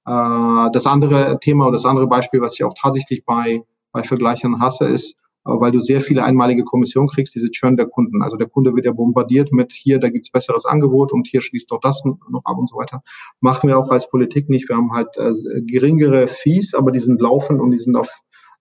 Äh, 0.05 0.69
das 0.73 0.85
andere 0.85 1.39
Thema 1.39 1.67
oder 1.67 1.73
das 1.73 1.85
andere 1.85 2.07
Beispiel, 2.07 2.41
was 2.41 2.55
ich 2.55 2.63
auch 2.63 2.73
tatsächlich 2.79 3.25
bei, 3.25 3.63
bei 3.91 4.03
Vergleichern 4.03 4.59
hasse, 4.59 4.85
ist, 4.85 5.15
weil 5.59 5.71
du 5.71 5.79
sehr 5.79 6.01
viele 6.01 6.23
einmalige 6.23 6.63
Kommission 6.63 7.07
kriegst, 7.07 7.35
diese 7.35 7.51
Churn 7.51 7.77
der 7.77 7.87
Kunden. 7.87 8.21
Also 8.21 8.37
der 8.37 8.47
Kunde 8.47 8.75
wird 8.75 8.85
ja 8.85 8.91
bombardiert 8.91 9.51
mit 9.51 9.73
hier, 9.73 9.99
da 9.99 10.09
gibt's 10.09 10.31
besseres 10.31 10.65
Angebot 10.65 11.13
und 11.13 11.27
hier 11.27 11.41
schließt 11.41 11.71
doch 11.71 11.79
das 11.81 12.03
noch 12.05 12.45
ab 12.45 12.57
und 12.57 12.69
so 12.69 12.77
weiter. 12.77 13.01
Machen 13.39 13.67
wir 13.69 13.77
auch 13.77 13.89
als 13.89 14.09
Politik 14.09 14.49
nicht. 14.49 14.69
Wir 14.69 14.77
haben 14.77 14.93
halt 14.93 15.09
äh, 15.17 15.33
geringere 15.61 16.27
Fees, 16.27 16.73
aber 16.73 16.91
die 16.91 16.99
sind 16.99 17.21
laufend 17.21 17.61
und 17.61 17.71
die 17.71 17.79
sind 17.79 17.95
auf 17.95 18.09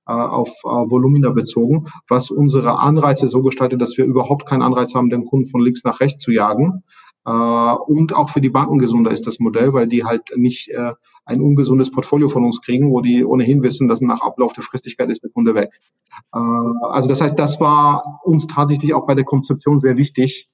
äh, 0.09 0.12
auf 0.12 0.48
äh, 0.48 0.68
Volumina 0.68 1.31
bezogen, 1.31 1.87
was 2.09 2.31
unsere 2.31 2.79
Anreize 2.79 3.29
so 3.29 3.42
gestaltet, 3.42 3.83
dass 3.83 3.98
wir 3.98 4.07
überhaupt 4.07 4.46
keinen 4.46 4.62
Anreiz 4.62 4.94
haben, 4.94 5.11
den 5.11 5.27
Kunden 5.27 5.46
von 5.46 5.61
links 5.61 5.85
nach 5.85 6.01
rechts 6.01 6.22
zu 6.22 6.31
jagen, 6.31 6.79
äh, 6.79 7.08
und 7.30 8.14
auch 8.16 8.30
für 8.30 8.40
die 8.40 8.50
Banken 8.50 8.78
gesunder 8.78 9.10
ist 9.10 9.26
das 9.26 9.38
Modell, 9.38 9.72
weil 9.72 9.86
die 9.86 10.04
halt 10.04 10.36
nicht 10.36 10.68
äh, 10.70 10.92
ein 11.24 11.40
ungesundes 11.40 11.90
Portfolio 11.90 12.28
von 12.28 12.44
uns 12.44 12.60
kriegen, 12.60 12.90
wo 12.90 13.00
die 13.00 13.24
ohnehin 13.24 13.62
wissen, 13.62 13.88
dass 13.88 14.00
nach 14.00 14.22
Ablauf 14.22 14.52
der 14.52 14.64
Fristigkeit 14.64 15.10
ist 15.10 15.22
der 15.22 15.30
Kunde 15.30 15.54
weg. 15.54 15.80
Äh, 16.32 16.38
also 16.38 17.08
das 17.08 17.20
heißt, 17.20 17.38
das 17.38 17.60
war 17.60 18.20
uns 18.24 18.46
tatsächlich 18.46 18.94
auch 18.94 19.06
bei 19.06 19.14
der 19.14 19.24
Konzeption 19.24 19.80
sehr 19.80 19.96
wichtig, 19.96 20.48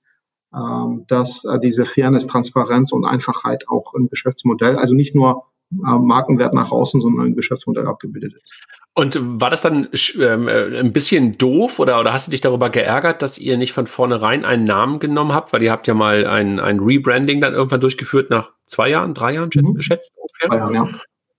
ähm, 0.55 1.05
dass 1.09 1.43
diese 1.63 1.87
Fairness, 1.87 2.27
Transparenz 2.27 2.93
und 2.93 3.05
Einfachheit 3.05 3.69
auch 3.69 3.95
im 3.95 4.09
Geschäftsmodell, 4.09 4.77
also 4.77 4.95
nicht 4.95 5.15
nur 5.15 5.45
Markenwert 5.71 6.55
nach 6.55 6.71
außen, 6.71 7.01
sondern 7.01 7.27
im 7.27 7.37
Geschäftsmodell 7.37 7.89
abgebildet 7.89 8.35
ist. 8.41 8.53
Und 8.97 9.19
war 9.21 9.51
das 9.51 9.63
dann 9.63 9.89
ähm, 10.21 10.47
äh, 10.47 10.79
ein 10.79 10.93
bisschen 10.93 11.37
doof 11.37 11.81
oder, 11.81 11.99
oder 11.99 12.13
hast 12.13 12.29
du 12.29 12.31
dich 12.31 12.41
darüber 12.41 12.71
geärgert, 12.71 13.23
dass 13.23 13.39
ihr 13.39 13.57
nicht 13.57 13.73
von 13.73 13.89
vornherein 13.89 14.45
einen 14.45 14.63
Namen 14.63 15.01
genommen 15.01 15.33
habt? 15.33 15.53
Weil 15.53 15.63
ihr 15.63 15.73
habt 15.73 15.89
ja 15.89 15.95
mal 15.95 16.27
ein, 16.27 16.61
ein 16.61 16.79
Rebranding 16.79 17.41
dann 17.41 17.55
irgendwann 17.55 17.81
durchgeführt 17.81 18.31
nach 18.31 18.53
zwei 18.67 18.91
Jahren, 18.91 19.13
drei 19.13 19.35
Jahren 19.35 19.51
mhm. 19.53 19.75
geschätzt 19.75 20.13
ungefähr? 20.17 20.49
Zwei 20.49 20.57
Jahre, 20.57 20.75
ja. 20.75 20.89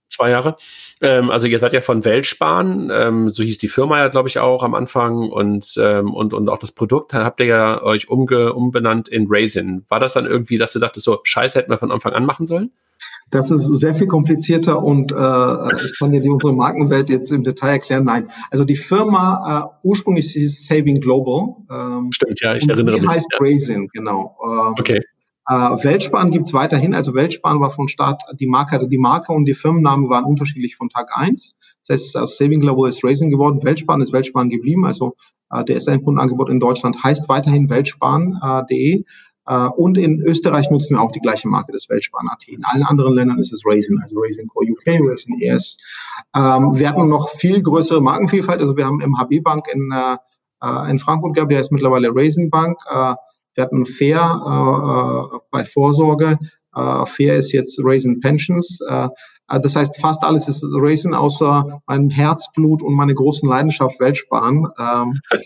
Zwei 0.09 0.29
Jahre. 0.31 0.57
Ähm, 0.99 1.29
also 1.29 1.47
ihr 1.47 1.59
seid 1.59 1.71
ja 1.71 1.79
von 1.79 2.03
Weltsparen, 2.03 2.89
ähm, 2.91 3.29
so 3.29 3.41
hieß 3.41 3.57
die 3.57 3.69
Firma 3.69 3.99
ja, 3.99 4.09
glaube 4.09 4.27
ich, 4.27 4.37
auch 4.39 4.61
am 4.61 4.75
Anfang 4.75 5.29
und, 5.29 5.75
ähm, 5.77 6.13
und, 6.13 6.33
und 6.33 6.49
auch 6.49 6.59
das 6.59 6.73
Produkt 6.73 7.13
habt 7.13 7.39
ihr 7.39 7.47
ja 7.47 7.81
euch 7.81 8.09
umge 8.09 8.53
umbenannt 8.53 9.07
in 9.07 9.27
Raisin. 9.29 9.85
War 9.87 10.01
das 10.01 10.13
dann 10.13 10.25
irgendwie, 10.25 10.57
dass 10.57 10.73
du 10.73 10.79
dachtest, 10.79 11.05
so 11.05 11.21
scheiße 11.23 11.57
hätten 11.57 11.71
wir 11.71 11.77
von 11.77 11.91
Anfang 11.91 12.13
an 12.13 12.25
machen 12.25 12.47
sollen? 12.47 12.71
Das 13.31 13.49
ist 13.49 13.65
sehr 13.79 13.95
viel 13.95 14.07
komplizierter 14.07 14.83
und 14.83 15.11
äh, 15.11 15.15
ich 15.85 15.97
kann 15.97 16.11
dir 16.11 16.21
die 16.21 16.29
unsere 16.29 16.53
Markenwelt 16.53 17.09
jetzt 17.09 17.31
im 17.31 17.43
Detail 17.43 17.71
erklären. 17.71 18.05
Nein, 18.05 18.29
also 18.51 18.65
die 18.65 18.75
Firma 18.75 19.71
äh, 19.83 19.87
ursprünglich 19.87 20.31
hieß 20.33 20.67
Saving 20.67 21.01
Global. 21.01 21.55
Ähm, 21.71 22.11
Stimmt, 22.11 22.39
ja, 22.41 22.55
ich 22.55 22.69
erinnere 22.69 22.95
die 22.95 23.01
mich. 23.01 23.09
Heißt 23.09 23.27
ja. 23.31 23.39
Raisin, 23.39 23.87
genau. 23.91 24.37
Ähm, 24.43 24.75
okay. 24.79 25.01
Äh, 25.47 25.53
Weltsparen 25.53 26.31
gibt's 26.31 26.53
weiterhin. 26.53 26.93
Also 26.93 27.13
Weltsparen 27.13 27.59
war 27.59 27.71
von 27.71 27.87
Start 27.87 28.23
die 28.39 28.47
Marke, 28.47 28.73
also 28.73 28.87
die 28.87 28.97
Marke 28.97 29.31
und 29.31 29.45
die 29.45 29.53
Firmennamen 29.53 30.09
waren 30.09 30.25
unterschiedlich 30.25 30.75
von 30.75 30.89
Tag 30.89 31.09
eins. 31.13 31.55
Das 31.87 32.01
heißt, 32.01 32.17
aus 32.17 32.37
Saving 32.37 32.61
Global 32.61 32.89
ist 32.89 33.03
Raisin 33.03 33.29
geworden. 33.29 33.63
Weltsparen 33.63 34.01
ist 34.01 34.13
Weltsparen 34.13 34.49
geblieben. 34.49 34.85
Also 34.85 35.15
äh, 35.51 35.63
der 35.63 35.79
SN-Kundenangebot 35.79 36.49
in 36.49 36.59
Deutschland 36.59 37.03
heißt 37.03 37.29
weiterhin 37.29 37.69
weltsparen.de. 37.69 39.03
Äh, 39.47 39.67
und 39.67 39.97
in 39.97 40.21
Österreich 40.21 40.69
nutzen 40.71 40.95
wir 40.95 41.01
auch 41.01 41.11
die 41.11 41.19
gleiche 41.19 41.47
Marke 41.47 41.71
des 41.71 41.89
Weltsparen.at. 41.89 42.47
In 42.47 42.63
allen 42.63 42.83
anderen 42.83 43.13
Ländern 43.13 43.39
ist 43.39 43.53
es 43.53 43.61
Raisin, 43.65 43.99
also 44.01 44.15
Raisin 44.19 44.47
Co. 44.47 44.61
UK, 44.61 44.99
Raisin 45.01 45.39
ES. 45.41 45.77
Ähm, 46.35 46.77
wir 46.77 46.89
hatten 46.89 47.07
noch 47.07 47.29
viel 47.29 47.61
größere 47.61 48.01
Markenvielfalt. 48.01 48.61
Also 48.61 48.75
wir 48.77 48.85
haben 48.85 48.97
MHB 48.97 49.43
Bank 49.43 49.67
in, 49.71 49.91
äh, 49.91 50.89
in 50.89 50.99
Frankfurt 50.99 51.35
gehabt, 51.35 51.51
der 51.51 51.61
ist 51.61 51.71
mittlerweile 51.71 52.09
Raisin 52.13 52.49
Bank. 52.49 52.77
Äh, 52.89 53.15
wir 53.55 53.63
hatten 53.63 53.85
Fair 53.85 55.31
äh, 55.33 55.37
bei 55.51 55.63
Vorsorge. 55.63 56.37
Äh, 56.75 57.05
Fair 57.05 57.35
ist 57.35 57.53
jetzt 57.53 57.79
Raisin 57.83 58.19
Pensions. 58.19 58.81
Äh, 58.81 59.09
das 59.47 59.75
heißt, 59.75 60.01
fast 60.01 60.23
alles 60.23 60.47
ist 60.47 60.63
Raisin, 60.63 61.13
außer 61.13 61.81
mein 61.85 62.09
Herzblut 62.09 62.81
und 62.81 62.95
meine 62.95 63.13
großen 63.13 63.47
Leidenschaft 63.47 63.99
Weltsparen. 63.99 64.67
Ähm, 64.79 65.19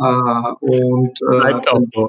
äh, 0.00 0.52
und, 0.60 1.20
äh, 1.22 1.38
Bleibt 1.38 1.68
auch 1.70 1.80
so. 1.92 2.08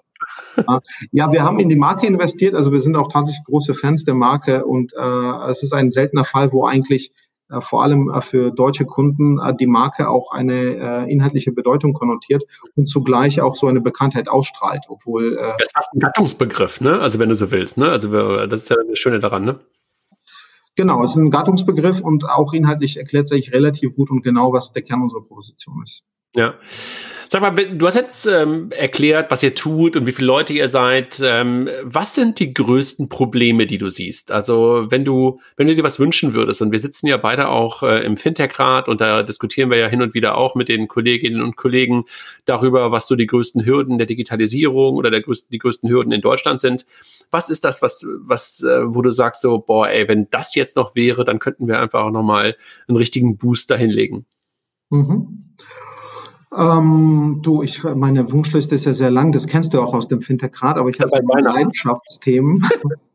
Ja, 1.12 1.32
wir 1.32 1.44
haben 1.44 1.60
in 1.60 1.70
die 1.70 1.76
Marke 1.76 2.08
investiert, 2.08 2.56
also 2.56 2.72
wir 2.72 2.82
sind 2.82 2.96
auch 2.96 3.12
tatsächlich 3.12 3.46
große 3.46 3.74
Fans 3.74 4.06
der 4.06 4.16
Marke 4.16 4.66
und 4.66 4.94
äh, 4.94 5.52
es 5.52 5.64
ist 5.64 5.74
ein 5.74 5.92
seltener 5.92 6.26
Fall, 6.26 6.52
wo 6.52 6.66
eigentlich 6.66 7.12
äh, 7.50 7.62
vor 7.62 7.84
allem 7.84 8.10
äh, 8.10 8.22
für 8.22 8.52
deutsche 8.52 8.86
Kunden 8.86 9.40
äh, 9.40 9.56
die 9.56 9.68
Marke 9.68 10.10
auch 10.10 10.32
eine 10.32 10.54
äh, 10.54 11.12
inhaltliche 11.12 11.52
Bedeutung 11.52 11.94
konnotiert 11.94 12.44
und 12.76 12.88
zugleich 12.88 13.42
auch 13.42 13.56
so 13.56 13.68
eine 13.68 13.82
Bekanntheit 13.82 14.28
ausstrahlt, 14.28 14.86
obwohl 14.90 15.38
äh, 15.38 15.54
das 15.58 15.68
ist 15.68 15.94
ein 15.94 16.00
Gattungsbegriff, 16.00 16.82
ne? 16.82 17.00
Also 17.00 17.20
wenn 17.20 17.30
du 17.30 17.36
so 17.36 17.52
willst, 17.52 17.78
ne? 17.78 17.90
Also 17.90 18.48
das 18.48 18.64
ist 18.64 18.70
ja 18.70 18.76
das 18.88 19.00
Schöne 19.00 19.20
daran, 19.20 19.46
ne? 19.46 19.60
Genau, 20.76 21.04
es 21.04 21.12
ist 21.12 21.18
ein 21.18 21.32
Gattungsbegriff 21.32 22.02
und 22.02 22.30
auch 22.30 22.54
inhaltlich 22.54 22.98
erklärt 22.98 23.28
sich 23.28 23.52
relativ 23.54 23.96
gut 23.96 24.12
und 24.12 24.24
genau, 24.24 24.54
was 24.54 24.74
der 24.74 24.84
Kern 24.84 25.02
unserer 25.02 25.24
Position 25.24 25.82
ist. 25.84 26.04
Ja. 26.36 26.56
Sag 27.30 27.42
mal, 27.42 27.52
du 27.52 27.86
hast 27.86 27.96
jetzt 27.96 28.26
ähm, 28.26 28.72
erklärt, 28.72 29.32
was 29.32 29.44
ihr 29.44 29.54
tut 29.54 29.98
und 29.98 30.08
wie 30.08 30.14
viele 30.14 30.28
Leute 30.28 30.54
ihr 30.54 30.70
seid. 30.70 31.22
Ähm, 31.22 31.68
was 31.84 32.16
sind 32.16 32.40
die 32.40 32.54
größten 32.54 33.10
Probleme, 33.10 33.68
die 33.68 33.78
du 33.78 33.90
siehst? 33.90 34.32
Also, 34.32 34.86
wenn 34.90 35.04
du, 35.04 35.42
wenn 35.58 35.68
du 35.68 35.76
dir 35.76 35.84
was 35.84 36.00
wünschen 36.00 36.34
würdest, 36.34 36.62
und 36.62 36.72
wir 36.72 36.80
sitzen 36.80 37.08
ja 37.08 37.18
beide 37.18 37.50
auch 37.50 37.84
äh, 37.84 38.06
im 38.06 38.16
Fintech-Rat 38.16 38.88
und 38.88 39.02
da 39.02 39.24
diskutieren 39.24 39.70
wir 39.70 39.78
ja 39.78 39.88
hin 39.88 40.02
und 40.02 40.14
wieder 40.14 40.38
auch 40.38 40.56
mit 40.56 40.70
den 40.70 40.88
Kolleginnen 40.88 41.42
und 41.42 41.58
Kollegen 41.58 42.06
darüber, 42.46 42.94
was 42.94 43.08
so 43.08 43.16
die 43.18 43.28
größten 43.28 43.66
Hürden 43.66 43.98
der 43.98 44.08
Digitalisierung 44.08 44.96
oder 44.96 45.12
der 45.12 45.22
größten, 45.22 45.50
die 45.52 45.58
größten 45.58 45.90
Hürden 45.90 46.14
in 46.14 46.22
Deutschland 46.22 46.62
sind. 46.62 46.86
Was 47.30 47.50
ist 47.50 47.66
das, 47.66 47.82
was, 47.82 48.06
was, 48.20 48.64
äh, 48.64 48.84
wo 48.86 49.02
du 49.02 49.10
sagst 49.10 49.42
so, 49.42 49.60
boah, 49.60 49.90
ey, 49.90 50.08
wenn 50.08 50.30
das 50.30 50.56
jetzt 50.56 50.78
noch 50.78 50.96
wäre, 50.96 51.26
dann 51.26 51.40
könnten 51.40 51.68
wir 51.68 51.78
einfach 51.82 52.06
auch 52.06 52.12
nochmal 52.12 52.56
einen 52.88 52.98
richtigen 52.98 53.36
Boost 53.38 53.70
dahinlegen? 53.70 54.26
Mhm. 54.90 55.47
Ähm, 56.56 57.40
du, 57.42 57.62
ich, 57.62 57.84
meine 57.84 58.32
Wunschliste 58.32 58.76
ist 58.76 58.86
ja 58.86 58.94
sehr 58.94 59.12
lang, 59.12 59.32
das 59.32 59.48
kennst 59.48 59.74
du 59.74 59.82
auch 59.82 59.94
aus 59.94 60.08
dem 60.08 60.22
Fintech-Rat, 60.22 60.78
aber 60.78 60.90
ich 60.90 61.00
habe 61.00 61.12
Leidenschaftsthemen. 61.42 62.68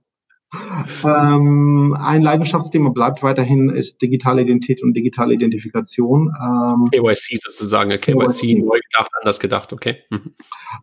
ähm, 1.05 1.97
ein 1.99 2.21
Leidenschaftsthema 2.21 2.91
bleibt 2.91 3.23
weiterhin 3.23 3.71
ist 3.71 4.03
digitale 4.03 4.43
Identität 4.43 4.83
und 4.83 4.95
digitale 4.95 5.35
Identifikation. 5.35 6.31
Ähm, 6.39 6.91
KYC 6.93 7.39
sozusagen, 7.41 7.89
KYC, 7.91 8.19
KYC 8.19 8.59
neu 8.59 8.79
gedacht, 8.79 9.11
anders 9.19 9.41
gedacht, 9.41 9.73
okay. 9.73 9.97
Mhm. 10.11 10.35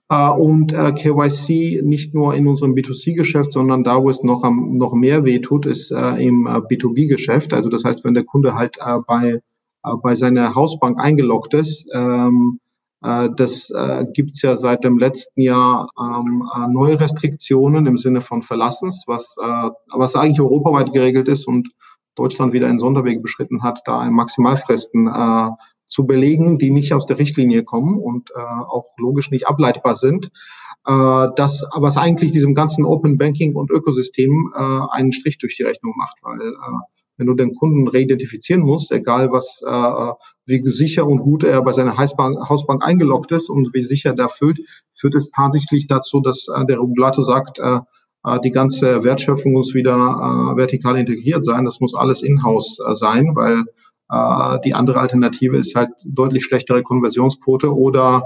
Äh, 0.09 0.29
und 0.29 0.73
äh, 0.73 0.91
KYC 0.93 1.81
nicht 1.83 2.15
nur 2.15 2.33
in 2.33 2.47
unserem 2.47 2.73
B2C-Geschäft, 2.73 3.51
sondern 3.51 3.83
da, 3.83 4.01
wo 4.01 4.09
es 4.09 4.23
noch, 4.23 4.43
am, 4.43 4.77
noch 4.77 4.93
mehr 4.93 5.23
weh 5.23 5.39
tut, 5.39 5.67
ist 5.67 5.91
äh, 5.91 6.25
im 6.25 6.47
äh, 6.47 6.61
B2B-Geschäft. 6.61 7.53
Also 7.53 7.69
das 7.69 7.83
heißt, 7.83 8.03
wenn 8.03 8.15
der 8.15 8.23
Kunde 8.23 8.55
halt 8.55 8.77
äh, 8.77 8.97
bei, 9.07 9.39
bei 10.03 10.15
seiner 10.15 10.55
Hausbank 10.55 10.99
eingeloggt 11.01 11.53
ist, 11.53 11.85
ähm, 11.93 12.59
äh, 13.01 13.29
das 13.35 13.69
äh, 13.69 14.05
gibt's 14.13 14.41
ja 14.41 14.57
seit 14.57 14.83
dem 14.83 14.97
letzten 14.97 15.41
Jahr 15.41 15.89
ähm, 15.97 16.43
äh, 16.55 16.67
neue 16.67 16.99
Restriktionen 16.99 17.85
im 17.85 17.97
Sinne 17.97 18.21
von 18.21 18.41
Verlassens, 18.41 19.03
was, 19.07 19.23
äh, 19.41 19.69
was 19.93 20.15
eigentlich 20.15 20.41
europaweit 20.41 20.91
geregelt 20.91 21.27
ist 21.27 21.47
und 21.47 21.69
Deutschland 22.15 22.51
wieder 22.51 22.67
einen 22.67 22.79
Sonderweg 22.79 23.21
beschritten 23.21 23.63
hat, 23.63 23.81
da 23.85 23.99
ein 23.99 24.13
Maximalfristen 24.13 25.07
äh, 25.07 25.49
zu 25.87 26.05
belegen, 26.05 26.59
die 26.59 26.69
nicht 26.69 26.93
aus 26.93 27.05
der 27.05 27.17
Richtlinie 27.17 27.63
kommen 27.63 27.97
und 27.97 28.31
äh, 28.31 28.39
auch 28.39 28.85
logisch 28.97 29.31
nicht 29.31 29.47
ableitbar 29.47 29.95
sind. 29.95 30.29
Äh, 30.85 31.27
das, 31.35 31.65
was 31.75 31.97
eigentlich 31.97 32.31
diesem 32.31 32.53
ganzen 32.53 32.85
Open 32.85 33.17
Banking 33.17 33.55
und 33.55 33.71
Ökosystem 33.71 34.51
äh, 34.53 34.59
einen 34.91 35.13
Strich 35.13 35.37
durch 35.37 35.55
die 35.55 35.63
Rechnung 35.63 35.93
macht, 35.97 36.17
weil 36.21 36.39
äh, 36.39 36.98
wenn 37.19 37.27
du 37.27 37.33
den 37.33 37.53
Kunden 37.53 37.87
reidentifizieren 37.87 38.63
musst, 38.63 38.91
egal 38.91 39.31
was, 39.31 39.61
äh, 39.63 40.13
wie 40.45 40.67
sicher 40.69 41.05
und 41.05 41.19
gut 41.19 41.43
er 41.43 41.61
bei 41.61 41.73
seiner 41.73 41.97
Hausbank, 41.97 42.49
Hausbank 42.49 42.83
eingeloggt 42.83 43.31
ist 43.33 43.49
und 43.49 43.73
wie 43.73 43.83
sicher 43.83 44.13
der 44.13 44.29
füllt, 44.29 44.59
führt 44.99 45.15
es 45.15 45.29
tatsächlich 45.35 45.87
dazu, 45.87 46.21
dass 46.21 46.47
äh, 46.47 46.65
der 46.65 46.79
Regulator 46.79 47.23
sagt, 47.23 47.59
äh, 47.59 47.79
äh, 48.25 48.39
die 48.39 48.51
ganze 48.51 49.03
Wertschöpfung 49.03 49.51
muss 49.51 49.73
wieder 49.73 49.95
äh, 49.95 50.57
vertikal 50.57 50.97
integriert 50.97 51.43
sein. 51.43 51.65
Das 51.65 51.81
muss 51.81 51.93
alles 51.93 52.23
in-house 52.23 52.79
äh, 52.79 52.95
sein, 52.95 53.35
weil 53.35 53.65
äh, 54.09 54.59
die 54.63 54.73
andere 54.73 54.99
Alternative 55.01 55.57
ist 55.57 55.75
halt 55.75 55.89
deutlich 56.05 56.45
schlechtere 56.45 56.83
Konversionsquote 56.83 57.75
oder 57.75 58.23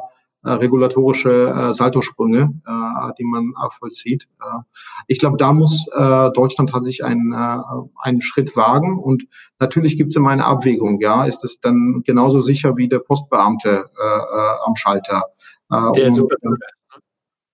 regulatorische 0.49 1.47
äh, 1.47 1.73
Saltosprünge, 1.73 2.53
äh, 2.65 3.13
die 3.17 3.23
man 3.23 3.53
äh, 3.61 3.69
vollzieht. 3.79 4.27
Äh, 4.41 4.59
ich 5.07 5.19
glaube, 5.19 5.37
da 5.37 5.53
muss 5.53 5.87
äh, 5.87 6.31
Deutschland 6.31 6.69
tatsächlich 6.69 7.03
einen, 7.03 7.33
äh, 7.33 7.57
einen 8.01 8.21
Schritt 8.21 8.55
wagen. 8.55 8.99
Und 8.99 9.23
natürlich 9.59 9.97
gibt 9.97 10.11
es 10.11 10.15
immer 10.15 10.31
eine 10.31 10.45
Abwägung. 10.45 10.99
Ja, 11.01 11.25
ist 11.25 11.43
es 11.43 11.59
dann 11.59 12.03
genauso 12.05 12.41
sicher 12.41 12.77
wie 12.77 12.87
der 12.87 12.99
Postbeamte 12.99 13.69
äh, 13.69 13.73
äh, 13.73 14.55
am 14.65 14.75
Schalter? 14.75 15.23
Äh, 15.71 15.91
der 15.93 16.07
und, 16.09 16.15
super 16.15 16.35
sicher 16.39 16.55
ist. 16.73 16.89
Ne? 16.89 17.01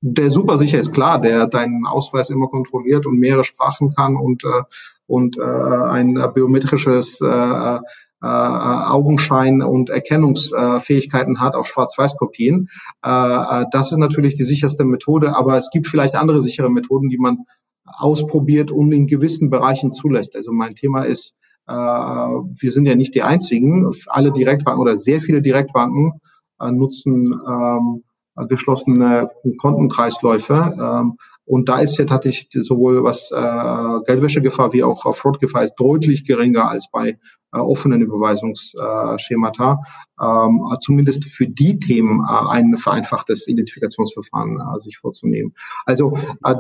Der 0.01 0.31
super 0.31 0.57
sicher 0.57 0.79
ist 0.79 0.93
klar, 0.93 1.19
der 1.19 1.47
deinen 1.47 1.85
Ausweis 1.85 2.29
immer 2.29 2.47
kontrolliert 2.47 3.05
und 3.05 3.19
mehrere 3.19 3.43
Sprachen 3.43 3.93
kann 3.93 4.15
und 4.15 4.43
äh, 4.43 4.63
und 5.07 5.39
äh, 5.39 5.41
ein 5.41 6.21
biometrisches 6.35 7.19
äh, 7.21 7.79
äh, 8.21 8.27
Augenschein 8.27 9.61
und 9.61 9.89
Erkennungsfähigkeiten 9.89 11.39
hat 11.39 11.55
auf 11.55 11.67
Schwarz-Weiß-Kopien. 11.67 12.67
Äh, 13.05 13.09
äh, 13.09 13.65
das 13.71 13.91
ist 13.91 13.97
natürlich 13.97 14.35
die 14.35 14.43
sicherste 14.43 14.85
Methode, 14.85 15.35
aber 15.37 15.57
es 15.57 15.69
gibt 15.71 15.87
vielleicht 15.87 16.15
andere 16.15 16.41
sichere 16.41 16.69
Methoden, 16.69 17.09
die 17.09 17.17
man 17.17 17.45
ausprobiert 17.85 18.71
und 18.71 18.91
in 18.91 19.07
gewissen 19.07 19.49
Bereichen 19.49 19.91
zulässt. 19.91 20.35
Also 20.35 20.51
mein 20.51 20.75
Thema 20.75 21.03
ist, 21.03 21.35
äh, 21.67 21.73
wir 21.73 22.71
sind 22.71 22.85
ja 22.85 22.95
nicht 22.95 23.15
die 23.15 23.23
einzigen. 23.23 23.91
Alle 24.07 24.31
Direktbanken 24.31 24.81
oder 24.81 24.97
sehr 24.97 25.21
viele 25.21 25.41
Direktbanken 25.41 26.19
äh, 26.59 26.71
nutzen 26.71 27.33
ähm, 27.47 28.03
geschlossene 28.47 29.29
Kontenkreisläufe. 29.57 30.73
Ähm, 30.79 31.17
und 31.45 31.67
da 31.67 31.79
ist 31.79 31.97
ja 31.97 32.05
tatsächlich 32.05 32.47
sowohl 32.65 33.03
was 33.03 33.31
äh, 33.31 34.03
Geldwäschegefahr 34.05 34.71
wie 34.71 34.83
auch 34.83 35.15
Fraudgefahr 35.15 35.63
ist 35.63 35.75
deutlich 35.75 36.25
geringer 36.25 36.69
als 36.69 36.89
bei 36.91 37.09
äh, 37.09 37.17
offenen 37.51 38.01
Überweisungsschemata. 38.01 39.81
Ähm, 40.21 40.61
zumindest 40.81 41.25
für 41.25 41.47
die 41.47 41.79
Themen 41.79 42.21
äh, 42.21 42.49
ein 42.49 42.77
vereinfachtes 42.77 43.47
Identifikationsverfahren 43.47 44.59
äh, 44.59 44.79
sich 44.79 44.97
vorzunehmen. 44.97 45.53
Also 45.85 46.17
äh, 46.45 46.55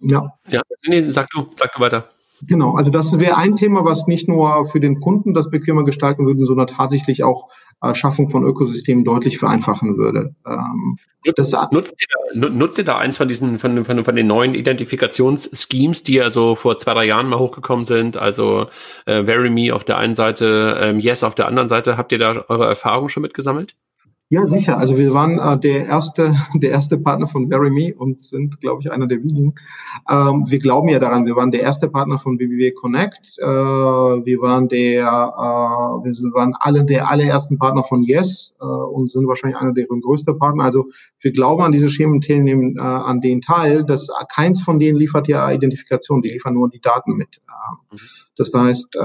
ja. 0.00 0.32
Ja, 0.48 0.62
nee, 0.86 1.08
sag 1.10 1.28
du, 1.30 1.50
sag 1.56 1.72
du 1.74 1.80
weiter. 1.80 2.10
Genau, 2.44 2.74
also 2.74 2.90
das 2.90 3.18
wäre 3.20 3.36
ein 3.36 3.54
Thema, 3.54 3.84
was 3.84 4.08
nicht 4.08 4.28
nur 4.28 4.64
für 4.64 4.80
den 4.80 4.98
Kunden 4.98 5.32
das 5.32 5.48
bequemer 5.48 5.84
gestalten 5.84 6.26
würde, 6.26 6.44
sondern 6.44 6.66
tatsächlich 6.66 7.22
auch 7.22 7.48
äh, 7.82 7.94
Schaffung 7.94 8.30
von 8.30 8.44
Ökosystemen 8.44 9.04
deutlich 9.04 9.38
vereinfachen 9.38 9.96
würde. 9.96 10.34
Ähm, 10.44 10.98
das, 11.36 11.52
nutzt, 11.70 11.94
ihr 12.00 12.40
da, 12.40 12.48
nutzt 12.48 12.78
ihr 12.78 12.84
da 12.84 12.98
eins 12.98 13.16
von 13.16 13.28
diesen, 13.28 13.60
von, 13.60 13.84
von, 13.84 14.04
von 14.04 14.16
den 14.16 14.26
neuen 14.26 14.54
Identifikationsschemes, 14.54 16.02
die 16.02 16.14
ja 16.14 16.30
so 16.30 16.56
vor 16.56 16.78
zwei, 16.78 16.94
drei 16.94 17.04
Jahren 17.04 17.28
mal 17.28 17.38
hochgekommen 17.38 17.84
sind? 17.84 18.16
Also 18.16 18.66
äh, 19.06 19.24
VeryMe 19.24 19.72
auf 19.72 19.84
der 19.84 19.98
einen 19.98 20.16
Seite, 20.16 20.78
ähm, 20.80 20.98
Yes 20.98 21.22
auf 21.22 21.36
der 21.36 21.46
anderen 21.46 21.68
Seite. 21.68 21.96
Habt 21.96 22.10
ihr 22.10 22.18
da 22.18 22.44
eure 22.48 22.66
Erfahrungen 22.66 23.08
schon 23.08 23.22
mitgesammelt? 23.22 23.76
Ja, 24.32 24.46
sicher. 24.46 24.78
Also 24.78 24.96
wir 24.96 25.12
waren 25.12 25.38
äh, 25.38 25.60
der 25.60 25.84
erste, 25.84 26.34
der 26.54 26.70
erste 26.70 26.96
Partner 26.96 27.26
von 27.26 27.48
Me 27.48 27.94
und 27.94 28.18
sind, 28.18 28.62
glaube 28.62 28.80
ich, 28.80 28.90
einer 28.90 29.06
der 29.06 29.22
wenigen. 29.22 29.52
Ähm, 30.08 30.46
wir 30.48 30.58
glauben 30.58 30.88
ja 30.88 30.98
daran. 30.98 31.26
Wir 31.26 31.36
waren 31.36 31.50
der 31.50 31.60
erste 31.60 31.90
Partner 31.90 32.18
von 32.18 32.38
BBW 32.38 32.70
Connect. 32.70 33.36
Äh, 33.38 33.44
wir 33.44 34.40
waren 34.40 34.68
der, 34.68 35.02
äh, 35.02 35.04
wir 35.04 36.32
waren 36.32 36.54
alle 36.58 36.86
der 36.86 37.10
allerersten 37.10 37.58
Partner 37.58 37.84
von 37.84 38.04
Yes 38.04 38.54
äh, 38.58 38.64
und 38.64 39.10
sind 39.10 39.28
wahrscheinlich 39.28 39.60
einer 39.60 39.74
deren 39.74 40.00
größten 40.00 40.38
Partner. 40.38 40.64
Also 40.64 40.86
wir 41.20 41.32
glauben 41.32 41.62
an 41.62 41.72
diese 41.72 41.90
Schemen, 41.90 42.20
nehmen 42.26 42.78
äh, 42.78 42.80
an 42.80 43.20
den 43.20 43.42
teil. 43.42 43.84
dass 43.84 44.08
keins 44.34 44.62
von 44.62 44.78
denen 44.78 44.96
liefert 44.96 45.28
ja 45.28 45.50
Identifikation. 45.50 46.22
Die 46.22 46.30
liefern 46.30 46.54
nur 46.54 46.70
die 46.70 46.80
Daten 46.80 47.16
mit. 47.18 47.42
Äh, 47.46 47.96
das 48.38 48.50
heißt, 48.54 48.96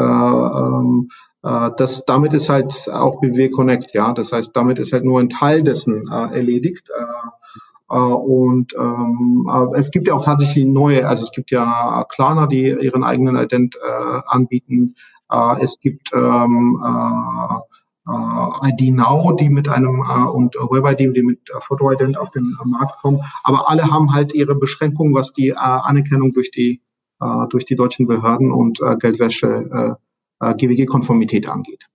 äh, 1.43 1.47
äh, 1.47 1.71
das, 1.77 2.05
damit 2.05 2.33
ist 2.33 2.49
halt 2.49 2.89
auch 2.91 3.19
BW 3.19 3.49
Connect, 3.49 3.93
ja. 3.93 4.13
Das 4.13 4.31
heißt, 4.31 4.55
damit 4.55 4.79
ist 4.79 4.93
halt 4.93 5.05
nur 5.05 5.19
ein 5.19 5.29
Teil 5.29 5.63
dessen 5.63 6.07
äh, 6.07 6.35
erledigt. 6.37 6.89
Äh, 6.89 7.95
äh, 7.95 7.97
und 7.97 8.73
ähm, 8.77 9.49
es 9.75 9.91
gibt 9.91 10.07
ja 10.07 10.13
auch 10.13 10.25
tatsächlich 10.25 10.65
neue, 10.65 11.07
also 11.07 11.23
es 11.23 11.31
gibt 11.31 11.51
ja 11.51 12.05
Klarna, 12.09 12.47
die 12.47 12.69
ihren 12.69 13.03
eigenen 13.03 13.37
Ident 13.37 13.75
äh, 13.77 14.19
anbieten. 14.27 14.95
Äh, 15.31 15.61
es 15.61 15.79
gibt 15.79 16.11
ähm, 16.13 16.81
äh, 16.83 18.69
ID 18.69 18.95
Now, 18.95 19.33
die 19.33 19.49
mit 19.49 19.67
einem 19.69 20.01
äh, 20.01 20.27
und 20.29 20.55
WebID, 20.55 21.15
die 21.15 21.23
mit 21.23 21.49
äh, 21.49 21.59
Photo-Ident 21.61 22.17
auf 22.17 22.31
den 22.31 22.57
äh, 22.61 22.67
Markt 22.67 23.01
kommen. 23.01 23.21
Aber 23.43 23.69
alle 23.69 23.83
haben 23.91 24.13
halt 24.13 24.33
ihre 24.33 24.55
Beschränkungen, 24.55 25.13
was 25.13 25.33
die 25.33 25.49
äh, 25.49 25.55
Anerkennung 25.55 26.33
durch 26.33 26.51
die 26.51 26.81
äh, 27.19 27.47
durch 27.49 27.65
die 27.65 27.75
deutschen 27.75 28.07
Behörden 28.07 28.51
und 28.51 28.79
äh, 28.81 28.95
Geldwäsche 28.97 29.97
äh, 30.39 30.53
GWG-Konformität 30.53 31.47
angeht. 31.49 31.85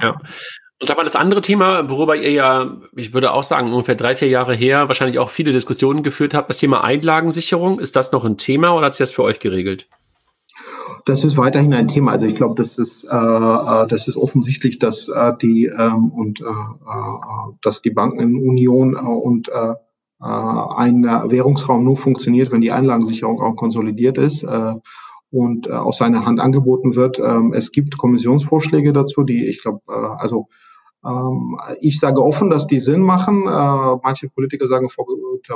Ja. 0.00 0.10
Und 0.82 0.88
sag 0.88 0.96
mal, 0.96 1.04
das 1.04 1.14
andere 1.14 1.40
Thema, 1.42 1.88
worüber 1.88 2.16
ihr 2.16 2.32
ja, 2.32 2.76
ich 2.96 3.14
würde 3.14 3.32
auch 3.32 3.44
sagen, 3.44 3.72
ungefähr 3.72 3.94
drei, 3.94 4.16
vier 4.16 4.28
Jahre 4.28 4.54
her 4.54 4.88
wahrscheinlich 4.88 5.20
auch 5.20 5.28
viele 5.28 5.52
Diskussionen 5.52 6.02
geführt 6.02 6.34
habt, 6.34 6.48
das 6.48 6.58
Thema 6.58 6.82
Einlagensicherung. 6.82 7.78
Ist 7.78 7.94
das 7.94 8.10
noch 8.10 8.24
ein 8.24 8.36
Thema 8.36 8.74
oder 8.74 8.86
hat 8.86 8.94
sich 8.94 8.98
das 9.04 9.12
für 9.12 9.22
euch 9.22 9.38
geregelt? 9.38 9.86
Das 11.04 11.24
ist 11.24 11.36
weiterhin 11.36 11.74
ein 11.74 11.88
Thema. 11.88 12.12
Also 12.12 12.26
ich 12.26 12.34
glaube, 12.34 12.60
das 12.60 12.78
ist, 12.78 13.04
äh, 13.04 13.08
äh, 13.08 13.86
das 13.88 14.08
ist 14.08 14.16
offensichtlich, 14.16 14.78
dass 14.78 15.08
äh, 15.08 15.32
die 15.40 15.66
ähm, 15.66 16.10
und 16.10 16.40
äh, 16.40 16.44
äh, 16.44 17.52
dass 17.62 17.82
die 17.82 17.90
Bankenunion 17.90 18.94
äh, 18.94 18.98
und 18.98 19.48
äh, 19.48 19.74
ein 20.24 21.02
Währungsraum 21.02 21.82
nur 21.82 21.96
funktioniert, 21.96 22.52
wenn 22.52 22.60
die 22.60 22.70
Einlagensicherung 22.70 23.40
auch 23.40 23.56
konsolidiert 23.56 24.18
ist. 24.18 24.44
Äh, 24.44 24.74
und 25.32 25.66
äh, 25.66 25.72
aus 25.72 25.98
seiner 25.98 26.26
Hand 26.26 26.40
angeboten 26.40 26.94
wird. 26.94 27.18
Ähm, 27.18 27.52
es 27.54 27.72
gibt 27.72 27.96
Kommissionsvorschläge 27.96 28.92
dazu, 28.92 29.24
die 29.24 29.48
ich 29.48 29.62
glaube, 29.62 29.80
äh, 29.88 29.92
also 29.92 30.48
ähm, 31.04 31.58
ich 31.80 31.98
sage 31.98 32.22
offen, 32.22 32.50
dass 32.50 32.66
die 32.66 32.80
Sinn 32.80 33.00
machen. 33.00 33.48
Äh, 33.48 33.96
manche 34.02 34.28
Politiker 34.28 34.68
sagen 34.68 34.88
vor, 34.90 35.06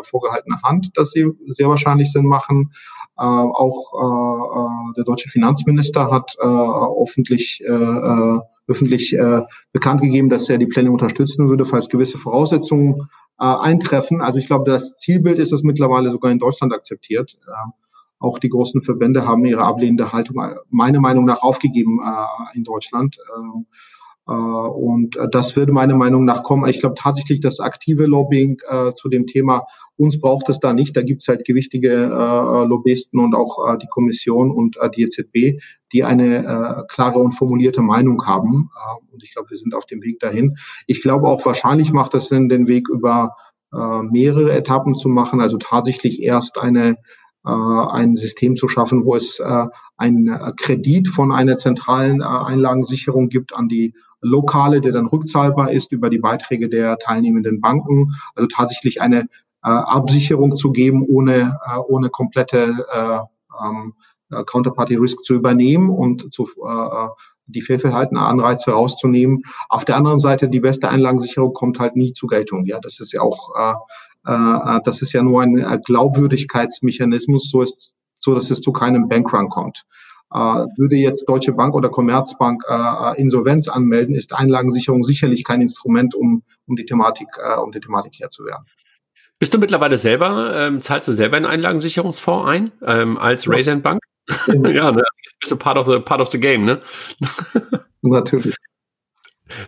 vorgehaltener 0.02 0.60
Hand, 0.64 0.90
dass 0.94 1.10
sie 1.10 1.30
sehr 1.46 1.68
wahrscheinlich 1.68 2.10
Sinn 2.10 2.26
machen. 2.26 2.72
Äh, 3.18 3.22
auch 3.22 3.92
äh 3.94 4.94
der 4.96 5.04
deutsche 5.04 5.28
Finanzminister 5.28 6.10
hat 6.10 6.36
äh, 6.40 6.46
öffentlich, 6.46 7.62
äh, 7.64 7.72
äh, 7.72 8.40
öffentlich 8.66 9.12
äh, 9.12 9.42
bekannt 9.72 10.00
gegeben, 10.00 10.30
dass 10.30 10.48
er 10.48 10.58
die 10.58 10.66
Pläne 10.66 10.90
unterstützen 10.90 11.48
würde, 11.48 11.66
falls 11.66 11.88
gewisse 11.88 12.18
Voraussetzungen 12.18 13.08
äh, 13.38 13.44
eintreffen. 13.44 14.22
Also 14.22 14.38
ich 14.38 14.46
glaube, 14.46 14.68
das 14.68 14.96
Zielbild 14.96 15.38
ist 15.38 15.52
es 15.52 15.62
mittlerweile 15.62 16.10
sogar 16.10 16.32
in 16.32 16.38
Deutschland 16.38 16.72
akzeptiert. 16.72 17.38
Äh, 17.46 17.85
auch 18.18 18.38
die 18.38 18.48
großen 18.48 18.82
Verbände 18.82 19.26
haben 19.26 19.44
ihre 19.44 19.62
ablehnende 19.62 20.12
Haltung 20.12 20.36
meiner 20.70 21.00
Meinung 21.00 21.24
nach 21.24 21.42
aufgegeben 21.42 22.00
äh, 22.04 22.56
in 22.56 22.64
Deutschland. 22.64 23.18
Ähm, 23.36 23.66
Äh, 24.28 24.32
und 24.32 25.16
äh, 25.16 25.28
das 25.30 25.54
würde 25.54 25.72
meiner 25.72 25.94
Meinung 25.94 26.24
nach 26.24 26.42
kommen. 26.42 26.68
Ich 26.68 26.80
glaube 26.80 26.96
tatsächlich, 26.98 27.40
das 27.40 27.60
aktive 27.60 28.06
Lobbying 28.06 28.58
äh, 28.68 28.92
zu 28.94 29.08
dem 29.08 29.26
Thema, 29.26 29.66
uns 29.96 30.20
braucht 30.20 30.48
es 30.48 30.58
da 30.58 30.72
nicht. 30.72 30.96
Da 30.96 31.02
gibt 31.02 31.22
es 31.22 31.28
halt 31.28 31.44
gewichtige 31.44 31.92
äh, 31.92 32.66
Lobbyisten 32.66 33.20
und 33.20 33.34
auch 33.34 33.72
äh, 33.72 33.78
die 33.78 33.86
Kommission 33.86 34.50
und 34.50 34.76
äh, 34.78 34.90
die 34.90 35.02
EZB, 35.02 35.60
die 35.92 36.04
eine 36.04 36.38
äh, 36.44 36.82
klare 36.88 37.20
und 37.20 37.32
formulierte 37.32 37.82
Meinung 37.82 38.26
haben. 38.26 38.68
Äh, 38.74 39.12
und 39.12 39.22
ich 39.22 39.32
glaube, 39.32 39.50
wir 39.50 39.56
sind 39.56 39.74
auf 39.74 39.86
dem 39.86 40.02
Weg 40.02 40.18
dahin. 40.18 40.56
Ich 40.86 41.02
glaube 41.02 41.28
auch 41.28 41.46
wahrscheinlich 41.46 41.92
macht 41.92 42.14
es 42.14 42.28
Sinn, 42.28 42.48
den 42.48 42.66
Weg 42.66 42.88
über 42.88 43.36
äh, 43.72 44.02
mehrere 44.02 44.52
Etappen 44.52 44.96
zu 44.96 45.08
machen. 45.08 45.40
Also 45.40 45.56
tatsächlich 45.58 46.20
erst 46.20 46.58
eine 46.58 46.90
äh, 46.90 46.94
ein 47.50 48.16
System 48.16 48.56
zu 48.56 48.68
schaffen, 48.68 49.04
wo 49.04 49.14
es 49.14 49.38
äh, 49.40 49.66
ein 49.96 50.38
Kredit 50.56 51.08
von 51.08 51.32
einer 51.32 51.56
zentralen 51.58 52.20
äh, 52.20 52.24
Einlagensicherung 52.24 53.28
gibt 53.28 53.54
an 53.54 53.68
die 53.68 53.94
lokale, 54.20 54.80
der 54.80 54.92
dann 54.92 55.06
rückzahlbar 55.06 55.70
ist 55.70 55.92
über 55.92 56.10
die 56.10 56.18
Beiträge 56.18 56.68
der 56.68 56.98
teilnehmenden 56.98 57.60
Banken. 57.60 58.14
Also 58.34 58.48
tatsächlich 58.48 59.00
eine 59.00 59.20
äh, 59.20 59.68
Absicherung 59.68 60.56
zu 60.56 60.72
geben, 60.72 61.04
ohne, 61.06 61.58
äh, 61.66 61.78
ohne 61.78 62.08
komplette 62.08 62.74
äh, 62.92 63.18
ähm, 63.64 63.94
Counterparty 64.28 64.96
Risk 64.96 65.24
zu 65.24 65.34
übernehmen 65.34 65.90
und 65.90 66.32
zu, 66.32 66.44
äh, 66.44 67.08
die 67.46 67.62
fehlverhaltenen 67.62 68.22
Anreize 68.22 68.72
rauszunehmen. 68.72 69.42
Auf 69.68 69.84
der 69.84 69.96
anderen 69.96 70.18
Seite, 70.18 70.48
die 70.48 70.60
beste 70.60 70.88
Einlagensicherung 70.88 71.52
kommt 71.52 71.78
halt 71.78 71.96
nie 71.96 72.12
zur 72.12 72.28
Geltung. 72.28 72.64
Ja, 72.64 72.80
das 72.80 73.00
ist 73.00 73.12
ja 73.12 73.20
auch, 73.20 73.50
äh, 73.56 73.70
äh, 73.70 73.74
das 74.26 75.02
ist 75.02 75.12
ja 75.12 75.22
nur 75.22 75.42
ein 75.42 75.54
Glaubwürdigkeitsmechanismus, 75.84 77.50
so 77.50 77.62
ist, 77.62 77.94
so 78.16 78.34
dass 78.34 78.50
es 78.50 78.60
zu 78.60 78.72
keinem 78.72 79.08
Bankrun 79.08 79.48
kommt. 79.48 79.84
Äh, 80.32 80.38
würde 80.76 80.96
jetzt 80.96 81.28
Deutsche 81.28 81.52
Bank 81.52 81.74
oder 81.74 81.88
Commerzbank 81.88 82.62
äh, 82.68 83.20
Insolvenz 83.20 83.68
anmelden, 83.68 84.14
ist 84.14 84.34
Einlagensicherung 84.34 85.04
sicherlich 85.04 85.44
kein 85.44 85.60
Instrument, 85.60 86.14
um, 86.14 86.42
um 86.66 86.74
die 86.76 86.84
Thematik, 86.84 87.28
äh, 87.38 87.58
um 87.60 87.70
die 87.70 87.78
Thematik 87.78 88.14
Herr 88.18 88.28
zu 88.28 88.44
werden. 88.44 88.66
Bist 89.38 89.54
du 89.54 89.58
mittlerweile 89.58 89.96
selber, 89.96 90.56
ähm, 90.56 90.80
zahlst 90.80 91.06
du 91.06 91.12
selber 91.12 91.36
einen 91.36 91.46
Einlagensicherungsfonds 91.46 92.48
ein, 92.48 92.72
ähm, 92.82 93.18
als. 93.18 93.48
Raisin 93.48 93.82
Bank? 93.82 94.00
Mhm. 94.48 94.64
ja, 94.74 94.90
ne? 94.90 95.04
Jetzt 95.24 95.40
bist 95.40 95.52
du 95.52 95.56
part 95.56 95.78
of 95.78 95.86
the, 95.86 96.00
part 96.00 96.20
of 96.20 96.28
the 96.28 96.40
game, 96.40 96.64
ne? 96.64 96.82
Natürlich. 98.02 98.56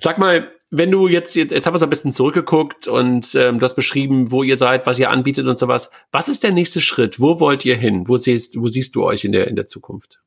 Sag 0.00 0.18
mal, 0.18 0.50
wenn 0.70 0.90
du 0.90 1.08
jetzt, 1.08 1.34
jetzt, 1.34 1.52
jetzt 1.52 1.66
haben 1.66 1.74
wir 1.74 1.76
es 1.76 1.82
ein 1.82 1.90
bisschen 1.90 2.12
zurückgeguckt 2.12 2.88
und 2.88 3.34
ähm, 3.34 3.58
du 3.58 3.64
hast 3.64 3.74
beschrieben, 3.74 4.30
wo 4.30 4.42
ihr 4.42 4.56
seid, 4.56 4.86
was 4.86 4.98
ihr 4.98 5.10
anbietet 5.10 5.46
und 5.46 5.58
sowas. 5.58 5.90
Was 6.12 6.28
ist 6.28 6.42
der 6.42 6.52
nächste 6.52 6.80
Schritt? 6.80 7.20
Wo 7.20 7.40
wollt 7.40 7.64
ihr 7.64 7.76
hin? 7.76 8.08
Wo 8.08 8.16
siehst, 8.16 8.60
wo 8.60 8.68
siehst 8.68 8.94
du 8.94 9.04
euch 9.04 9.24
in 9.24 9.32
der, 9.32 9.48
in 9.48 9.56
der 9.56 9.66
Zukunft? 9.66 10.20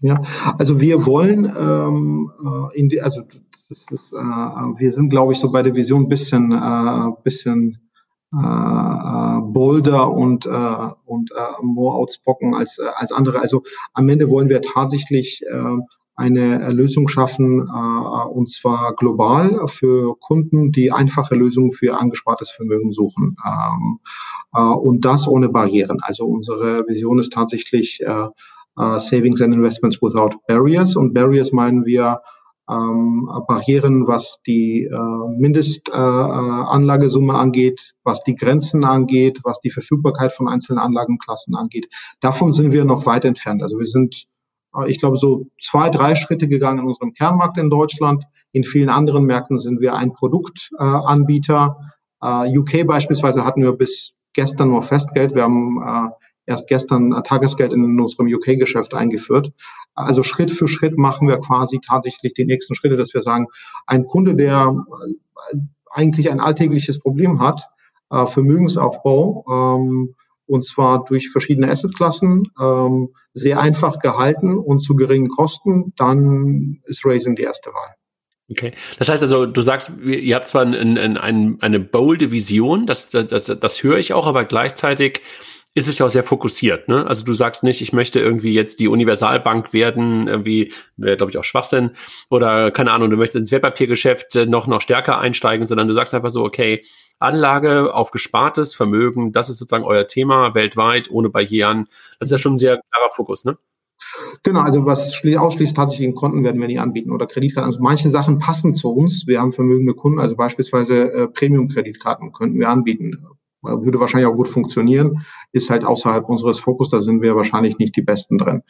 Ja, 0.00 0.22
also 0.58 0.80
wir 0.80 1.06
wollen, 1.06 1.44
ähm, 1.44 2.30
äh, 2.40 2.78
in 2.78 2.88
die, 2.88 3.00
also 3.00 3.22
das 3.68 3.78
ist, 3.90 4.12
äh, 4.12 4.16
wir 4.16 4.92
sind, 4.92 5.10
glaube 5.10 5.32
ich, 5.32 5.40
so 5.40 5.50
bei 5.50 5.62
der 5.62 5.74
Vision 5.74 6.04
ein 6.04 6.08
bisschen, 6.08 6.52
äh, 6.52 7.10
bisschen 7.24 7.78
äh, 8.32 8.38
äh, 8.38 9.40
bolder 9.40 10.12
und, 10.12 10.46
äh, 10.46 10.88
und 11.06 11.30
äh, 11.32 11.62
more 11.62 11.96
outspoken 11.96 12.54
als, 12.54 12.78
äh, 12.78 12.86
als 12.94 13.10
andere. 13.10 13.40
Also 13.40 13.62
am 13.94 14.08
Ende 14.08 14.28
wollen 14.28 14.48
wir 14.48 14.60
tatsächlich 14.60 15.42
äh, 15.46 15.78
eine 16.18 16.70
Lösung 16.72 17.06
schaffen, 17.06 17.60
äh, 17.60 18.28
und 18.28 18.50
zwar 18.50 18.96
global 18.96 19.68
für 19.68 20.18
Kunden, 20.18 20.72
die 20.72 20.90
einfache 20.90 21.36
Lösungen 21.36 21.70
für 21.70 21.96
angespartes 21.96 22.50
Vermögen 22.50 22.92
suchen. 22.92 23.36
Ähm, 23.46 24.00
äh, 24.52 24.60
und 24.60 25.04
das 25.04 25.28
ohne 25.28 25.48
Barrieren. 25.48 26.00
Also 26.02 26.26
unsere 26.26 26.84
Vision 26.88 27.20
ist 27.20 27.32
tatsächlich 27.32 28.00
äh, 28.00 28.26
Savings 28.76 29.40
and 29.40 29.54
Investments 29.54 30.02
Without 30.02 30.38
Barriers. 30.48 30.96
Und 30.96 31.14
Barriers 31.14 31.52
meinen 31.52 31.84
wir 31.84 32.20
ähm, 32.68 33.28
Barrieren, 33.48 34.06
was 34.06 34.40
die 34.46 34.88
Mindestanlagesumme 35.36 37.34
angeht, 37.34 37.94
was 38.04 38.22
die 38.22 38.36
Grenzen 38.36 38.84
angeht, 38.84 39.40
was 39.42 39.60
die 39.60 39.72
Verfügbarkeit 39.72 40.32
von 40.32 40.46
einzelnen 40.48 40.78
Anlagenklassen 40.78 41.56
angeht. 41.56 41.88
Davon 42.20 42.52
sind 42.52 42.70
wir 42.70 42.84
noch 42.84 43.04
weit 43.04 43.24
entfernt. 43.24 43.64
Also 43.64 43.80
wir 43.80 43.86
sind, 43.86 44.26
ich 44.86 44.98
glaube, 44.98 45.16
so 45.16 45.46
zwei, 45.60 45.88
drei 45.88 46.14
Schritte 46.14 46.48
gegangen 46.48 46.80
in 46.80 46.86
unserem 46.86 47.12
Kernmarkt 47.12 47.58
in 47.58 47.70
Deutschland. 47.70 48.24
In 48.52 48.64
vielen 48.64 48.88
anderen 48.90 49.24
Märkten 49.24 49.58
sind 49.58 49.80
wir 49.80 49.94
ein 49.94 50.12
Produktanbieter. 50.12 51.76
Äh, 52.22 52.58
UK 52.58 52.86
beispielsweise 52.86 53.44
hatten 53.44 53.62
wir 53.62 53.72
bis 53.72 54.12
gestern 54.32 54.70
nur 54.70 54.82
Festgeld. 54.82 55.34
Wir 55.34 55.42
haben 55.44 55.82
äh, 55.82 56.10
erst 56.46 56.68
gestern 56.68 57.10
Tagesgeld 57.24 57.72
in 57.72 58.00
unserem 58.00 58.26
UK-Geschäft 58.32 58.94
eingeführt. 58.94 59.52
Also 59.94 60.22
Schritt 60.22 60.50
für 60.50 60.68
Schritt 60.68 60.96
machen 60.96 61.28
wir 61.28 61.38
quasi 61.38 61.80
tatsächlich 61.86 62.34
die 62.34 62.46
nächsten 62.46 62.74
Schritte, 62.74 62.96
dass 62.96 63.12
wir 63.12 63.22
sagen, 63.22 63.46
ein 63.86 64.06
Kunde, 64.06 64.34
der 64.34 64.74
äh, 65.52 65.56
eigentlich 65.90 66.30
ein 66.30 66.40
alltägliches 66.40 66.98
Problem 67.00 67.40
hat, 67.40 67.68
äh, 68.10 68.26
Vermögensaufbau, 68.26 69.44
ähm, 69.50 70.14
und 70.48 70.64
zwar 70.64 71.04
durch 71.04 71.30
verschiedene 71.30 71.70
Assetklassen, 71.70 72.44
ähm, 72.60 73.10
sehr 73.32 73.60
einfach 73.60 73.98
gehalten 74.00 74.58
und 74.58 74.80
zu 74.80 74.96
geringen 74.96 75.28
Kosten, 75.28 75.92
dann 75.96 76.80
ist 76.84 77.04
Raising 77.04 77.36
die 77.36 77.42
erste 77.42 77.70
Wahl. 77.70 77.94
Okay. 78.50 78.72
Das 78.98 79.10
heißt 79.10 79.22
also, 79.22 79.44
du 79.44 79.60
sagst, 79.60 79.92
ihr 80.02 80.34
habt 80.34 80.48
zwar 80.48 80.62
ein, 80.62 80.74
ein, 80.74 81.16
ein, 81.18 81.58
eine 81.60 81.80
bolde 81.80 82.30
Vision, 82.30 82.86
das, 82.86 83.10
das, 83.10 83.46
das 83.46 83.82
höre 83.82 83.98
ich 83.98 84.14
auch, 84.14 84.26
aber 84.26 84.44
gleichzeitig 84.44 85.20
ist 85.78 85.86
es 85.86 85.96
ja 85.98 86.06
auch 86.06 86.10
sehr 86.10 86.24
fokussiert. 86.24 86.88
Ne? 86.88 87.06
Also 87.06 87.24
du 87.24 87.32
sagst 87.32 87.62
nicht, 87.62 87.80
ich 87.80 87.92
möchte 87.92 88.18
irgendwie 88.18 88.52
jetzt 88.52 88.80
die 88.80 88.88
Universalbank 88.88 89.72
werden, 89.72 90.26
irgendwie 90.26 90.72
wäre 90.96 91.16
glaube 91.16 91.30
ich 91.30 91.38
auch 91.38 91.44
Schwachsinn 91.44 91.92
oder 92.30 92.72
keine 92.72 92.90
Ahnung, 92.90 93.10
du 93.10 93.16
möchtest 93.16 93.36
ins 93.36 93.52
Wertpapiergeschäft 93.52 94.34
äh, 94.36 94.46
noch 94.46 94.66
noch 94.66 94.80
stärker 94.80 95.18
einsteigen, 95.18 95.66
sondern 95.66 95.86
du 95.86 95.94
sagst 95.94 96.14
einfach 96.14 96.30
so, 96.30 96.44
okay, 96.44 96.82
Anlage 97.20 97.94
auf 97.94 98.10
gespartes 98.10 98.74
Vermögen, 98.74 99.32
das 99.32 99.48
ist 99.48 99.58
sozusagen 99.58 99.84
euer 99.84 100.06
Thema 100.08 100.54
weltweit 100.54 101.10
ohne 101.10 101.30
Barrieren. 101.30 101.86
Das 102.18 102.28
ist 102.28 102.32
ja 102.32 102.38
schon 102.38 102.54
ein 102.54 102.58
sehr 102.58 102.80
klarer 102.90 103.10
Fokus, 103.10 103.44
ne? 103.44 103.56
Genau, 104.42 104.60
also 104.60 104.84
was 104.84 105.20
ausschließt 105.24 105.76
tatsächlich 105.76 106.08
in 106.08 106.14
Konten 106.14 106.44
werden 106.44 106.60
wir 106.60 106.68
nie 106.68 106.78
anbieten 106.78 107.10
oder 107.10 107.26
Kreditkarten. 107.26 107.70
Also 107.70 107.82
manche 107.82 108.08
Sachen 108.08 108.38
passen 108.38 108.74
zu 108.74 108.90
uns. 108.90 109.26
Wir 109.26 109.40
haben 109.40 109.52
vermögende 109.52 109.94
Kunden, 109.94 110.20
also 110.20 110.36
beispielsweise 110.36 111.12
äh, 111.12 111.28
Premium-Kreditkarten 111.28 112.32
könnten 112.32 112.58
wir 112.58 112.68
anbieten 112.68 113.26
würde 113.62 114.00
wahrscheinlich 114.00 114.30
auch 114.30 114.36
gut 114.36 114.48
funktionieren, 114.48 115.24
ist 115.52 115.70
halt 115.70 115.84
außerhalb 115.84 116.28
unseres 116.28 116.60
Fokus, 116.60 116.90
da 116.90 117.02
sind 117.02 117.22
wir 117.22 117.36
wahrscheinlich 117.36 117.78
nicht 117.78 117.96
die 117.96 118.02
Besten 118.02 118.38
drin. 118.38 118.62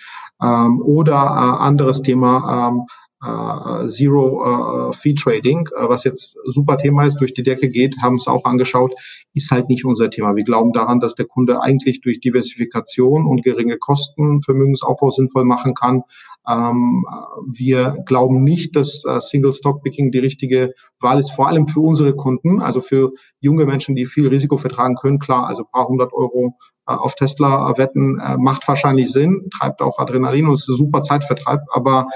Ähm, 0.43 0.81
oder 0.83 1.15
äh, 1.15 1.65
anderes 1.65 2.03
Thema, 2.03 2.69
ähm, 2.69 2.87
äh, 3.23 3.87
Zero 3.89 4.91
äh, 4.91 4.93
Fee 4.93 5.15
Trading, 5.15 5.69
äh, 5.77 5.89
was 5.89 6.05
jetzt 6.05 6.37
super 6.45 6.79
Thema 6.79 7.05
ist, 7.05 7.17
durch 7.17 7.35
die 7.35 7.43
Decke 7.43 7.69
geht, 7.69 7.97
haben 8.01 8.17
es 8.17 8.29
auch 8.29 8.45
angeschaut, 8.45 8.95
ist 9.35 9.51
halt 9.51 9.69
nicht 9.69 9.85
unser 9.85 10.11
Thema. 10.11 10.37
Wir 10.37 10.45
glauben 10.45 10.73
daran, 10.73 11.01
dass 11.01 11.15
der 11.15 11.27
Kunde 11.27 11.61
eigentlich 11.63 12.01
durch 12.01 12.21
Diversifikation 12.21 13.27
und 13.27 13.43
geringe 13.43 13.79
Kosten 13.79 14.43
Vermögensaufbau 14.43 15.11
sinnvoll 15.11 15.45
machen 15.45 15.75
kann. 15.75 16.03
Ähm, 16.49 17.05
wir 17.47 17.99
glauben 18.07 18.43
nicht, 18.43 18.75
dass 18.75 19.05
äh, 19.05 19.21
Single 19.21 19.53
Stock 19.53 19.83
Picking 19.83 20.11
die 20.11 20.19
richtige 20.19 20.73
Wahl 21.01 21.19
ist, 21.19 21.33
vor 21.33 21.47
allem 21.49 21.69
für 21.69 21.81
unsere 21.81 22.15
Kunden, 22.15 22.61
also 22.61 22.81
für 22.81 23.13
junge 23.41 23.67
Menschen, 23.67 23.95
die 23.95 24.07
viel 24.07 24.29
Risiko 24.29 24.57
vertragen 24.57 24.95
können. 24.95 25.19
Klar, 25.19 25.47
also 25.47 25.65
paar 25.65 25.87
hundert 25.87 26.13
Euro 26.15 26.57
äh, 26.87 26.93
auf 26.93 27.15
Tesla 27.17 27.77
wetten 27.77 28.19
äh, 28.19 28.39
macht 28.39 28.67
wahrscheinlich 28.67 29.13
Sinn, 29.13 29.51
treibt 29.59 29.83
auch 29.83 29.99
Adrenalin 29.99 30.47
und 30.47 30.55
ist 30.55 30.69
ein 30.69 30.77
super 30.77 31.03
Zeitvertreib, 31.03 31.61
aber 31.71 32.07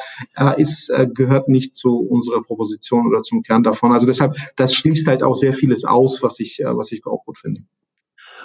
ist, 0.57 0.91
gehört 1.15 1.49
nicht 1.49 1.77
zu 1.77 1.99
unserer 1.99 2.43
Proposition 2.43 3.07
oder 3.07 3.23
zum 3.23 3.43
Kern 3.43 3.63
davon. 3.63 3.93
Also 3.93 4.07
deshalb, 4.07 4.35
das 4.57 4.75
schließt 4.75 5.07
halt 5.09 5.23
auch 5.23 5.35
sehr 5.35 5.53
vieles 5.53 5.85
aus, 5.85 6.23
was 6.23 6.41
ich, 6.41 6.61
was 6.65 6.91
ich 6.93 7.05
auch 7.07 7.25
gut 7.25 7.39
finde. 7.39 7.63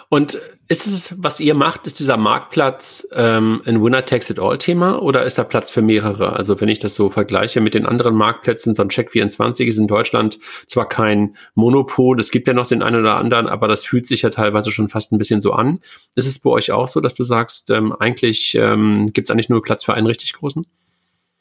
Und 0.10 0.40
ist 0.70 0.86
es, 0.86 1.22
was 1.22 1.40
ihr 1.40 1.54
macht, 1.54 1.86
ist 1.86 2.00
dieser 2.00 2.18
Marktplatz 2.18 3.08
ähm, 3.14 3.62
ein 3.66 3.82
Winner-Takes-it-all-Thema 3.82 5.02
oder 5.02 5.26
ist 5.26 5.38
da 5.38 5.44
Platz 5.44 5.70
für 5.70 5.82
mehrere? 5.82 6.34
Also 6.34 6.60
wenn 6.60 6.70
ich 6.70 6.80
das 6.80 6.96
so 6.96 7.10
vergleiche 7.10 7.60
mit 7.62 7.74
den 7.74 7.86
anderen 7.86 8.16
Marktplätzen, 8.16 8.74
so 8.74 8.84
ein 8.84 8.90
Check24 8.90 9.66
ist 9.66 9.78
in 9.78 9.88
Deutschland 9.88 10.40
zwar 10.66 10.88
kein 10.88 11.36
Monopol, 11.56 12.20
es 12.20 12.32
gibt 12.32 12.48
ja 12.48 12.54
noch 12.54 12.68
den 12.68 12.84
einen 12.84 13.02
oder 13.02 13.18
anderen, 13.18 13.48
aber 13.48 13.68
das 13.68 13.86
fühlt 13.86 14.08
sich 14.08 14.22
ja 14.22 14.30
teilweise 14.30 14.72
schon 14.72 14.90
fast 14.90 15.12
ein 15.12 15.18
bisschen 15.18 15.42
so 15.42 15.52
an. 15.54 15.80
Ist 16.16 16.28
es 16.28 16.40
bei 16.40 16.50
euch 16.50 16.72
auch 16.72 16.88
so, 16.88 17.02
dass 17.02 17.16
du 17.16 17.24
sagst, 17.24 17.70
ähm, 17.70 17.94
eigentlich 17.94 18.56
ähm, 18.56 19.12
gibt 19.14 19.28
es 19.28 19.32
eigentlich 19.32 19.50
nur 19.50 19.62
Platz 19.62 19.84
für 19.84 19.94
einen 19.94 20.08
richtig 20.08 20.34
großen? 20.34 20.66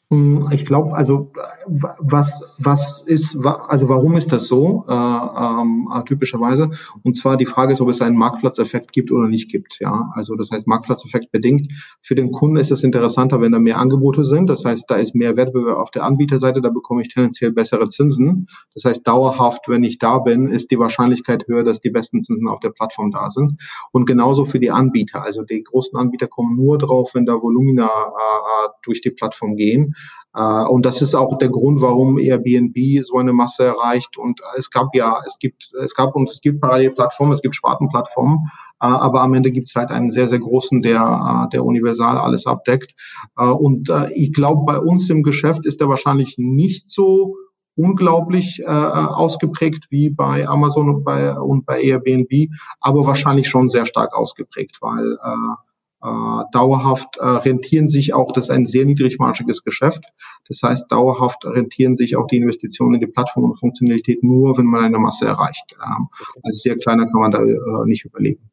Hm, 0.09 0.47
ich 0.53 0.65
glaube, 0.65 0.95
also 0.95 1.33
was 1.67 2.31
was 2.57 3.01
ist, 3.01 3.35
also 3.45 3.89
warum 3.89 4.15
ist 4.15 4.31
das 4.31 4.47
so 4.47 4.85
äh, 4.87 4.93
ähm, 4.93 5.89
äh, 5.93 6.01
typischerweise? 6.05 6.71
Und 7.03 7.17
zwar 7.17 7.35
die 7.35 7.45
Frage 7.45 7.73
ist, 7.73 7.81
ob 7.81 7.89
es 7.89 7.99
einen 7.99 8.15
Marktplatzeffekt 8.15 8.93
gibt 8.93 9.11
oder 9.11 9.27
nicht 9.27 9.51
gibt. 9.51 9.79
Ja, 9.81 10.09
also 10.13 10.35
das 10.35 10.49
heißt 10.49 10.65
Marktplatzeffekt 10.65 11.29
bedingt. 11.33 11.73
Für 12.01 12.15
den 12.15 12.31
Kunden 12.31 12.55
ist 12.55 12.71
es 12.71 12.83
interessanter, 12.83 13.41
wenn 13.41 13.51
da 13.51 13.59
mehr 13.59 13.79
Angebote 13.79 14.23
sind. 14.23 14.49
Das 14.49 14.63
heißt, 14.63 14.85
da 14.87 14.95
ist 14.95 15.13
mehr 15.13 15.35
Wettbewerb 15.35 15.77
auf 15.77 15.91
der 15.91 16.05
Anbieterseite, 16.05 16.61
da 16.61 16.69
bekomme 16.69 17.01
ich 17.01 17.09
tendenziell 17.09 17.51
bessere 17.51 17.89
Zinsen. 17.89 18.47
Das 18.73 18.85
heißt, 18.85 19.05
dauerhaft, 19.05 19.67
wenn 19.67 19.83
ich 19.83 19.97
da 19.99 20.19
bin, 20.19 20.47
ist 20.47 20.71
die 20.71 20.79
Wahrscheinlichkeit 20.79 21.49
höher, 21.49 21.65
dass 21.65 21.81
die 21.81 21.89
besten 21.89 22.21
Zinsen 22.21 22.47
auf 22.47 22.61
der 22.61 22.69
Plattform 22.69 23.11
da 23.11 23.29
sind. 23.29 23.61
Und 23.91 24.05
genauso 24.05 24.45
für 24.45 24.59
die 24.59 24.71
Anbieter. 24.71 25.21
Also 25.21 25.43
die 25.43 25.63
großen 25.63 25.99
Anbieter 25.99 26.27
kommen 26.27 26.55
nur 26.55 26.77
drauf, 26.77 27.11
wenn 27.13 27.25
da 27.25 27.33
Volumina 27.33 27.87
äh, 27.87 27.87
äh 27.87 28.69
durch 28.83 29.01
die 29.01 29.11
Plattform 29.11 29.57
gehen. 29.57 29.95
Äh, 30.37 30.65
und 30.65 30.85
das 30.85 31.01
ist 31.01 31.15
auch 31.15 31.37
der 31.37 31.49
Grund, 31.49 31.81
warum 31.81 32.17
Airbnb 32.17 33.03
so 33.03 33.17
eine 33.17 33.33
Masse 33.33 33.65
erreicht. 33.65 34.17
Und 34.17 34.41
es 34.57 34.69
gab 34.69 34.95
ja, 34.95 35.17
es 35.25 35.37
gibt, 35.39 35.71
es 35.81 35.95
gab 35.95 36.15
und 36.15 36.29
es 36.29 36.41
gibt 36.41 36.61
parallel 36.61 36.91
Plattformen, 36.91 37.33
es 37.33 37.41
gibt 37.41 37.55
Spartenplattformen, 37.55 38.39
äh, 38.81 38.85
aber 38.85 39.21
am 39.21 39.33
Ende 39.33 39.51
gibt 39.51 39.67
es 39.67 39.75
halt 39.75 39.89
einen 39.89 40.11
sehr, 40.11 40.27
sehr 40.27 40.39
großen, 40.39 40.81
der, 40.81 41.45
äh, 41.45 41.49
der 41.49 41.65
universal 41.65 42.17
alles 42.17 42.45
abdeckt. 42.45 42.93
Und 43.35 43.91
ich 44.13 44.33
glaube, 44.33 44.65
bei 44.65 44.79
uns 44.79 45.09
im 45.09 45.23
Geschäft 45.23 45.65
ist 45.65 45.79
der 45.79 45.89
wahrscheinlich 45.89 46.35
nicht 46.37 46.89
so 46.89 47.35
unglaublich 47.75 48.65
ausgeprägt 48.65 49.85
wie 49.89 50.09
bei 50.09 50.47
Amazon 50.47 50.89
und 50.89 51.03
bei, 51.03 51.37
und 51.39 51.65
bei 51.65 51.81
Airbnb, 51.81 52.49
aber 52.79 53.05
wahrscheinlich 53.05 53.47
schon 53.47 53.69
sehr 53.69 53.85
stark 53.85 54.15
ausgeprägt, 54.15 54.77
weil 54.81 55.17
äh, 55.23 55.55
äh, 56.03 56.43
dauerhaft 56.51 57.17
äh, 57.17 57.25
rentieren 57.25 57.89
sich 57.89 58.13
auch, 58.13 58.31
das 58.31 58.45
ist 58.45 58.51
ein 58.51 58.65
sehr 58.65 58.85
niedrigmarschiges 58.85 59.63
Geschäft. 59.63 60.03
Das 60.47 60.61
heißt, 60.63 60.91
dauerhaft 60.91 61.45
rentieren 61.45 61.95
sich 61.95 62.15
auch 62.15 62.27
die 62.27 62.37
Investitionen 62.37 62.95
in 62.95 63.01
die 63.01 63.07
Plattform 63.07 63.45
und 63.45 63.55
Funktionalität 63.55 64.23
nur, 64.23 64.57
wenn 64.57 64.65
man 64.65 64.83
eine 64.83 64.99
Masse 64.99 65.25
erreicht. 65.25 65.75
Ähm, 65.83 66.07
als 66.43 66.61
sehr 66.61 66.77
kleiner 66.77 67.05
kann 67.05 67.21
man 67.21 67.31
da 67.31 67.43
äh, 67.43 67.85
nicht 67.85 68.05
überleben. 68.05 68.49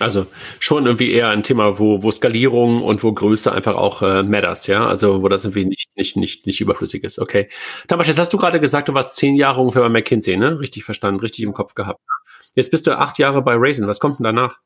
Also 0.00 0.26
schon 0.58 0.86
irgendwie 0.86 1.12
eher 1.12 1.28
ein 1.28 1.44
Thema, 1.44 1.78
wo, 1.78 2.02
wo 2.02 2.10
Skalierung 2.10 2.82
und 2.82 3.04
wo 3.04 3.12
Größe 3.12 3.52
einfach 3.52 3.76
auch 3.76 4.02
äh, 4.02 4.24
matters, 4.24 4.66
ja. 4.66 4.84
Also 4.86 5.22
wo 5.22 5.28
das 5.28 5.44
irgendwie 5.44 5.66
nicht, 5.66 5.96
nicht, 5.96 6.16
nicht, 6.16 6.46
nicht 6.46 6.60
überflüssig 6.60 7.04
ist. 7.04 7.20
Okay. 7.20 7.48
Tamas, 7.86 8.08
jetzt 8.08 8.18
hast 8.18 8.32
du 8.32 8.36
gerade 8.36 8.58
gesagt, 8.58 8.88
du 8.88 8.94
warst 8.94 9.14
zehn 9.14 9.36
Jahre 9.36 9.60
ungefähr 9.60 9.82
bei 9.82 9.88
McKinsey, 9.88 10.36
ne? 10.36 10.58
Richtig 10.58 10.82
verstanden, 10.82 11.20
richtig 11.20 11.44
im 11.44 11.52
Kopf 11.52 11.74
gehabt. 11.74 12.00
Jetzt 12.54 12.72
bist 12.72 12.88
du 12.88 12.98
acht 12.98 13.18
Jahre 13.18 13.42
bei 13.42 13.54
Raisin. 13.56 13.86
Was 13.86 14.00
kommt 14.00 14.18
denn 14.18 14.24
danach? 14.24 14.58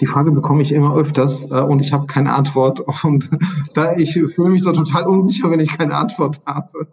Die 0.00 0.06
Frage 0.06 0.32
bekomme 0.32 0.62
ich 0.62 0.72
immer 0.72 0.94
öfters 0.94 1.50
äh, 1.50 1.60
und 1.60 1.80
ich 1.80 1.92
habe 1.92 2.06
keine 2.06 2.34
Antwort. 2.34 2.80
Und 3.04 3.30
da 3.74 3.96
ich 3.96 4.12
fühle 4.12 4.50
mich 4.50 4.62
so 4.62 4.72
total 4.72 5.06
unsicher, 5.06 5.50
wenn 5.50 5.60
ich 5.60 5.76
keine 5.76 5.94
Antwort 5.94 6.40
habe. 6.46 6.88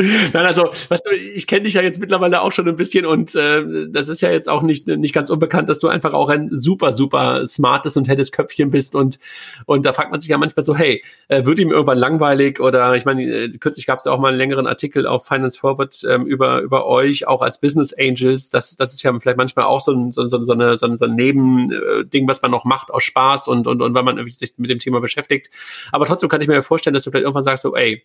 Nein, 0.32 0.46
also, 0.46 0.70
weißt 0.88 1.04
du, 1.04 1.10
ich 1.10 1.46
kenne 1.46 1.64
dich 1.64 1.74
ja 1.74 1.82
jetzt 1.82 2.00
mittlerweile 2.00 2.40
auch 2.40 2.52
schon 2.52 2.66
ein 2.66 2.76
bisschen 2.76 3.04
und 3.04 3.34
äh, 3.34 3.88
das 3.90 4.08
ist 4.08 4.22
ja 4.22 4.30
jetzt 4.30 4.48
auch 4.48 4.62
nicht, 4.62 4.86
nicht 4.86 5.12
ganz 5.12 5.28
unbekannt, 5.28 5.68
dass 5.68 5.78
du 5.78 5.88
einfach 5.88 6.14
auch 6.14 6.30
ein 6.30 6.48
super, 6.50 6.94
super 6.94 7.44
smartes 7.44 7.96
und 7.98 8.08
helles 8.08 8.32
Köpfchen 8.32 8.70
bist 8.70 8.94
und, 8.94 9.18
und 9.66 9.84
da 9.84 9.92
fragt 9.92 10.10
man 10.10 10.20
sich 10.20 10.30
ja 10.30 10.38
manchmal 10.38 10.64
so, 10.64 10.74
hey, 10.74 11.04
äh, 11.28 11.44
wird 11.44 11.58
ihm 11.58 11.70
irgendwann 11.70 11.98
langweilig 11.98 12.60
oder 12.60 12.94
ich 12.96 13.04
meine, 13.04 13.22
äh, 13.24 13.48
kürzlich 13.58 13.86
gab 13.86 13.98
es 13.98 14.06
ja 14.06 14.12
auch 14.12 14.18
mal 14.18 14.28
einen 14.28 14.38
längeren 14.38 14.66
Artikel 14.66 15.06
auf 15.06 15.26
Finance 15.26 15.60
Forward 15.60 15.94
ähm, 16.08 16.24
über, 16.24 16.60
über 16.62 16.86
euch, 16.86 17.26
auch 17.26 17.42
als 17.42 17.60
Business 17.60 17.92
Angels, 17.92 18.48
das, 18.48 18.76
das 18.76 18.94
ist 18.94 19.02
ja 19.02 19.12
vielleicht 19.20 19.38
manchmal 19.38 19.66
auch 19.66 19.80
so 19.80 19.92
ein, 19.92 20.12
so, 20.12 20.24
so, 20.24 20.40
so, 20.40 20.52
eine, 20.52 20.78
so, 20.78 20.86
ein, 20.86 20.96
so 20.96 21.04
ein 21.04 21.14
Nebending, 21.14 22.26
was 22.26 22.40
man 22.40 22.50
noch 22.50 22.64
macht 22.64 22.90
aus 22.90 23.04
Spaß 23.04 23.48
und, 23.48 23.66
und, 23.66 23.82
und 23.82 23.92
weil 23.92 24.02
man 24.02 24.26
sich 24.30 24.54
mit 24.56 24.70
dem 24.70 24.78
Thema 24.78 25.00
beschäftigt, 25.00 25.50
aber 25.92 26.06
trotzdem 26.06 26.30
kann 26.30 26.40
ich 26.40 26.48
mir 26.48 26.62
vorstellen, 26.62 26.94
dass 26.94 27.04
du 27.04 27.10
vielleicht 27.10 27.24
irgendwann 27.24 27.42
sagst 27.42 27.64
so, 27.64 27.76
ey, 27.76 28.02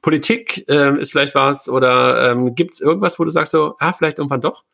Politik 0.00 0.64
ähm, 0.68 0.98
ist 0.98 1.12
vielleicht 1.12 1.34
was 1.34 1.68
oder 1.68 2.30
ähm, 2.30 2.54
gibt 2.54 2.74
es 2.74 2.80
irgendwas, 2.80 3.18
wo 3.18 3.24
du 3.24 3.30
sagst 3.30 3.52
so, 3.52 3.74
ah, 3.78 3.92
vielleicht 3.92 4.18
irgendwann 4.18 4.40
doch? 4.40 4.64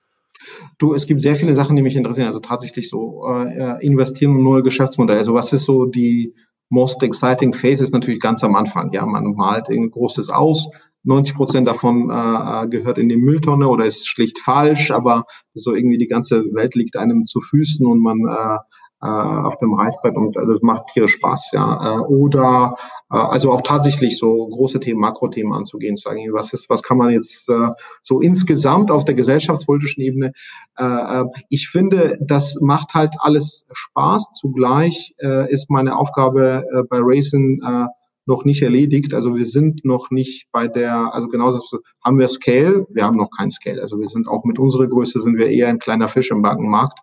Du, 0.79 0.95
es 0.95 1.07
gibt 1.07 1.21
sehr 1.21 1.35
viele 1.35 1.55
Sachen, 1.55 1.77
die 1.77 1.83
mich 1.83 1.97
interessieren. 1.97 2.29
Also 2.29 2.41
tatsächlich 2.41 2.89
so 2.89 3.27
äh, 3.27 3.85
investieren 3.85 4.37
in 4.37 4.45
neue 4.45 4.63
Geschäftsmodelle. 4.63 5.19
Also 5.19 5.35
was 5.35 5.53
ist 5.53 5.65
so 5.65 5.87
die 5.87 6.35
most 6.71 7.03
exciting 7.03 7.53
phase 7.53 7.83
ist 7.83 7.93
natürlich 7.93 8.21
ganz 8.21 8.45
am 8.45 8.55
Anfang. 8.55 8.93
Ja, 8.93 9.05
man 9.07 9.35
malt 9.35 9.69
ein 9.69 9.91
großes 9.91 10.31
aus. 10.31 10.69
90 11.05 11.35
Prozent 11.35 11.69
davon 11.69 12.11
äh, 12.11 12.69
gehört 12.69 12.99
in 12.99 13.09
die 13.09 13.17
Mülltonne 13.17 13.69
oder 13.69 13.87
ist 13.87 14.09
schlicht 14.09 14.39
falsch, 14.39 14.91
aber 14.91 15.25
so 15.55 15.75
irgendwie 15.75 15.97
die 15.97 16.09
ganze 16.09 16.45
Welt 16.53 16.75
liegt 16.75 16.97
einem 16.97 17.25
zu 17.25 17.41
Füßen 17.41 17.87
und 17.87 18.01
man 18.01 18.19
äh, 18.29 18.59
äh, 19.01 19.07
auf 19.07 19.59
dem 19.59 19.75
Reichbrett 19.75 20.17
und 20.17 20.37
also 20.37 20.55
das 20.55 20.63
macht 20.63 20.91
hier 20.93 21.09
Spaß, 21.09 21.53
ja. 21.53 21.99
Äh, 21.99 22.01
oder 22.01 22.77
äh, 23.11 23.17
also 23.17 23.53
auch 23.53 23.63
tatsächlich 23.63 24.19
so 24.19 24.49
große 24.49 24.81
Themen, 24.81 25.01
Makrothemen 25.01 25.53
anzugehen, 25.53 25.97
zu 25.97 26.09
sagen, 26.09 26.21
was 26.33 26.53
ist, 26.53 26.69
was 26.69 26.83
kann 26.83 26.99
man 26.99 27.11
jetzt 27.11 27.49
äh, 27.49 27.69
so 28.03 28.21
insgesamt 28.21 28.91
auf 28.91 29.05
der 29.05 29.15
gesellschaftspolitischen 29.15 30.03
Ebene. 30.03 30.33
Äh, 30.77 30.85
äh, 30.85 31.25
ich 31.49 31.69
finde, 31.69 32.19
das 32.21 32.59
macht 32.61 32.95
halt 32.95 33.15
alles 33.21 33.67
Spaß. 33.73 34.31
Zugleich 34.33 35.15
äh, 35.19 35.53
ist 35.53 35.71
meine 35.71 35.97
Aufgabe 35.97 36.65
äh, 36.73 36.83
bei 36.89 36.99
Raisin 37.01 37.61
äh, 37.65 37.87
noch 38.27 38.45
nicht 38.45 38.63
erledigt. 38.63 39.15
Also 39.15 39.37
wir 39.37 39.47
sind 39.47 39.85
noch 39.85 40.11
nicht 40.11 40.49
bei 40.53 40.69
der, 40.69 41.15
also 41.15 41.29
genauso 41.29 41.61
haben 42.05 42.19
wir 42.19 42.29
Scale, 42.29 42.87
wir 42.91 43.05
haben 43.05 43.17
noch 43.17 43.31
kein 43.37 43.51
Scale. 43.51 43.81
Also 43.81 43.99
wir 43.99 44.07
sind 44.07 44.29
auch 44.29 44.45
mit 44.45 44.59
unserer 44.59 44.87
Größe 44.87 45.21
sind 45.21 45.39
wir 45.39 45.49
eher 45.49 45.69
ein 45.69 45.79
kleiner 45.79 46.09
Fisch 46.09 46.31
im 46.31 46.43
Bankenmarkt 46.43 46.99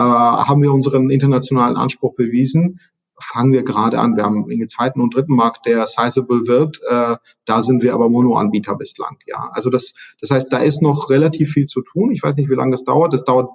haben 0.00 0.62
wir 0.62 0.72
unseren 0.72 1.10
internationalen 1.10 1.76
Anspruch 1.76 2.14
bewiesen. 2.14 2.80
Fangen 3.20 3.52
wir 3.52 3.62
gerade 3.62 4.00
an. 4.00 4.16
Wir 4.16 4.24
haben 4.24 4.50
in 4.50 4.58
den 4.58 4.68
zweiten 4.68 5.00
und 5.00 5.14
dritten 5.14 5.36
Markt, 5.36 5.66
der 5.66 5.86
sizable 5.86 6.46
wird. 6.46 6.80
Äh, 6.88 7.16
da 7.44 7.62
sind 7.62 7.82
wir 7.82 7.94
aber 7.94 8.08
Monoanbieter 8.08 8.74
bislang. 8.74 9.18
Ja, 9.26 9.50
also 9.52 9.70
das, 9.70 9.94
das 10.20 10.30
heißt, 10.30 10.52
da 10.52 10.58
ist 10.58 10.82
noch 10.82 11.08
relativ 11.08 11.52
viel 11.52 11.66
zu 11.66 11.82
tun. 11.82 12.10
Ich 12.10 12.22
weiß 12.22 12.34
nicht, 12.36 12.50
wie 12.50 12.54
lange 12.54 12.72
das 12.72 12.84
dauert. 12.84 13.12
Das 13.12 13.24
dauert 13.24 13.50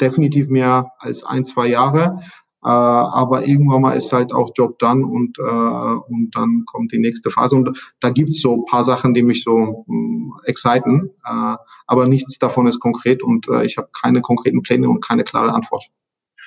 definitiv 0.00 0.48
mehr 0.48 0.92
als 0.98 1.24
ein, 1.24 1.44
zwei 1.44 1.66
Jahre. 1.66 2.20
Äh, 2.64 2.68
aber 2.68 3.46
irgendwann 3.46 3.82
mal 3.82 3.96
ist 3.96 4.12
halt 4.12 4.32
auch 4.32 4.50
Job 4.54 4.78
done 4.78 5.04
und, 5.04 5.38
äh, 5.38 5.42
und 5.42 6.30
dann 6.32 6.64
kommt 6.66 6.92
die 6.92 6.98
nächste 6.98 7.30
Phase. 7.30 7.56
Und 7.56 7.78
da 8.00 8.10
gibt's 8.10 8.40
so 8.40 8.54
ein 8.54 8.64
paar 8.66 8.84
Sachen, 8.84 9.14
die 9.14 9.22
mich 9.22 9.42
so 9.42 9.84
mh, 9.86 9.96
mm, 9.96 10.32
exciten. 10.44 11.10
Äh, 11.24 11.56
aber 11.86 12.06
nichts 12.06 12.38
davon 12.38 12.66
ist 12.66 12.80
konkret 12.80 13.22
und 13.22 13.48
äh, 13.48 13.64
ich 13.64 13.76
habe 13.78 13.88
keine 14.00 14.20
konkreten 14.20 14.62
Pläne 14.62 14.88
und 14.88 15.04
keine 15.04 15.24
klare 15.24 15.52
Antwort. 15.52 15.88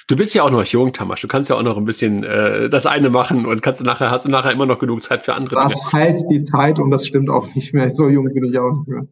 Du 0.07 0.16
bist 0.16 0.36
ja 0.36 0.43
auch 0.43 0.51
noch 0.51 0.63
jung, 0.63 0.93
Tamasch. 0.93 1.22
Du 1.22 1.28
kannst 1.28 1.49
ja 1.49 1.55
auch 1.55 1.63
noch 1.63 1.78
ein 1.78 1.86
bisschen 1.86 2.24
äh, 2.24 2.70
das 2.70 2.86
eine 2.86 3.09
machen 3.09 3.45
und 3.45 3.61
kannst 3.61 3.84
nachher 3.84 4.11
hast 4.11 4.26
du 4.26 4.30
nachher 4.30 4.51
immer 4.51 4.68
noch 4.68 4.80
genug 4.80 5.01
Zeit 5.03 5.24
für 5.24 5.34
andere. 5.34 5.55
Das 5.55 5.91
heilt 5.91 6.24
die 6.30 6.43
Zeit 6.43 6.80
und 6.80 6.91
das 6.91 7.07
stimmt 7.07 7.30
auch 7.30 7.53
nicht 7.55 7.74
mehr. 7.74 7.93
So 7.93 8.07
jung 8.07 8.32
bin 8.32 8.43
ich 8.43 8.57
auch 8.57 8.72
nicht 8.72 8.88
mehr. 8.88 9.07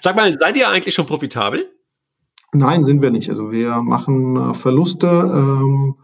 Sag 0.00 0.14
mal, 0.14 0.32
seid 0.32 0.56
ihr 0.56 0.68
eigentlich 0.68 0.94
schon 0.94 1.06
profitabel? 1.06 1.73
Nein, 2.56 2.84
sind 2.84 3.02
wir 3.02 3.10
nicht. 3.10 3.30
Also 3.30 3.50
wir 3.50 3.82
machen 3.82 4.36
äh, 4.36 4.54
Verluste. 4.54 5.08
Ähm, 5.08 5.96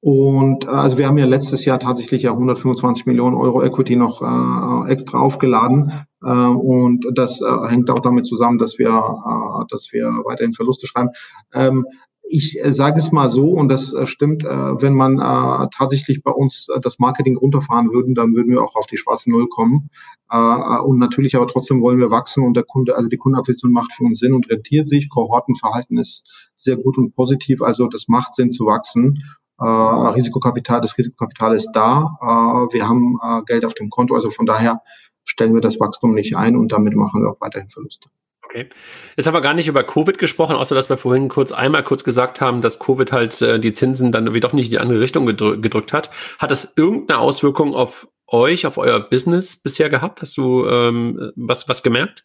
und 0.00 0.66
äh, 0.66 0.68
also 0.68 0.98
wir 0.98 1.08
haben 1.08 1.16
ja 1.16 1.24
letztes 1.24 1.64
Jahr 1.64 1.78
tatsächlich 1.78 2.22
ja 2.22 2.32
125 2.32 3.06
Millionen 3.06 3.34
Euro 3.34 3.62
Equity 3.62 3.96
noch 3.96 4.20
äh, 4.20 4.92
extra 4.92 5.18
aufgeladen. 5.18 6.06
Äh, 6.22 6.28
und 6.28 7.06
das 7.14 7.40
äh, 7.40 7.68
hängt 7.68 7.88
auch 7.88 8.00
damit 8.00 8.26
zusammen, 8.26 8.58
dass 8.58 8.78
wir, 8.78 8.90
äh, 8.90 9.64
dass 9.70 9.90
wir 9.90 10.04
weiterhin 10.26 10.52
Verluste 10.52 10.86
schreiben. 10.86 11.08
Ähm, 11.54 11.86
ich 12.28 12.58
äh, 12.62 12.74
sage 12.74 12.98
es 12.98 13.12
mal 13.12 13.30
so, 13.30 13.50
und 13.50 13.68
das 13.68 13.92
äh, 13.92 14.06
stimmt, 14.06 14.44
äh, 14.44 14.48
wenn 14.48 14.94
man 14.94 15.18
tatsächlich 15.70 16.22
bei 16.22 16.30
uns 16.30 16.68
das 16.82 16.98
Marketing 16.98 17.36
runterfahren 17.36 17.90
würden, 17.92 18.14
dann 18.14 18.34
würden 18.34 18.52
wir 18.52 18.62
auch 18.62 18.74
auf 18.74 18.86
die 18.86 18.96
schwarze 18.96 19.30
Null 19.30 19.48
kommen. 19.48 19.90
Und 20.28 20.98
natürlich 20.98 21.36
aber 21.36 21.46
trotzdem 21.46 21.80
wollen 21.82 21.98
wir 21.98 22.10
wachsen 22.10 22.44
und 22.44 22.54
der 22.54 22.64
Kunde, 22.64 22.96
also 22.96 23.08
die 23.08 23.16
Kundenakquisition 23.16 23.72
macht 23.72 23.92
für 23.92 24.04
uns 24.04 24.18
Sinn 24.18 24.34
und 24.34 24.50
rentiert 24.50 24.88
sich. 24.88 25.08
Kohortenverhalten 25.08 25.98
ist 25.98 26.50
sehr 26.56 26.76
gut 26.76 26.98
und 26.98 27.14
positiv, 27.14 27.62
also 27.62 27.86
das 27.86 28.08
macht 28.08 28.34
Sinn 28.34 28.50
zu 28.50 28.66
wachsen. 28.66 29.22
Risikokapital, 29.58 30.80
das 30.80 30.98
Risikokapital 30.98 31.54
ist 31.54 31.70
da. 31.72 32.16
Wir 32.72 32.88
haben 32.88 33.18
Geld 33.46 33.64
auf 33.64 33.74
dem 33.74 33.88
Konto, 33.88 34.14
also 34.14 34.30
von 34.30 34.46
daher 34.46 34.82
stellen 35.24 35.54
wir 35.54 35.60
das 35.60 35.78
Wachstum 35.78 36.14
nicht 36.14 36.36
ein 36.36 36.56
und 36.56 36.72
damit 36.72 36.96
machen 36.96 37.22
wir 37.22 37.30
auch 37.30 37.40
weiterhin 37.40 37.70
Verluste. 37.70 38.08
Okay. 38.56 38.68
Jetzt 39.16 39.26
haben 39.26 39.34
wir 39.34 39.42
gar 39.42 39.54
nicht 39.54 39.68
über 39.68 39.84
Covid 39.84 40.16
gesprochen, 40.16 40.56
außer 40.56 40.74
dass 40.74 40.88
wir 40.88 40.96
vorhin 40.96 41.28
kurz 41.28 41.52
einmal 41.52 41.82
kurz 41.82 42.04
gesagt 42.04 42.40
haben, 42.40 42.62
dass 42.62 42.78
Covid 42.78 43.12
halt 43.12 43.40
äh, 43.42 43.60
die 43.60 43.74
Zinsen 43.74 44.12
dann 44.12 44.24
irgendwie 44.24 44.40
doch 44.40 44.54
nicht 44.54 44.66
in 44.66 44.70
die 44.70 44.78
andere 44.78 45.00
Richtung 45.00 45.26
gedrück, 45.26 45.62
gedrückt 45.62 45.92
hat. 45.92 46.10
Hat 46.38 46.50
das 46.50 46.72
irgendeine 46.76 47.20
Auswirkung 47.20 47.74
auf 47.74 48.08
euch, 48.28 48.66
auf 48.66 48.78
euer 48.78 48.98
Business 49.00 49.56
bisher 49.56 49.90
gehabt? 49.90 50.22
Hast 50.22 50.38
du 50.38 50.66
ähm, 50.66 51.32
was, 51.36 51.68
was 51.68 51.82
gemerkt? 51.82 52.24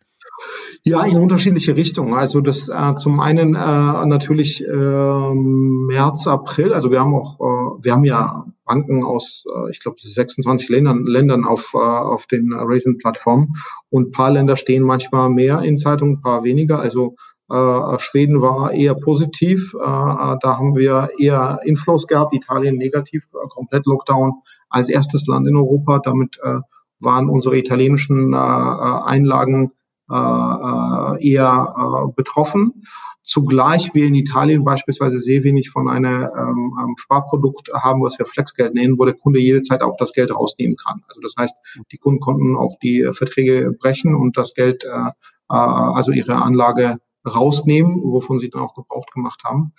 Ja, 0.84 1.04
in 1.04 1.18
unterschiedliche 1.18 1.76
Richtungen. 1.76 2.16
Also 2.16 2.42
das 2.42 2.68
äh, 2.68 2.96
zum 2.96 3.20
einen 3.20 3.54
äh, 3.54 4.06
natürlich 4.06 4.66
äh, 4.66 5.34
März, 5.34 6.28
April. 6.28 6.74
Also 6.74 6.90
wir 6.90 7.00
haben 7.00 7.14
auch, 7.14 7.40
äh, 7.40 7.84
wir 7.84 7.94
haben 7.94 8.04
ja 8.04 8.46
Banken 8.66 9.04
aus, 9.04 9.46
äh, 9.48 9.70
ich 9.70 9.80
glaube, 9.80 9.98
26 10.02 10.70
Ländern, 10.70 11.06
Ländern 11.06 11.46
auf, 11.46 11.74
äh, 11.76 11.78
auf 11.78 12.26
den 12.26 12.52
Raisin-Plattformen. 12.52 13.58
Und 13.90 14.12
paar 14.12 14.32
Länder 14.32 14.56
stehen 14.56 14.82
manchmal 14.82 15.30
mehr 15.30 15.60
in 15.60 15.78
Zeitungen, 15.78 16.22
paar 16.22 16.44
weniger. 16.44 16.80
Also 16.80 17.16
äh, 17.52 18.00
Schweden 18.00 18.42
war 18.42 18.72
eher 18.72 18.96
positiv. 18.96 19.76
Äh, 19.76 19.86
da 19.86 20.58
haben 20.58 20.76
wir 20.76 21.10
eher 21.20 21.60
Inflows 21.64 22.08
gehabt. 22.08 22.34
Italien 22.34 22.78
negativ, 22.78 23.28
äh, 23.34 23.48
komplett 23.50 23.86
Lockdown 23.86 24.34
als 24.70 24.90
erstes 24.90 25.28
Land 25.28 25.48
in 25.48 25.58
Europa. 25.58 26.00
Damit 26.00 26.40
äh, 26.42 26.60
waren 27.00 27.30
unsere 27.30 27.58
italienischen 27.58 28.34
äh, 28.34 28.38
äh 28.38 29.04
Einlagen 29.06 29.66
äh, 29.66 29.68
äh, 29.68 29.81
eher 30.12 32.08
äh, 32.08 32.12
betroffen. 32.16 32.84
Zugleich 33.24 33.94
wir 33.94 34.06
in 34.06 34.16
Italien 34.16 34.64
beispielsweise 34.64 35.20
sehr 35.20 35.44
wenig 35.44 35.70
von 35.70 35.88
einem 35.88 36.24
ähm, 36.24 36.78
ähm, 36.82 36.96
Sparprodukt 36.98 37.72
haben, 37.74 38.02
was 38.02 38.18
wir 38.18 38.26
Flexgeld 38.26 38.74
nennen, 38.74 38.98
wo 38.98 39.06
der 39.06 39.14
Kunde 39.14 39.40
jederzeit 39.40 39.84
auch 39.84 39.96
das 39.98 40.12
Geld 40.14 40.34
rausnehmen 40.34 40.76
kann. 40.76 41.04
Also 41.08 41.22
das 41.22 41.36
heißt, 41.38 41.56
die 41.92 41.98
Kunden 41.98 42.20
konnten 42.20 42.58
auch 42.58 42.76
die 42.82 43.08
Verträge 43.14 43.72
brechen 43.80 44.16
und 44.16 44.38
das 44.38 44.56
Geld, 44.56 44.84
äh, 44.86 44.88
äh, 44.88 45.12
also 45.50 46.12
ihre 46.12 46.42
Anlage 46.42 46.98
rausnehmen, 47.24 48.02
wovon 48.04 48.40
sie 48.40 48.50
dann 48.50 48.62
auch 48.62 48.74
gebraucht 48.74 49.14
gemacht 49.14 49.44
haben. 49.44 49.74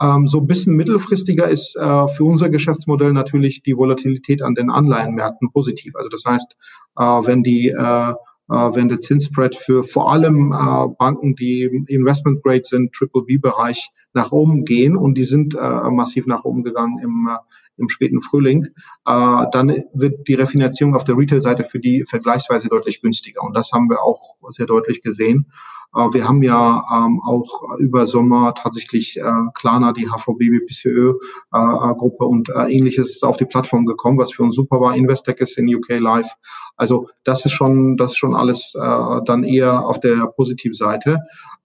Ähm, 0.00 0.26
so 0.26 0.38
ein 0.38 0.46
bisschen 0.46 0.74
mittelfristiger 0.74 1.46
ist 1.46 1.76
äh, 1.76 2.08
für 2.08 2.24
unser 2.24 2.48
Geschäftsmodell 2.48 3.12
natürlich 3.12 3.62
die 3.62 3.76
Volatilität 3.76 4.40
an 4.40 4.54
den 4.54 4.70
Anleihenmärkten 4.70 5.52
positiv. 5.52 5.94
Also 5.96 6.08
das 6.08 6.24
heißt, 6.24 6.56
äh, 6.98 7.02
wenn 7.02 7.42
die 7.42 7.68
äh, 7.68 7.74
äh, 7.74 8.14
wenn 8.48 8.88
der 8.88 9.00
Zinsspread 9.00 9.56
für 9.56 9.82
vor 9.82 10.12
allem 10.12 10.52
äh, 10.52 10.88
Banken, 10.98 11.34
die 11.34 11.64
Investment 11.88 12.42
Grade 12.42 12.62
sind, 12.62 12.92
Triple 12.92 13.22
B-Bereich 13.24 13.90
nach 14.12 14.32
oben 14.32 14.64
gehen 14.64 14.96
und 14.96 15.18
die 15.18 15.24
sind 15.24 15.54
äh, 15.54 15.90
massiv 15.90 16.26
nach 16.26 16.44
oben 16.44 16.62
gegangen 16.62 16.98
im, 17.02 17.28
äh, 17.30 17.38
im 17.76 17.88
späten 17.88 18.22
Frühling, 18.22 18.64
äh, 19.06 19.44
dann 19.52 19.76
wird 19.92 20.26
die 20.28 20.34
Refinanzierung 20.34 20.94
auf 20.94 21.04
der 21.04 21.16
Retail-Seite 21.16 21.64
für 21.64 21.78
die 21.78 22.04
vergleichsweise 22.08 22.68
deutlich 22.68 23.02
günstiger. 23.02 23.42
Und 23.42 23.56
das 23.56 23.72
haben 23.72 23.90
wir 23.90 24.02
auch 24.02 24.36
sehr 24.48 24.66
deutlich 24.66 25.02
gesehen. 25.02 25.52
Äh, 25.96 26.12
wir 26.12 26.28
haben 26.28 26.42
ja 26.42 26.84
ähm, 26.92 27.20
auch 27.24 27.76
über 27.78 28.06
Sommer 28.06 28.54
tatsächlich 28.54 29.16
äh, 29.16 29.22
Klarna, 29.54 29.92
die 29.92 30.08
HVB, 30.08 30.66
BCÖ 30.66 31.14
äh, 31.52 31.58
äh, 31.58 31.94
Gruppe 31.94 32.24
und 32.24 32.48
äh, 32.50 32.70
ähnliches 32.70 33.22
auf 33.22 33.36
die 33.36 33.46
Plattform 33.46 33.86
gekommen, 33.86 34.18
was 34.18 34.32
für 34.32 34.42
uns 34.42 34.54
super 34.54 34.80
war. 34.80 34.94
Investec 34.94 35.40
ist 35.40 35.58
in 35.58 35.74
UK 35.74 35.98
Live. 35.98 36.30
Also 36.76 37.08
das 37.24 37.44
ist 37.46 37.52
schon, 37.52 37.96
das 37.96 38.12
ist 38.12 38.18
schon 38.18 38.34
alles 38.34 38.74
äh, 38.74 39.20
dann 39.24 39.44
eher 39.44 39.86
auf 39.86 40.00
der 40.00 40.26
Positivseite. 40.26 41.20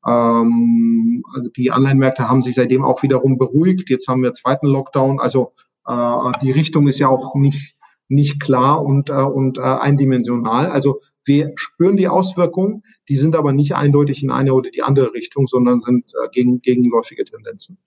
Ähm, 0.08 1.24
die 1.58 1.72
Anleihenmärkte 1.72 2.30
haben 2.30 2.42
sich 2.42 2.56
seitdem 2.56 2.84
auch 2.84 3.04
wiederum 3.04 3.38
beruhigt. 3.38 3.90
Jetzt 3.90 4.08
haben 4.08 4.24
wir 4.24 4.34
zweiten 4.34 4.68
Lockdown. 4.68 5.20
Also 5.20 5.54
äh, 5.86 6.32
die 6.42 6.52
Richtung 6.52 6.88
ist 6.88 7.00
ja 7.00 7.10
auch 7.10 7.36
nicht 7.36 7.76
nicht 8.12 8.42
klar 8.42 8.84
und, 8.84 9.10
äh, 9.10 9.14
und 9.14 9.58
äh, 9.58 9.62
eindimensional. 9.62 10.68
Also 10.68 11.02
wir 11.26 11.52
spüren 11.56 11.98
die 11.98 12.08
Auswirkungen, 12.08 12.84
die 13.10 13.16
sind 13.16 13.36
aber 13.36 13.54
nicht 13.54 13.76
eindeutig 13.76 14.24
in 14.24 14.32
eine 14.32 14.54
oder 14.54 14.72
die 14.72 14.82
andere 14.82 15.14
Richtung, 15.14 15.48
sondern 15.48 15.80
sind 15.80 16.12
äh, 16.24 16.28
gegen, 16.32 16.62
gegenläufige 16.62 17.26
Tendenzen. 17.26 17.78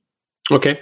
Okay. 0.51 0.79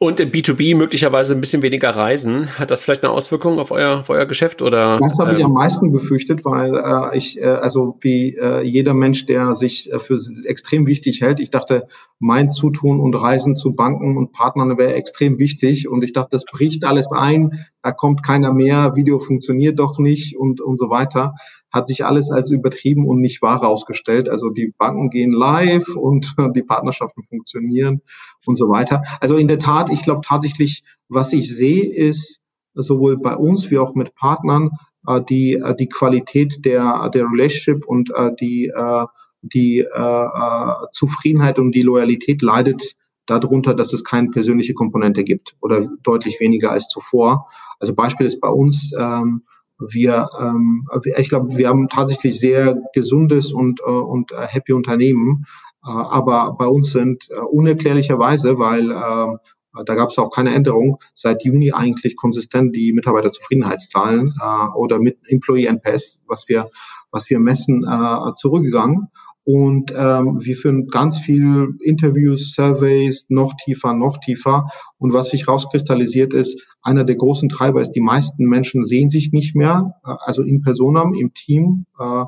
Und 0.00 0.18
im 0.18 0.32
B2B 0.32 0.76
möglicherweise 0.76 1.34
ein 1.34 1.40
bisschen 1.40 1.62
weniger 1.62 1.90
Reisen. 1.90 2.58
Hat 2.58 2.72
das 2.72 2.82
vielleicht 2.82 3.04
eine 3.04 3.12
Auswirkung 3.12 3.60
auf 3.60 3.70
euer, 3.70 4.00
auf 4.00 4.10
euer 4.10 4.26
Geschäft? 4.26 4.60
Oder, 4.60 4.98
das 4.98 5.18
habe 5.20 5.34
ich 5.34 5.38
ähm, 5.38 5.46
am 5.46 5.52
meisten 5.52 5.92
befürchtet, 5.92 6.44
weil 6.44 6.74
äh, 6.74 7.16
ich, 7.16 7.40
äh, 7.40 7.44
also 7.44 7.96
wie 8.00 8.34
äh, 8.36 8.62
jeder 8.62 8.92
Mensch, 8.92 9.26
der 9.26 9.54
sich 9.54 9.92
äh, 9.92 10.00
für 10.00 10.18
extrem 10.46 10.86
wichtig 10.86 11.20
hält, 11.20 11.38
ich 11.38 11.52
dachte, 11.52 11.86
mein 12.18 12.50
Zutun 12.50 12.98
und 12.98 13.14
Reisen 13.14 13.54
zu 13.54 13.74
Banken 13.74 14.16
und 14.16 14.32
Partnern 14.32 14.76
wäre 14.78 14.94
extrem 14.94 15.38
wichtig. 15.38 15.88
Und 15.88 16.02
ich 16.02 16.12
dachte, 16.12 16.30
das 16.32 16.44
bricht 16.44 16.84
alles 16.84 17.06
ein, 17.12 17.64
da 17.82 17.92
kommt 17.92 18.24
keiner 18.24 18.52
mehr, 18.52 18.96
Video 18.96 19.20
funktioniert 19.20 19.78
doch 19.78 20.00
nicht 20.00 20.36
und, 20.36 20.60
und 20.60 20.76
so 20.76 20.90
weiter 20.90 21.34
hat 21.74 21.88
sich 21.88 22.04
alles 22.04 22.30
als 22.30 22.50
übertrieben 22.50 23.06
und 23.06 23.20
nicht 23.20 23.42
wahr 23.42 23.60
herausgestellt. 23.60 24.28
Also 24.28 24.50
die 24.50 24.72
Banken 24.78 25.10
gehen 25.10 25.32
live 25.32 25.96
und 25.96 26.34
die 26.56 26.62
Partnerschaften 26.62 27.24
funktionieren 27.24 28.00
und 28.46 28.54
so 28.54 28.68
weiter. 28.68 29.02
Also 29.20 29.36
in 29.36 29.48
der 29.48 29.58
Tat, 29.58 29.90
ich 29.90 30.02
glaube 30.02 30.20
tatsächlich, 30.24 30.84
was 31.08 31.32
ich 31.32 31.54
sehe, 31.54 31.84
ist 31.84 32.40
sowohl 32.74 33.18
bei 33.18 33.34
uns 33.36 33.70
wie 33.70 33.78
auch 33.78 33.94
mit 33.94 34.14
Partnern 34.14 34.70
äh, 35.06 35.20
die, 35.20 35.54
äh, 35.54 35.74
die 35.74 35.88
Qualität 35.88 36.64
der, 36.64 37.10
der 37.10 37.24
Relationship 37.24 37.84
und 37.86 38.10
äh, 38.14 38.30
die, 38.40 38.72
die 39.42 39.84
Zufriedenheit 40.92 41.58
und 41.58 41.72
die 41.72 41.82
Loyalität 41.82 42.40
leidet 42.40 42.94
darunter, 43.26 43.74
dass 43.74 43.92
es 43.92 44.04
keine 44.04 44.30
persönliche 44.30 44.74
Komponente 44.74 45.24
gibt 45.24 45.56
oder 45.60 45.88
deutlich 46.02 46.40
weniger 46.40 46.70
als 46.70 46.88
zuvor. 46.88 47.48
Also 47.78 47.94
Beispiel 47.94 48.26
ist 48.26 48.40
bei 48.40 48.48
uns, 48.48 48.92
ähm, 48.98 49.42
wir, 49.78 50.28
ähm, 50.40 50.86
ich 51.16 51.28
glaube, 51.28 51.56
wir 51.56 51.68
haben 51.68 51.88
tatsächlich 51.88 52.38
sehr 52.38 52.76
gesundes 52.94 53.52
und, 53.52 53.80
äh, 53.80 53.90
und 53.90 54.32
äh, 54.32 54.46
happy 54.46 54.72
Unternehmen, 54.72 55.46
äh, 55.84 55.90
aber 55.90 56.56
bei 56.58 56.66
uns 56.66 56.92
sind 56.92 57.28
äh, 57.30 57.38
unerklärlicherweise, 57.40 58.58
weil 58.58 58.90
äh, 58.90 59.82
da 59.84 59.94
gab 59.94 60.10
es 60.10 60.18
auch 60.18 60.30
keine 60.30 60.54
Änderung, 60.54 60.98
seit 61.14 61.44
Juni 61.44 61.72
eigentlich 61.72 62.16
konsistent 62.16 62.76
die 62.76 62.92
Mitarbeiterzufriedenheitszahlen 62.92 64.32
äh, 64.40 64.76
oder 64.76 65.00
mit 65.00 65.18
Employee 65.26 65.66
NPS, 65.66 66.18
was 66.26 66.44
wir, 66.48 66.70
was 67.10 67.28
wir 67.28 67.40
messen, 67.40 67.84
äh, 67.84 68.34
zurückgegangen. 68.36 69.08
Und 69.44 69.92
ähm, 69.94 70.38
wir 70.40 70.56
führen 70.56 70.86
ganz 70.88 71.18
viel 71.18 71.76
Interviews, 71.80 72.54
Surveys, 72.54 73.26
noch 73.28 73.52
tiefer, 73.62 73.92
noch 73.92 74.16
tiefer. 74.18 74.68
Und 74.96 75.12
was 75.12 75.30
sich 75.30 75.46
rauskristallisiert 75.46 76.32
ist, 76.32 76.62
einer 76.82 77.04
der 77.04 77.16
großen 77.16 77.50
Treiber 77.50 77.82
ist, 77.82 77.92
die 77.92 78.00
meisten 78.00 78.46
Menschen 78.46 78.86
sehen 78.86 79.10
sich 79.10 79.32
nicht 79.32 79.54
mehr, 79.54 79.96
äh, 80.06 80.14
also 80.20 80.42
in 80.42 80.62
Personam, 80.62 81.12
im 81.12 81.34
Team. 81.34 81.84
Äh, 81.98 82.24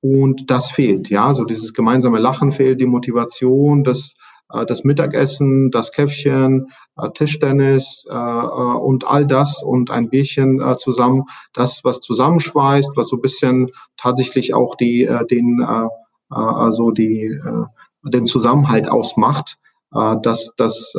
und 0.00 0.50
das 0.50 0.70
fehlt, 0.70 1.10
ja. 1.10 1.34
So 1.34 1.44
dieses 1.44 1.74
gemeinsame 1.74 2.18
Lachen 2.18 2.52
fehlt, 2.52 2.80
die 2.80 2.86
Motivation, 2.86 3.84
das, 3.84 4.14
äh, 4.50 4.64
das 4.64 4.84
Mittagessen, 4.84 5.70
das 5.70 5.92
Käffchen, 5.92 6.68
äh, 6.96 7.10
Tischtennis 7.10 8.06
äh, 8.10 8.14
äh, 8.14 8.16
und 8.16 9.06
all 9.06 9.26
das 9.26 9.62
und 9.62 9.90
ein 9.90 10.08
Bierchen 10.08 10.62
äh, 10.62 10.76
zusammen, 10.78 11.24
das, 11.52 11.84
was 11.84 12.00
zusammenschweißt, 12.00 12.92
was 12.96 13.08
so 13.08 13.16
ein 13.16 13.22
bisschen 13.22 13.70
tatsächlich 13.98 14.54
auch 14.54 14.76
die, 14.76 15.04
äh, 15.04 15.26
den 15.26 15.60
äh, 15.66 15.88
also 16.28 16.90
die, 16.90 17.24
äh, 17.26 18.10
den 18.10 18.26
Zusammenhalt 18.26 18.88
ausmacht. 18.88 19.56
Äh, 19.94 20.16
das, 20.22 20.54
das, 20.56 20.92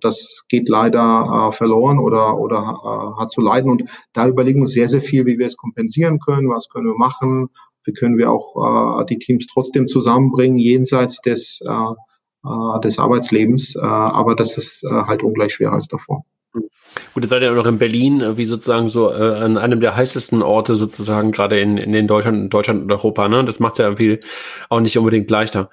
das 0.00 0.44
geht 0.48 0.68
leider 0.68 1.50
verloren 1.52 1.98
oder, 1.98 2.38
oder 2.38 3.16
hat 3.18 3.30
zu 3.30 3.40
leiden. 3.40 3.70
Und 3.70 3.84
da 4.12 4.26
überlegen 4.28 4.60
wir 4.60 4.62
uns 4.62 4.72
sehr, 4.72 4.88
sehr 4.88 5.02
viel, 5.02 5.26
wie 5.26 5.38
wir 5.38 5.46
es 5.46 5.56
kompensieren 5.56 6.18
können, 6.18 6.50
was 6.50 6.68
können 6.68 6.86
wir 6.86 6.98
machen, 6.98 7.48
wie 7.84 7.92
können 7.92 8.18
wir 8.18 8.30
auch 8.30 9.04
die 9.04 9.18
Teams 9.18 9.46
trotzdem 9.46 9.88
zusammenbringen, 9.88 10.58
jenseits 10.58 11.20
des, 11.20 11.60
des 11.62 12.98
Arbeitslebens. 12.98 13.76
aber 13.76 14.34
das 14.34 14.58
ist 14.58 14.82
halt 14.82 15.22
ungleich 15.22 15.54
schwerer 15.54 15.74
als 15.74 15.88
davor. 15.88 16.24
Gut, 16.52 17.22
jetzt 17.22 17.30
seid 17.30 17.42
ihr 17.42 17.48
ja 17.48 17.54
noch 17.54 17.66
in 17.66 17.78
Berlin, 17.78 18.20
äh, 18.20 18.36
wie 18.36 18.44
sozusagen 18.44 18.88
so 18.88 19.12
äh, 19.12 19.36
an 19.38 19.58
einem 19.58 19.80
der 19.80 19.96
heißesten 19.96 20.42
Orte 20.42 20.76
sozusagen, 20.76 21.32
gerade 21.32 21.60
in, 21.60 21.78
in 21.78 21.92
den 21.92 22.06
Deutschland, 22.06 22.52
Deutschland 22.52 22.82
und 22.82 22.92
Europa. 22.92 23.28
Ne? 23.28 23.44
Das 23.44 23.60
macht 23.60 23.72
es 23.72 23.78
ja 23.78 23.86
irgendwie 23.86 24.20
auch 24.68 24.80
nicht 24.80 24.98
unbedingt 24.98 25.30
leichter. 25.30 25.70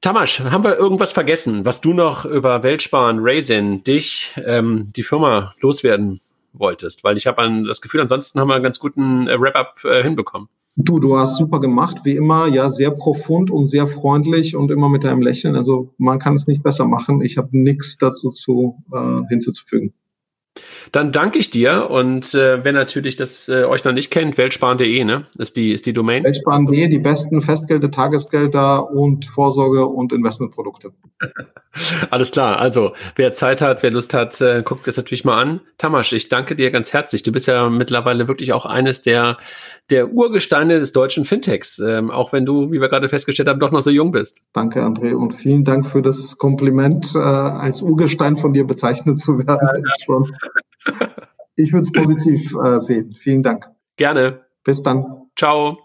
Tamasch, 0.00 0.40
haben 0.40 0.64
wir 0.64 0.76
irgendwas 0.76 1.12
vergessen, 1.12 1.64
was 1.64 1.80
du 1.80 1.92
noch 1.92 2.24
über 2.24 2.62
Weltsparen, 2.62 3.18
Raisin, 3.20 3.82
dich, 3.82 4.32
ähm, 4.44 4.92
die 4.94 5.02
Firma 5.02 5.54
loswerden 5.60 6.20
wolltest? 6.52 7.02
Weil 7.02 7.16
ich 7.16 7.26
habe 7.26 7.64
das 7.66 7.80
Gefühl, 7.80 8.00
ansonsten 8.00 8.38
haben 8.38 8.48
wir 8.48 8.54
einen 8.54 8.62
ganz 8.62 8.78
guten 8.78 9.26
äh, 9.26 9.40
Wrap-up 9.40 9.84
äh, 9.84 10.02
hinbekommen. 10.02 10.48
Du, 10.78 10.98
du 10.98 11.16
hast 11.16 11.36
super 11.36 11.58
gemacht, 11.60 11.98
wie 12.04 12.16
immer, 12.16 12.48
ja, 12.48 12.68
sehr 12.68 12.90
profund 12.90 13.50
und 13.50 13.66
sehr 13.66 13.86
freundlich 13.86 14.54
und 14.54 14.70
immer 14.70 14.90
mit 14.90 15.04
deinem 15.04 15.22
Lächeln. 15.22 15.56
Also 15.56 15.94
man 15.96 16.18
kann 16.18 16.34
es 16.34 16.46
nicht 16.46 16.62
besser 16.62 16.86
machen. 16.86 17.22
Ich 17.22 17.38
habe 17.38 17.48
nichts 17.52 17.96
dazu 17.96 18.28
zu, 18.28 18.82
äh, 18.92 19.22
hinzuzufügen. 19.28 19.94
Dann 20.92 21.12
danke 21.12 21.38
ich 21.38 21.50
dir 21.50 21.90
und 21.90 22.34
äh, 22.34 22.64
wer 22.64 22.72
natürlich 22.72 23.16
das 23.16 23.48
äh, 23.48 23.64
euch 23.64 23.84
noch 23.84 23.92
nicht 23.92 24.10
kennt, 24.10 24.38
weltsparen.de, 24.38 25.04
ne? 25.04 25.26
Ist 25.36 25.56
die, 25.56 25.72
ist 25.72 25.86
die 25.86 25.92
Domain. 25.92 26.24
Weltsparen.de, 26.24 26.88
die 26.88 26.98
besten 26.98 27.42
Festgelder, 27.42 27.90
Tagesgelder 27.90 28.90
und 28.90 29.26
Vorsorge 29.26 29.86
und 29.86 30.12
Investmentprodukte. 30.12 30.92
Alles 32.10 32.30
klar. 32.30 32.58
Also, 32.58 32.92
wer 33.16 33.32
Zeit 33.32 33.60
hat, 33.60 33.82
wer 33.82 33.90
Lust 33.90 34.14
hat, 34.14 34.40
äh, 34.40 34.62
guckt 34.64 34.86
es 34.88 34.96
natürlich 34.96 35.24
mal 35.24 35.40
an. 35.40 35.60
Tamasch, 35.78 36.12
ich 36.12 36.28
danke 36.28 36.56
dir 36.56 36.70
ganz 36.70 36.92
herzlich. 36.92 37.22
Du 37.22 37.32
bist 37.32 37.46
ja 37.46 37.68
mittlerweile 37.68 38.28
wirklich 38.28 38.52
auch 38.52 38.64
eines 38.64 39.02
der, 39.02 39.38
der 39.90 40.12
Urgesteine 40.12 40.78
des 40.78 40.92
deutschen 40.92 41.24
Fintechs, 41.24 41.78
ähm, 41.78 42.10
auch 42.10 42.32
wenn 42.32 42.44
du, 42.44 42.72
wie 42.72 42.80
wir 42.80 42.88
gerade 42.88 43.08
festgestellt 43.08 43.48
haben, 43.48 43.60
doch 43.60 43.70
noch 43.70 43.82
so 43.82 43.90
jung 43.90 44.12
bist. 44.12 44.42
Danke, 44.52 44.82
André, 44.82 45.14
und 45.14 45.34
vielen 45.34 45.64
Dank 45.64 45.86
für 45.86 46.02
das 46.02 46.36
Kompliment, 46.38 47.14
äh, 47.14 47.18
als 47.18 47.82
Urgestein 47.82 48.36
von 48.36 48.52
dir 48.52 48.66
bezeichnet 48.66 49.18
zu 49.18 49.38
werden. 49.38 49.84
Ja, 50.08 50.18
ja. 50.88 51.08
ich 51.56 51.72
würde 51.72 51.86
es 51.86 51.92
positiv 51.92 52.54
äh, 52.64 52.80
sehen. 52.80 53.14
Vielen 53.16 53.42
Dank. 53.42 53.66
Gerne. 53.96 54.40
Bis 54.64 54.82
dann. 54.82 55.04
Ciao. 55.36 55.78